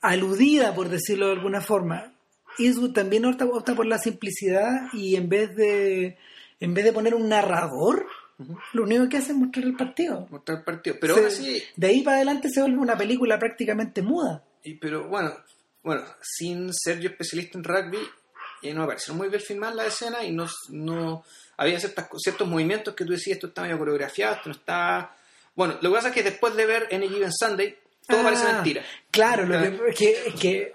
aludida, 0.00 0.74
por 0.74 0.88
decirlo 0.88 1.26
de 1.26 1.32
alguna 1.32 1.60
forma. 1.60 2.12
Eastwood 2.58 2.92
también 2.92 3.24
opta, 3.24 3.44
opta 3.46 3.74
por 3.74 3.86
la 3.86 3.98
simplicidad 3.98 4.88
y 4.92 5.16
en 5.16 5.28
vez 5.28 5.54
de 5.56 6.18
en 6.60 6.74
vez 6.74 6.84
de 6.84 6.92
poner 6.92 7.14
un 7.14 7.28
narrador, 7.28 8.06
lo 8.72 8.82
único 8.84 9.08
que 9.08 9.16
hace 9.16 9.32
es 9.32 9.38
mostrar 9.38 9.64
el 9.64 9.74
partido. 9.76 10.26
Mostrar 10.30 10.58
el 10.58 10.64
partido. 10.64 10.96
Pero 11.00 11.14
Se- 11.16 11.26
así, 11.26 11.62
de 11.76 11.86
ahí 11.86 12.02
para 12.02 12.16
adelante 12.16 12.48
se 12.50 12.60
vuelve 12.60 12.78
una 12.78 12.96
película 12.96 13.38
prácticamente 13.38 14.00
muda. 14.02 14.44
y, 14.64 14.74
pero 14.74 15.08
bueno, 15.08 15.32
bueno, 15.82 16.02
sin 16.20 16.72
ser 16.72 17.00
yo 17.00 17.10
especialista 17.10 17.58
en 17.58 17.64
rugby, 17.64 17.98
y 18.62 18.72
no 18.72 18.82
me 18.82 18.86
pareció 18.88 19.12
muy 19.14 19.28
bien 19.28 19.40
filmar 19.40 19.74
la 19.74 19.86
escena 19.86 20.22
y 20.22 20.30
no, 20.30 20.46
no 20.68 21.24
había 21.56 21.80
ciertas, 21.80 22.06
ciertos 22.18 22.46
movimientos 22.46 22.94
que 22.94 23.04
tú 23.04 23.10
decías, 23.12 23.36
esto 23.36 23.48
está 23.48 23.62
medio 23.62 23.78
coreografiado, 23.78 24.34
esto 24.36 24.48
no 24.50 24.54
está... 24.54 25.16
Bueno, 25.54 25.74
lo 25.80 25.90
que 25.90 25.94
pasa 25.96 26.08
es 26.08 26.14
que 26.14 26.22
después 26.22 26.54
de 26.56 26.66
ver 26.66 26.88
Any 26.92 27.08
Given 27.08 27.32
Sunday, 27.32 27.76
todo 28.06 28.20
Ah, 28.20 28.24
parece 28.24 28.52
mentira. 28.52 28.82
Claro, 29.10 29.44
lo 29.46 29.58
Claro. 29.58 29.84
que, 29.96 30.10
es 30.26 30.34
que, 30.34 30.72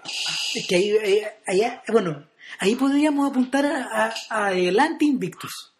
es 0.54 0.66
que, 0.66 0.74
ahí, 0.76 0.90
ahí- 0.98 1.22
ahí- 1.46 1.72
bueno, 1.88 2.26
ahí 2.60 2.74
podríamos 2.76 3.30
apuntar 3.30 3.66
a, 3.66 4.12
a, 4.30 4.46
a 4.46 4.52
El 4.52 4.78
Anti-Invictus. 4.78 5.74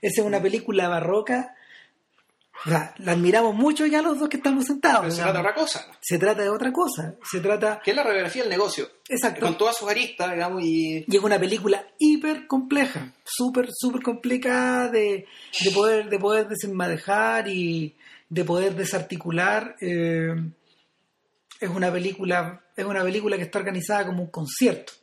Esa 0.00 0.20
es 0.20 0.26
una 0.26 0.40
película 0.42 0.88
barroca. 0.88 1.54
La, 2.64 2.94
la 2.98 3.12
admiramos 3.12 3.56
mucho 3.56 3.86
ya 3.86 4.02
los 4.02 4.20
dos 4.20 4.28
que 4.28 4.36
estamos 4.36 4.66
sentados. 4.66 5.00
Pero 5.00 5.10
se 5.10 5.16
digamos. 5.22 5.32
trata 5.34 5.42
de 5.42 5.48
otra 5.48 5.62
cosa. 5.64 5.98
Se 6.00 6.18
trata 6.18 6.42
de 6.42 6.48
otra 6.48 6.72
cosa. 6.72 7.14
Se 7.28 7.40
trata. 7.40 7.80
que 7.82 7.90
es 7.90 7.96
la 7.96 8.04
radiografía 8.04 8.42
del 8.42 8.50
negocio. 8.50 8.88
Exacto. 9.08 9.40
Con 9.40 9.58
todas 9.58 9.76
sus 9.76 9.88
aristas, 9.88 10.30
digamos, 10.32 10.62
y... 10.62 11.04
Y 11.08 11.16
es 11.16 11.22
una 11.22 11.40
película 11.40 11.84
hiper 11.98 12.46
compleja, 12.46 13.12
súper, 13.24 13.66
súper 13.72 14.02
complicada 14.02 14.88
de, 14.88 15.26
de 15.60 15.70
poder, 15.72 16.08
de 16.08 16.18
poder 16.20 16.46
desenmadejar 16.46 17.48
y 17.48 17.96
de 18.32 18.44
poder 18.44 18.74
desarticular. 18.74 19.76
eh, 19.80 20.34
es 21.60 21.68
una 21.68 21.92
película, 21.92 22.64
es 22.74 22.84
una 22.84 23.02
película 23.02 23.36
que 23.36 23.42
está 23.42 23.58
organizada 23.58 24.06
como 24.06 24.22
un 24.22 24.30
concierto. 24.30 24.94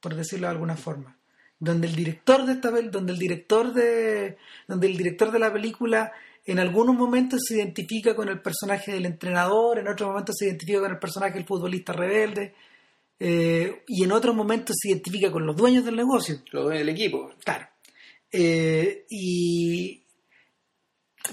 por 0.00 0.14
decirlo 0.14 0.46
de 0.48 0.52
alguna 0.52 0.76
forma. 0.76 1.16
Donde 1.58 1.86
el 1.86 1.94
director 1.94 2.44
de 2.44 2.52
esta 2.52 2.70
donde 2.70 3.12
el 3.12 3.18
director 3.18 3.72
de 3.72 4.36
donde 4.68 4.86
el 4.86 4.96
director 4.96 5.30
de 5.30 5.38
la 5.38 5.50
película 5.52 6.12
en 6.44 6.58
algunos 6.58 6.94
momentos 6.94 7.40
se 7.46 7.56
identifica 7.56 8.14
con 8.14 8.28
el 8.28 8.40
personaje 8.40 8.92
del 8.92 9.06
entrenador, 9.06 9.78
en 9.78 9.88
otros 9.88 10.08
momentos 10.08 10.36
se 10.38 10.46
identifica 10.46 10.80
con 10.80 10.90
el 10.90 10.98
personaje 10.98 11.34
del 11.34 11.46
futbolista 11.46 11.94
rebelde, 11.94 12.54
eh, 13.18 13.82
y 13.86 14.04
en 14.04 14.12
otros 14.12 14.34
momentos 14.34 14.76
se 14.78 14.90
identifica 14.90 15.30
con 15.30 15.46
los 15.46 15.56
dueños 15.56 15.84
del 15.86 15.96
negocio. 15.96 16.42
Lo 16.52 16.68
del 16.68 16.88
equipo. 16.90 17.32
Claro. 17.42 17.66
Eh, 18.30 19.06
y 19.08 20.03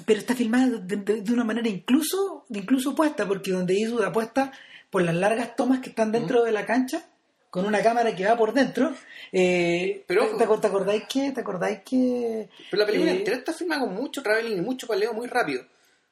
pero 0.05 0.19
está 0.19 0.35
filmada 0.35 0.67
de, 0.67 0.95
de- 0.97 1.21
de 1.21 1.33
una 1.33 1.43
manera 1.43 1.67
incluso 1.67 2.45
incluso 2.49 2.91
opuesta 2.91 3.27
porque 3.27 3.51
donde 3.51 3.73
Eastwood 3.77 4.03
apuesta 4.03 4.51
por 4.89 5.01
las 5.03 5.15
largas 5.15 5.55
tomas 5.55 5.79
que 5.79 5.89
están 5.89 6.11
dentro 6.11 6.43
de 6.43 6.51
la 6.51 6.65
cancha 6.65 7.03
con 7.49 7.65
una 7.65 7.81
cámara 7.83 8.15
que 8.15 8.25
va 8.25 8.37
por 8.37 8.53
dentro 8.53 8.93
eh, 9.33 10.03
Pero, 10.07 10.37
¿te, 10.37 10.43
acordáis 10.67 11.03
que 11.09 11.31
te 11.31 11.41
acordáis 11.41 11.79
que 11.83 12.47
Pero 12.69 12.81
la 12.81 12.85
película 12.87 13.11
eh, 13.11 13.17
entera 13.17 13.37
está 13.37 13.53
filmada 13.53 13.81
con 13.81 13.93
mucho 13.95 14.21
traveling 14.23 14.57
y 14.57 14.61
mucho 14.61 14.87
paleo 14.87 15.13
muy 15.13 15.27
rápido. 15.27 15.63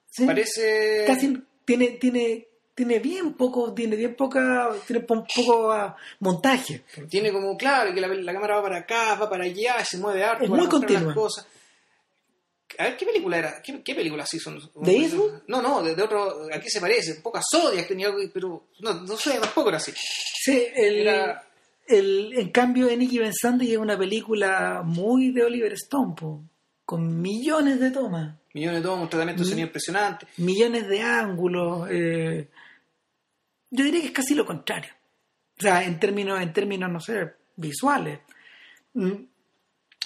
sí, 0.10 0.26
Parece. 0.26 1.06
casi 1.08 1.42
tiene 1.66 1.88
tiene 1.92 2.46
tiene 2.76 3.00
bien 3.00 3.34
poco 3.34 3.74
tiene 3.74 3.96
bien 3.98 4.16
poca 4.16 4.70
tiene 4.88 5.02
po- 5.04 5.26
poco 5.36 5.72
ah, 5.72 5.96
montaje 6.20 6.84
Tiene 7.10 7.32
como, 7.32 7.56
claro, 7.58 7.94
que 7.94 8.00
la, 8.02 8.08
la 8.08 8.34
cámara 8.34 8.56
va 8.56 8.62
para 8.64 8.78
acá, 8.80 9.16
va 9.16 9.30
para 9.30 9.44
allá, 9.46 9.84
se 9.86 9.98
mueve 9.98 10.24
harto. 10.24 10.44
Es 10.46 10.50
muy 10.50 10.68
continua. 10.68 11.02
las 11.04 11.14
cosas. 11.16 11.48
A 12.80 12.84
ver, 12.86 12.98
¿qué 12.98 13.06
película 13.06 13.38
era? 13.38 13.62
¿Qué, 13.62 13.84
qué 13.84 13.94
película 13.94 14.24
así 14.24 14.40
son? 14.40 14.58
¿De 14.76 14.96
Eastwood? 14.96 15.42
No, 15.48 15.62
no, 15.62 15.84
de, 15.84 15.96
de 15.96 16.02
otro. 16.02 16.48
¿A 16.52 16.60
qué 16.60 16.70
se 16.70 16.80
parece? 16.80 17.18
Un 17.18 17.22
poco 17.22 17.38
a 17.38 17.42
Zodiac 17.44 17.88
tenía 17.88 18.08
algo, 18.08 18.20
pero 18.34 18.68
no, 18.80 18.94
no 18.94 19.18
sé, 19.18 19.38
tampoco 19.40 19.68
era 19.70 19.78
así. 19.80 19.92
Sí, 19.96 20.66
el, 20.76 20.96
Era- 21.00 21.44
el- 21.88 22.32
en 22.38 22.50
cambio, 22.52 22.88
Nicky 22.96 23.20
Ben 23.20 23.34
Sandy 23.34 23.74
es 23.74 23.78
una 23.78 23.98
película 23.98 24.82
muy 24.86 25.32
de 25.32 25.44
Oliver 25.44 25.74
Stone, 25.74 26.16
po, 26.16 26.42
con 26.86 27.22
millones 27.22 27.80
de 27.82 27.92
tomas, 27.92 28.36
Millones 28.54 28.82
de 28.82 28.88
tomos, 28.88 29.04
un 29.04 29.10
tratamiento 29.10 29.44
de 29.44 29.48
Mm. 29.48 29.50
sonido 29.50 29.68
impresionante. 29.68 30.28
millones 30.38 30.88
de 30.88 31.02
ángulos. 31.02 31.88
eh, 31.92 32.48
yo 33.72 33.84
diría 33.84 34.00
que 34.02 34.08
es 34.08 34.14
casi 34.14 34.34
lo 34.36 34.46
contrario. 34.46 34.92
O 35.60 35.62
sea, 35.62 35.84
en 35.84 36.00
términos, 36.00 36.42
en 36.42 36.54
términos, 36.54 36.90
no 36.90 37.00
sé, 37.02 37.34
visuales. 37.58 38.20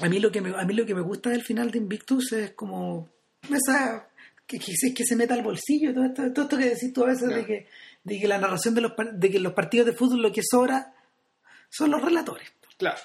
A 0.02 0.10
mí 0.10 0.20
lo 0.20 0.32
que 0.32 0.41
me, 0.41 0.56
a 0.58 0.64
mí 0.66 0.74
lo 0.74 0.86
que 0.86 0.96
me 0.96 1.02
gusta 1.02 1.30
del 1.30 1.44
final 1.44 1.70
de 1.72 1.78
Invictus 1.78 2.32
es 2.34 2.52
como 2.54 3.10
esa 3.44 4.08
que, 4.48 4.58
que, 4.60 4.74
se- 4.76 4.94
que 4.94 5.06
se 5.06 5.16
meta 5.16 5.34
al 5.36 5.44
bolsillo 5.44 5.94
todo 5.94 6.06
esto, 6.06 6.34
todo 6.34 6.46
esto 6.46 6.58
que 6.58 6.66
decís 6.70 6.91
tú 6.94 7.04
a 7.04 7.08
veces 7.08 7.30
de 7.30 7.46
que, 7.46 7.68
de 8.04 8.20
que 8.20 8.28
la 8.28 8.38
narración 8.39 8.74
de 8.76 8.82
los 8.82 8.94
de 9.14 9.30
que 9.32 9.39
los 9.39 9.54
partidos 9.54 9.86
de 9.88 9.94
fútbol 9.94 10.22
lo 10.22 10.32
que 10.32 10.41
sobra 10.44 10.94
son 11.70 11.91
los 11.91 12.02
relatores. 12.02 12.52
Claro. 12.78 13.00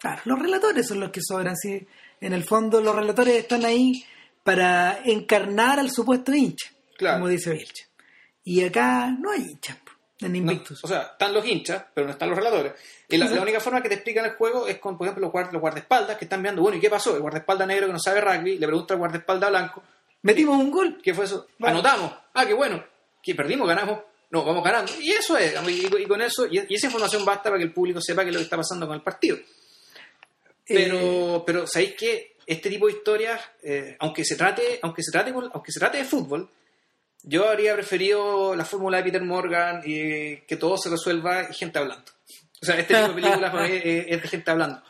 Claro, 0.00 0.22
los 0.26 0.38
relatores 0.38 0.86
son 0.86 1.00
los 1.00 1.10
que 1.10 1.20
sobran. 1.22 1.56
Sí. 1.56 1.86
En 2.20 2.32
el 2.32 2.44
fondo, 2.44 2.80
los 2.80 2.94
relatores 2.94 3.34
están 3.34 3.64
ahí 3.64 4.04
para 4.44 5.00
encarnar 5.04 5.78
al 5.80 5.90
supuesto 5.90 6.32
hincha, 6.34 6.68
Claro. 6.96 7.18
como 7.18 7.28
dice 7.28 7.52
Vilche. 7.52 7.86
Y 8.44 8.62
acá 8.62 9.10
no 9.10 9.30
hay 9.32 9.42
hinchas 9.42 9.76
en 10.20 10.32
No, 10.32 10.38
Invictus. 10.38 10.82
o 10.84 10.88
sea, 10.88 11.02
están 11.12 11.32
los 11.32 11.46
hinchas, 11.46 11.84
pero 11.94 12.06
no 12.06 12.12
están 12.12 12.28
los 12.28 12.38
relatores. 12.38 12.72
Y 13.08 13.16
la, 13.16 13.26
la 13.30 13.40
única 13.42 13.60
forma 13.60 13.80
que 13.82 13.88
te 13.88 13.94
explican 13.96 14.24
el 14.24 14.32
juego 14.32 14.66
es 14.66 14.78
con, 14.78 14.98
por 14.98 15.06
ejemplo, 15.06 15.26
los, 15.26 15.32
guard- 15.32 15.52
los 15.52 15.60
guardaespaldas 15.60 16.16
que 16.16 16.24
están 16.24 16.42
viendo, 16.42 16.60
bueno, 16.62 16.76
¿y 16.76 16.80
qué 16.80 16.90
pasó? 16.90 17.14
El 17.14 17.22
guardaespaldas 17.22 17.68
negro 17.68 17.86
que 17.86 17.92
no 17.92 17.98
sabe 18.00 18.20
rugby 18.20 18.58
le 18.58 18.66
pregunta 18.66 18.94
al 18.94 18.98
guardaespaldas 18.98 19.50
blanco, 19.50 19.82
Metimos 20.22 20.58
un 20.58 20.70
gol. 20.72 21.00
¿qué 21.02 21.14
fue 21.14 21.24
eso? 21.26 21.46
Anotamos. 21.62 22.12
Ah, 22.34 22.44
qué 22.44 22.52
bueno. 22.52 22.82
¿Qué 23.22 23.34
perdimos? 23.36 23.68
¿Ganamos? 23.68 24.00
No, 24.30 24.44
vamos 24.44 24.64
ganando. 24.64 24.90
Y 25.00 25.10
eso 25.12 25.38
es. 25.38 25.54
Y, 25.68 25.86
y 25.86 26.06
con 26.06 26.20
eso, 26.20 26.44
y, 26.46 26.58
y 26.68 26.74
esa 26.74 26.86
información 26.86 27.24
basta 27.24 27.44
para 27.44 27.56
que 27.58 27.64
el 27.64 27.72
público 27.72 28.00
sepa 28.00 28.22
qué 28.24 28.30
es 28.30 28.34
lo 28.34 28.40
que 28.40 28.44
está 28.44 28.56
pasando 28.56 28.86
con 28.88 28.96
el 28.96 29.02
partido. 29.02 29.38
Pero, 30.66 31.36
Eh, 31.36 31.42
pero 31.46 31.66
¿sabéis 31.66 31.94
que 31.94 32.36
este 32.46 32.68
tipo 32.68 32.86
de 32.86 32.92
historias, 32.94 33.40
eh, 33.62 33.96
aunque 34.00 34.24
se 34.24 34.36
trate, 34.36 34.78
aunque 34.82 35.02
se 35.02 35.10
trate, 35.12 35.32
aunque 35.52 35.72
se 35.72 35.78
trate 35.80 35.98
de 35.98 36.04
fútbol, 36.04 36.48
yo 37.22 37.48
habría 37.48 37.74
preferido 37.74 38.54
la 38.54 38.64
fórmula 38.64 38.98
de 38.98 39.04
Peter 39.04 39.22
Morgan 39.22 39.82
y 39.84 40.36
que 40.42 40.56
todo 40.56 40.78
se 40.78 40.90
resuelva 40.90 41.48
y 41.50 41.54
gente 41.54 41.78
hablando. 41.78 42.12
O 42.60 42.66
sea, 42.66 42.78
este 42.78 42.94
tipo 42.94 43.08
de 43.08 43.14
películas 43.14 43.50
para 43.52 43.68
mí 43.68 43.74
es, 43.74 44.06
es 44.08 44.22
de 44.22 44.28
gente 44.28 44.50
hablando. 44.50 44.82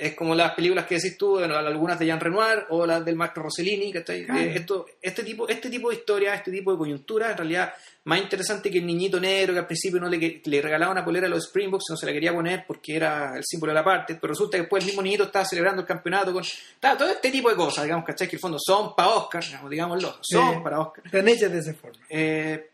Es 0.00 0.14
como 0.14 0.34
las 0.34 0.52
películas 0.54 0.86
que 0.86 0.96
decís 0.96 1.16
tú, 1.18 1.32
bueno, 1.38 1.56
algunas 1.56 1.98
de 1.98 2.06
Jean 2.06 2.20
Renoir 2.20 2.66
o 2.70 2.86
las 2.86 3.04
del 3.04 3.16
maestro 3.16 3.42
Rossellini, 3.44 3.92
¿cachai? 3.92 4.24
Claro. 4.24 4.40
Eh, 4.40 4.52
esto, 4.56 4.86
este, 5.02 5.22
tipo, 5.24 5.48
este 5.48 5.68
tipo 5.70 5.90
de 5.90 5.96
historias, 5.96 6.36
este 6.38 6.50
tipo 6.50 6.72
de 6.72 6.78
coyunturas, 6.78 7.32
en 7.32 7.36
realidad, 7.38 7.72
más 8.04 8.20
interesante 8.20 8.70
que 8.70 8.78
el 8.78 8.86
niñito 8.86 9.20
negro 9.20 9.52
que 9.52 9.58
al 9.60 9.66
principio 9.66 10.00
no 10.00 10.08
le, 10.08 10.18
que- 10.18 10.40
le 10.44 10.62
regalaba 10.62 10.92
una 10.92 11.04
polera 11.04 11.26
a 11.26 11.30
los 11.30 11.44
Springboks, 11.46 11.84
no 11.90 11.96
se 11.96 12.06
la 12.06 12.12
quería 12.12 12.32
poner 12.32 12.64
porque 12.66 12.96
era 12.96 13.36
el 13.36 13.44
símbolo 13.44 13.70
de 13.72 13.74
la 13.74 13.84
parte, 13.84 14.14
pero 14.20 14.32
resulta 14.32 14.56
que 14.56 14.62
después 14.62 14.82
el 14.82 14.86
mismo 14.86 15.02
niñito 15.02 15.24
estaba 15.24 15.44
celebrando 15.44 15.82
el 15.82 15.88
campeonato 15.88 16.32
con... 16.32 16.42
todo 16.80 17.10
este 17.10 17.30
tipo 17.30 17.50
de 17.50 17.56
cosas, 17.56 17.84
digamos, 17.84 18.04
¿cachai? 18.06 18.26
Que 18.28 18.36
en 18.36 18.38
el 18.38 18.40
fondo 18.40 18.58
son 18.60 18.94
para 18.96 19.08
Oscar, 19.10 19.44
digámoslo, 19.68 20.16
son 20.22 20.54
eh, 20.54 20.60
para 20.62 20.80
Oscar. 20.80 21.04
Están 21.06 21.28
hechas 21.28 21.52
de 21.52 21.58
esa 21.58 21.74
forma. 21.74 21.98
Eh, 22.08 22.70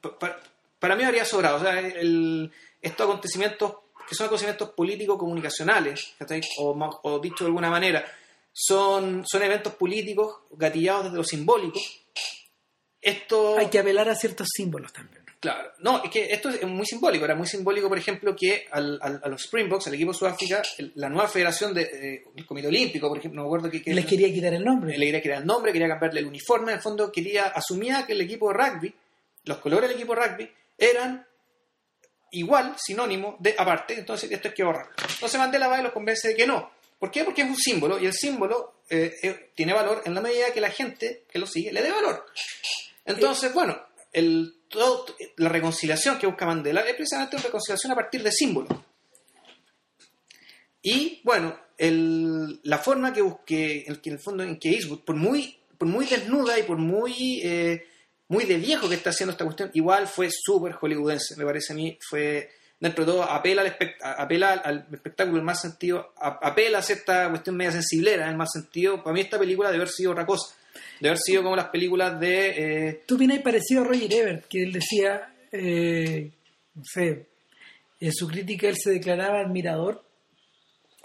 pa- 0.00 0.18
pa- 0.18 0.40
para 0.78 0.94
mí 0.96 1.04
habría 1.04 1.24
sobrado. 1.24 1.56
O 1.56 1.60
sea, 1.60 1.78
el- 1.80 2.50
estos 2.82 3.06
acontecimientos, 3.08 3.72
que 4.08 4.14
son 4.14 4.26
acontecimientos 4.26 4.70
político-comunicacionales, 4.70 6.14
¿cachai? 6.18 6.40
o, 6.58 7.00
o 7.02 7.18
dicho 7.18 7.44
de 7.44 7.48
alguna 7.48 7.68
manera, 7.70 8.04
son, 8.52 9.24
son 9.26 9.42
eventos 9.42 9.74
políticos 9.74 10.36
gatillados 10.52 11.04
desde 11.04 11.16
lo 11.18 11.24
simbólico. 11.24 11.78
Esto, 13.00 13.56
Hay 13.58 13.66
que 13.68 13.78
apelar 13.78 14.08
a 14.08 14.14
ciertos 14.14 14.48
símbolos 14.52 14.92
también. 14.92 15.24
claro, 15.38 15.70
no, 15.78 16.02
es 16.02 16.10
que 16.10 16.24
esto 16.32 16.48
es 16.48 16.66
muy 16.66 16.84
simbólico. 16.84 17.24
Era 17.24 17.36
muy 17.36 17.46
simbólico, 17.46 17.88
por 17.88 17.96
ejemplo, 17.98 18.34
que 18.34 18.66
al- 18.72 18.98
al- 19.00 19.20
a 19.22 19.28
los 19.28 19.42
Springboks, 19.44 19.86
al 19.86 19.94
equipo 19.94 20.10
de 20.12 20.18
Sudáfrica, 20.18 20.62
el- 20.78 20.90
la 20.96 21.08
nueva 21.08 21.28
federación 21.28 21.72
del 21.72 22.24
Comité 22.44 22.66
Olímpico, 22.66 23.08
por 23.08 23.18
ejemplo, 23.18 23.36
no 23.36 23.42
me 23.44 23.48
acuerdo 23.48 23.70
que, 23.70 23.80
que- 23.82 23.94
Les 23.94 24.04
quería 24.04 24.32
quitar 24.32 24.52
el 24.54 24.64
nombre. 24.64 24.98
le 24.98 25.06
quería 25.06 25.22
crear 25.22 25.40
el 25.42 25.46
nombre, 25.46 25.72
quería 25.72 25.86
cambiarle 25.88 26.20
el 26.20 26.26
uniforme, 26.26 26.72
en 26.72 26.78
el 26.78 26.82
fondo 26.82 27.12
quería, 27.12 27.44
asumía 27.44 28.04
que 28.04 28.14
el 28.14 28.20
equipo 28.22 28.48
de 28.52 28.54
rugby, 28.58 28.94
los 29.44 29.58
colores 29.58 29.88
del 29.88 29.96
equipo 29.96 30.16
de 30.16 30.26
rugby, 30.26 30.50
eran 30.76 31.24
igual, 32.32 32.74
sinónimo 32.78 33.36
de 33.40 33.54
aparte, 33.58 33.94
entonces 33.94 34.30
esto 34.30 34.48
hay 34.48 34.54
que 34.54 34.64
borrarlo. 34.64 34.92
Entonces 35.14 35.38
Mandela 35.38 35.68
va 35.68 35.80
y 35.80 35.82
los 35.82 35.92
convence 35.92 36.28
de 36.28 36.36
que 36.36 36.46
no. 36.46 36.70
¿Por 36.98 37.10
qué? 37.10 37.24
Porque 37.24 37.42
es 37.42 37.48
un 37.48 37.56
símbolo 37.56 37.98
y 37.98 38.06
el 38.06 38.12
símbolo 38.12 38.82
eh, 38.90 39.14
eh, 39.22 39.50
tiene 39.54 39.72
valor 39.72 40.02
en 40.04 40.14
la 40.14 40.20
medida 40.20 40.52
que 40.52 40.60
la 40.60 40.70
gente 40.70 41.24
que 41.30 41.38
lo 41.38 41.46
sigue 41.46 41.72
le 41.72 41.82
dé 41.82 41.90
valor. 41.92 42.26
Entonces, 43.04 43.52
bueno, 43.54 43.78
el, 44.12 44.54
todo- 44.68 45.06
la 45.36 45.48
reconciliación 45.48 46.18
que 46.18 46.26
busca 46.26 46.44
Mandela 46.46 46.80
es 46.82 46.94
precisamente 46.96 47.36
una 47.36 47.44
reconciliación 47.44 47.92
a 47.92 47.94
partir 47.94 48.22
de 48.22 48.32
símbolos. 48.32 48.70
Y 50.82 51.20
bueno, 51.24 51.58
el- 51.76 52.60
la 52.62 52.78
forma 52.78 53.12
que 53.12 53.22
busque, 53.22 53.84
en 53.86 53.96
que 53.96 54.10
en 54.10 54.16
el 54.16 54.20
fondo 54.22 54.42
en 54.42 54.58
que 54.58 54.70
Eastwood, 54.70 55.00
por 55.04 55.16
muy, 55.16 55.58
por 55.76 55.88
muy 55.88 56.06
desnuda 56.06 56.58
y 56.58 56.62
por 56.64 56.78
muy, 56.78 57.40
eh, 57.44 57.86
muy 58.28 58.44
de 58.44 58.56
viejo 58.56 58.88
que 58.88 58.94
está 58.94 59.10
haciendo 59.10 59.32
esta 59.32 59.44
cuestión, 59.44 59.70
igual 59.74 60.06
fue 60.06 60.28
súper 60.30 60.72
hollywoodense, 60.72 61.36
me 61.36 61.44
parece 61.44 61.72
a 61.72 61.76
mí, 61.76 61.98
fue 62.08 62.50
dentro 62.78 63.04
de 63.04 63.12
todo, 63.12 63.22
apela 63.24 63.62
al, 63.62 63.76
apela 64.02 64.52
al, 64.52 64.86
espectáculo 64.92 65.38
en 65.38 65.44
más 65.44 65.60
sentido, 65.60 66.12
apela 66.16 66.78
a 66.78 66.82
cierta 66.82 67.28
cuestión 67.30 67.56
media 67.56 67.72
sensiblera 67.72 68.30
en 68.30 68.36
más 68.36 68.52
sentido, 68.52 69.02
para 69.02 69.14
mí 69.14 69.20
esta 69.20 69.38
película 69.38 69.70
debe 69.70 69.82
haber 69.82 69.92
sido 69.92 70.12
otra 70.12 70.26
cosa, 70.26 70.54
debe 71.00 71.10
haber 71.10 71.18
sido 71.18 71.42
como 71.42 71.56
las 71.56 71.70
películas 71.70 72.20
de... 72.20 72.48
eh, 72.88 73.02
Tú 73.06 73.16
opinas 73.16 73.40
parecido 73.40 73.80
a 73.82 73.84
Roger 73.84 74.12
Ebert, 74.12 74.46
que 74.46 74.62
él 74.62 74.72
decía, 74.72 75.34
eh, 75.50 76.30
no 76.74 76.82
sé, 76.84 77.26
en 78.00 78.12
su 78.12 78.28
crítica 78.28 78.68
él 78.68 78.76
se 78.76 78.90
declaraba 78.90 79.40
admirador, 79.40 80.04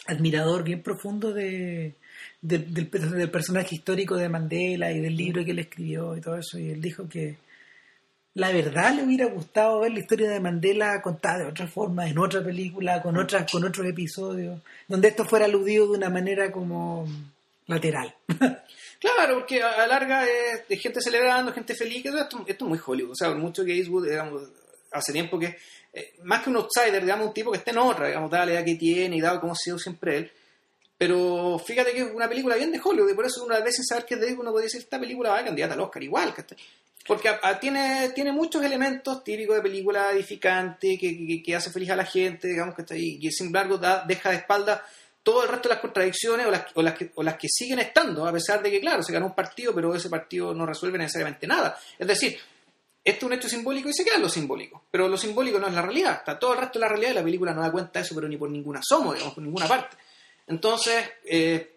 admirador 0.05 0.63
bien 0.63 0.83
profundo 0.83 1.33
de, 1.33 1.95
del- 2.43 2.73
del, 2.73 2.89
del 2.91 3.31
personaje 3.31 3.75
histórico 3.75 4.15
de 4.17 4.29
Mandela 4.29 4.91
y 4.91 4.99
del 4.99 5.15
libro 5.15 5.43
que 5.43 5.51
él 5.51 5.59
escribió 5.59 6.15
y 6.15 6.21
todo 6.21 6.37
eso, 6.37 6.59
y 6.59 6.69
él 6.69 6.81
dijo 6.81 7.07
que 7.09 7.37
la 8.35 8.51
verdad 8.51 8.93
le 8.95 9.03
hubiera 9.03 9.25
gustado 9.27 9.81
ver 9.81 9.91
la 9.93 9.99
historia 9.99 10.29
de 10.29 10.39
Mandela 10.39 11.01
contada 11.01 11.39
de 11.39 11.45
otra 11.45 11.67
forma, 11.67 12.07
en 12.09 12.17
otra 12.17 12.43
película, 12.43 13.01
con 13.01 13.15
otras, 13.17 13.49
con 13.51 13.63
otros 13.63 13.85
episodios, 13.87 14.59
donde 14.87 15.09
esto 15.09 15.23
fuera 15.23 15.45
aludido 15.45 15.85
de 15.91 15.97
una 15.97 16.09
manera 16.09 16.51
como 16.51 17.07
lateral. 17.67 18.13
Claro, 19.03 19.39
porque 19.39 19.61
a 19.61 19.83
a 19.83 19.87
larga 19.87 20.23
es 20.25 20.65
de 20.69 20.77
gente 20.77 21.01
celebrando, 21.01 21.51
gente 21.51 21.75
feliz, 21.75 22.05
esto, 22.05 22.45
esto 22.47 22.65
es 22.65 22.69
muy 22.69 22.79
Hollywood. 22.85 23.11
O 23.11 23.15
sea, 23.15 23.31
mucho 23.35 23.65
que 23.65 23.75
Eastwood, 23.77 24.07
digamos, 24.07 24.43
hace 24.93 25.11
tiempo 25.11 25.37
que, 25.37 25.57
eh, 25.93 26.13
más 26.23 26.41
que 26.41 26.49
un 26.49 26.55
outsider, 26.55 27.01
digamos, 27.01 27.27
un 27.27 27.33
tipo 27.33 27.51
que 27.51 27.57
está 27.57 27.71
en 27.71 27.79
otra, 27.79 28.07
digamos, 28.07 28.31
dada 28.31 28.45
la 28.45 28.53
edad 28.53 28.63
que 28.63 28.75
tiene 28.75 29.17
y 29.17 29.19
dado 29.19 29.41
cómo 29.41 29.51
ha 29.51 29.55
sido 29.57 29.77
siempre 29.77 30.17
él. 30.19 30.31
Pero 31.07 31.59
fíjate 31.59 31.91
que 31.91 31.99
es 32.01 32.11
una 32.13 32.29
película 32.29 32.55
bien 32.55 32.71
de 32.71 32.79
Hollywood, 32.83 33.11
y 33.11 33.13
por 33.13 33.25
eso 33.25 33.43
una 33.43 33.59
vez 33.59 33.75
sin 33.75 33.83
saber 33.85 34.05
qué 34.05 34.13
es 34.15 34.21
de 34.21 34.33
uno 34.33 34.51
podría 34.51 34.65
decir, 34.65 34.81
esta 34.81 34.99
película 34.99 35.31
va 35.31 35.39
a 35.39 35.43
candidata 35.45 35.73
al 35.73 35.81
Oscar 35.81 36.01
igual. 36.03 36.33
Porque 37.05 37.29
tiene, 37.59 38.09
tiene 38.15 38.31
muchos 38.31 38.63
elementos 38.63 39.23
típicos 39.23 39.55
de 39.57 39.61
película 39.61 40.11
edificante, 40.11 40.97
que, 40.97 41.17
que, 41.27 41.43
que 41.43 41.55
hace 41.55 41.69
feliz 41.71 41.89
a 41.89 41.95
la 41.97 42.05
gente, 42.05 42.47
digamos, 42.47 42.75
que 42.75 42.83
está 42.83 42.93
ahí, 42.93 43.17
y 43.21 43.29
sin 43.31 43.47
embargo 43.47 43.77
da- 43.77 44.05
deja 44.07 44.29
de 44.29 44.37
espalda 44.37 44.85
todo 45.21 45.43
el 45.43 45.49
resto 45.49 45.67
de 45.69 45.75
las 45.75 45.81
contradicciones 45.81 46.45
o 46.47 46.51
las, 46.51 46.65
o, 46.75 46.81
las 46.81 46.93
que, 46.95 47.09
que 47.09 47.47
siguen 47.49 47.79
estando, 47.79 48.25
a 48.25 48.31
pesar 48.31 48.61
de 48.63 48.71
que, 48.71 48.79
claro, 48.79 49.03
se 49.03 49.11
ganó 49.13 49.25
un 49.27 49.35
partido, 49.35 49.73
pero 49.75 49.93
ese 49.95 50.09
partido 50.09 50.53
no 50.53 50.65
resuelve 50.65 50.97
necesariamente 50.97 51.45
nada. 51.47 51.77
Es 51.99 52.07
decir, 52.07 52.37
esto 53.03 53.17
es 53.19 53.23
un 53.23 53.33
hecho 53.33 53.49
simbólico 53.49 53.89
y 53.89 53.93
se 53.93 54.05
queda 54.05 54.15
en 54.15 54.21
lo 54.21 54.29
simbólico. 54.29 54.83
Pero 54.91 55.07
lo 55.09 55.17
simbólico 55.17 55.59
no 55.59 55.67
es 55.67 55.73
la 55.73 55.81
realidad. 55.81 56.15
Está 56.19 56.39
todo 56.39 56.53
el 56.53 56.59
resto 56.59 56.79
de 56.79 56.85
la 56.85 56.89
realidad 56.89 57.11
y 57.11 57.15
la 57.15 57.23
película 57.23 57.53
no 57.53 57.61
da 57.61 57.71
cuenta 57.71 57.99
de 57.99 58.05
eso, 58.05 58.15
pero 58.15 58.27
ni 58.29 58.37
por 58.37 58.49
ninguna 58.49 58.79
asomo, 58.79 59.13
digamos, 59.13 59.33
por 59.33 59.43
ninguna 59.43 59.67
parte. 59.67 59.97
Entonces, 60.47 61.03
eh, 61.25 61.73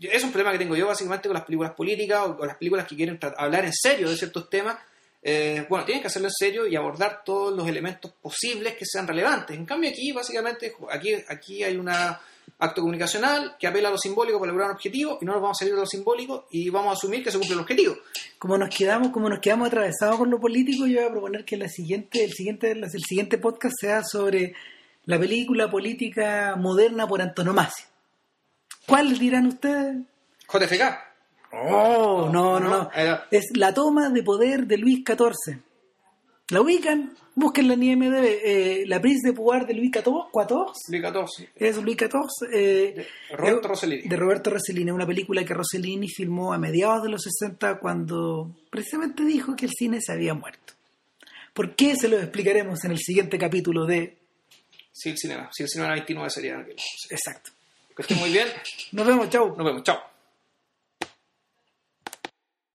es 0.00 0.24
un 0.24 0.30
problema 0.30 0.52
que 0.52 0.58
tengo 0.58 0.76
yo 0.76 0.86
básicamente 0.86 1.28
con 1.28 1.34
las 1.34 1.44
películas 1.44 1.72
políticas 1.72 2.20
o 2.26 2.36
con 2.36 2.46
las 2.46 2.56
películas 2.56 2.86
que 2.86 2.96
quieren 2.96 3.18
hablar 3.36 3.64
en 3.64 3.72
serio 3.72 4.08
de 4.10 4.16
ciertos 4.16 4.48
temas. 4.50 4.76
Eh, 5.22 5.64
bueno, 5.68 5.84
tienen 5.84 6.02
que 6.02 6.08
hacerlo 6.08 6.28
en 6.28 6.34
serio 6.34 6.66
y 6.66 6.74
abordar 6.74 7.22
todos 7.24 7.56
los 7.56 7.68
elementos 7.68 8.12
posibles 8.20 8.74
que 8.74 8.84
sean 8.84 9.06
relevantes. 9.06 9.56
En 9.56 9.64
cambio, 9.64 9.90
aquí, 9.90 10.10
básicamente, 10.10 10.74
aquí, 10.90 11.14
aquí 11.28 11.62
hay 11.62 11.76
un 11.76 11.88
acto 11.88 12.80
comunicacional 12.80 13.56
que 13.58 13.68
apela 13.68 13.88
a 13.88 13.92
lo 13.92 13.98
simbólico 13.98 14.40
para 14.40 14.50
lograr 14.50 14.70
un 14.70 14.76
objetivo 14.76 15.18
y 15.20 15.24
no 15.24 15.32
nos 15.32 15.42
vamos 15.42 15.58
a 15.58 15.60
salir 15.60 15.74
de 15.74 15.80
lo 15.80 15.86
simbólico 15.86 16.46
y 16.50 16.68
vamos 16.70 16.90
a 16.90 16.92
asumir 16.94 17.22
que 17.22 17.30
se 17.30 17.38
cumple 17.38 17.54
el 17.54 17.60
objetivo. 17.60 17.96
Como 18.38 18.58
nos 18.58 18.74
quedamos, 18.74 19.10
como 19.12 19.28
nos 19.28 19.38
quedamos 19.38 19.68
atravesados 19.68 20.16
con 20.16 20.28
lo 20.28 20.40
político, 20.40 20.86
yo 20.86 20.96
voy 20.96 21.06
a 21.06 21.10
proponer 21.10 21.44
que 21.44 21.56
la 21.56 21.68
siguiente, 21.68 22.24
el 22.24 22.32
siguiente, 22.32 22.72
el 22.72 22.90
siguiente 22.90 23.38
podcast 23.38 23.74
sea 23.80 24.02
sobre 24.02 24.54
la 25.04 25.18
película 25.18 25.70
política 25.70 26.56
moderna 26.56 27.06
por 27.06 27.22
antonomasia. 27.22 27.91
¿Cuál 28.86 29.18
dirán 29.18 29.46
ustedes? 29.46 29.96
JFK. 30.52 30.82
Oh, 31.52 32.30
no, 32.32 32.58
no, 32.58 32.68
no. 32.68 32.90
Es 33.30 33.50
la 33.56 33.74
toma 33.74 34.08
de 34.10 34.22
poder 34.22 34.66
de 34.66 34.78
Luis 34.78 35.02
XIV. 35.06 35.58
¿La 36.50 36.60
ubican? 36.60 37.14
Búsquenla 37.34 37.74
en 37.74 37.82
IMDb. 37.82 38.24
Eh, 38.24 38.84
la 38.86 39.00
prise 39.00 39.28
de 39.28 39.32
pouvoir 39.32 39.66
de 39.66 39.74
Luis 39.74 39.90
XIV. 39.92 40.04
Luis 40.88 41.02
XIV. 41.02 41.48
Es 41.56 41.76
Luis 41.82 41.96
XIV. 41.96 42.48
eh, 42.52 43.06
De 43.30 43.36
Roberto 43.36 43.68
Rossellini. 43.68 44.08
De 44.08 44.16
Roberto 44.16 44.50
Rossellini, 44.50 44.90
una 44.90 45.06
película 45.06 45.44
que 45.44 45.54
Rossellini 45.54 46.08
filmó 46.08 46.52
a 46.52 46.58
mediados 46.58 47.02
de 47.04 47.08
los 47.10 47.22
60 47.22 47.78
cuando 47.78 48.54
precisamente 48.70 49.24
dijo 49.24 49.54
que 49.56 49.66
el 49.66 49.72
cine 49.72 50.00
se 50.00 50.12
había 50.12 50.34
muerto. 50.34 50.74
¿Por 51.54 51.74
qué? 51.74 51.96
Se 51.96 52.08
lo 52.08 52.18
explicaremos 52.18 52.84
en 52.84 52.90
el 52.92 52.98
siguiente 52.98 53.38
capítulo 53.38 53.84
de... 53.86 54.16
Sí, 54.90 55.10
el 55.10 55.18
cinema. 55.18 55.48
Sí, 55.52 55.62
el 55.62 55.68
cinema 55.70 55.92
29 55.92 56.30
sería 56.30 56.58
aquel. 56.58 56.76
Exacto. 57.10 57.50
Que 57.94 58.02
esté 58.02 58.14
muy 58.14 58.30
bien. 58.30 58.48
Nos 58.92 59.06
vemos, 59.06 59.28
chao. 59.28 59.54
Nos 59.56 59.64
vemos. 59.64 59.82
Chao. 59.82 60.11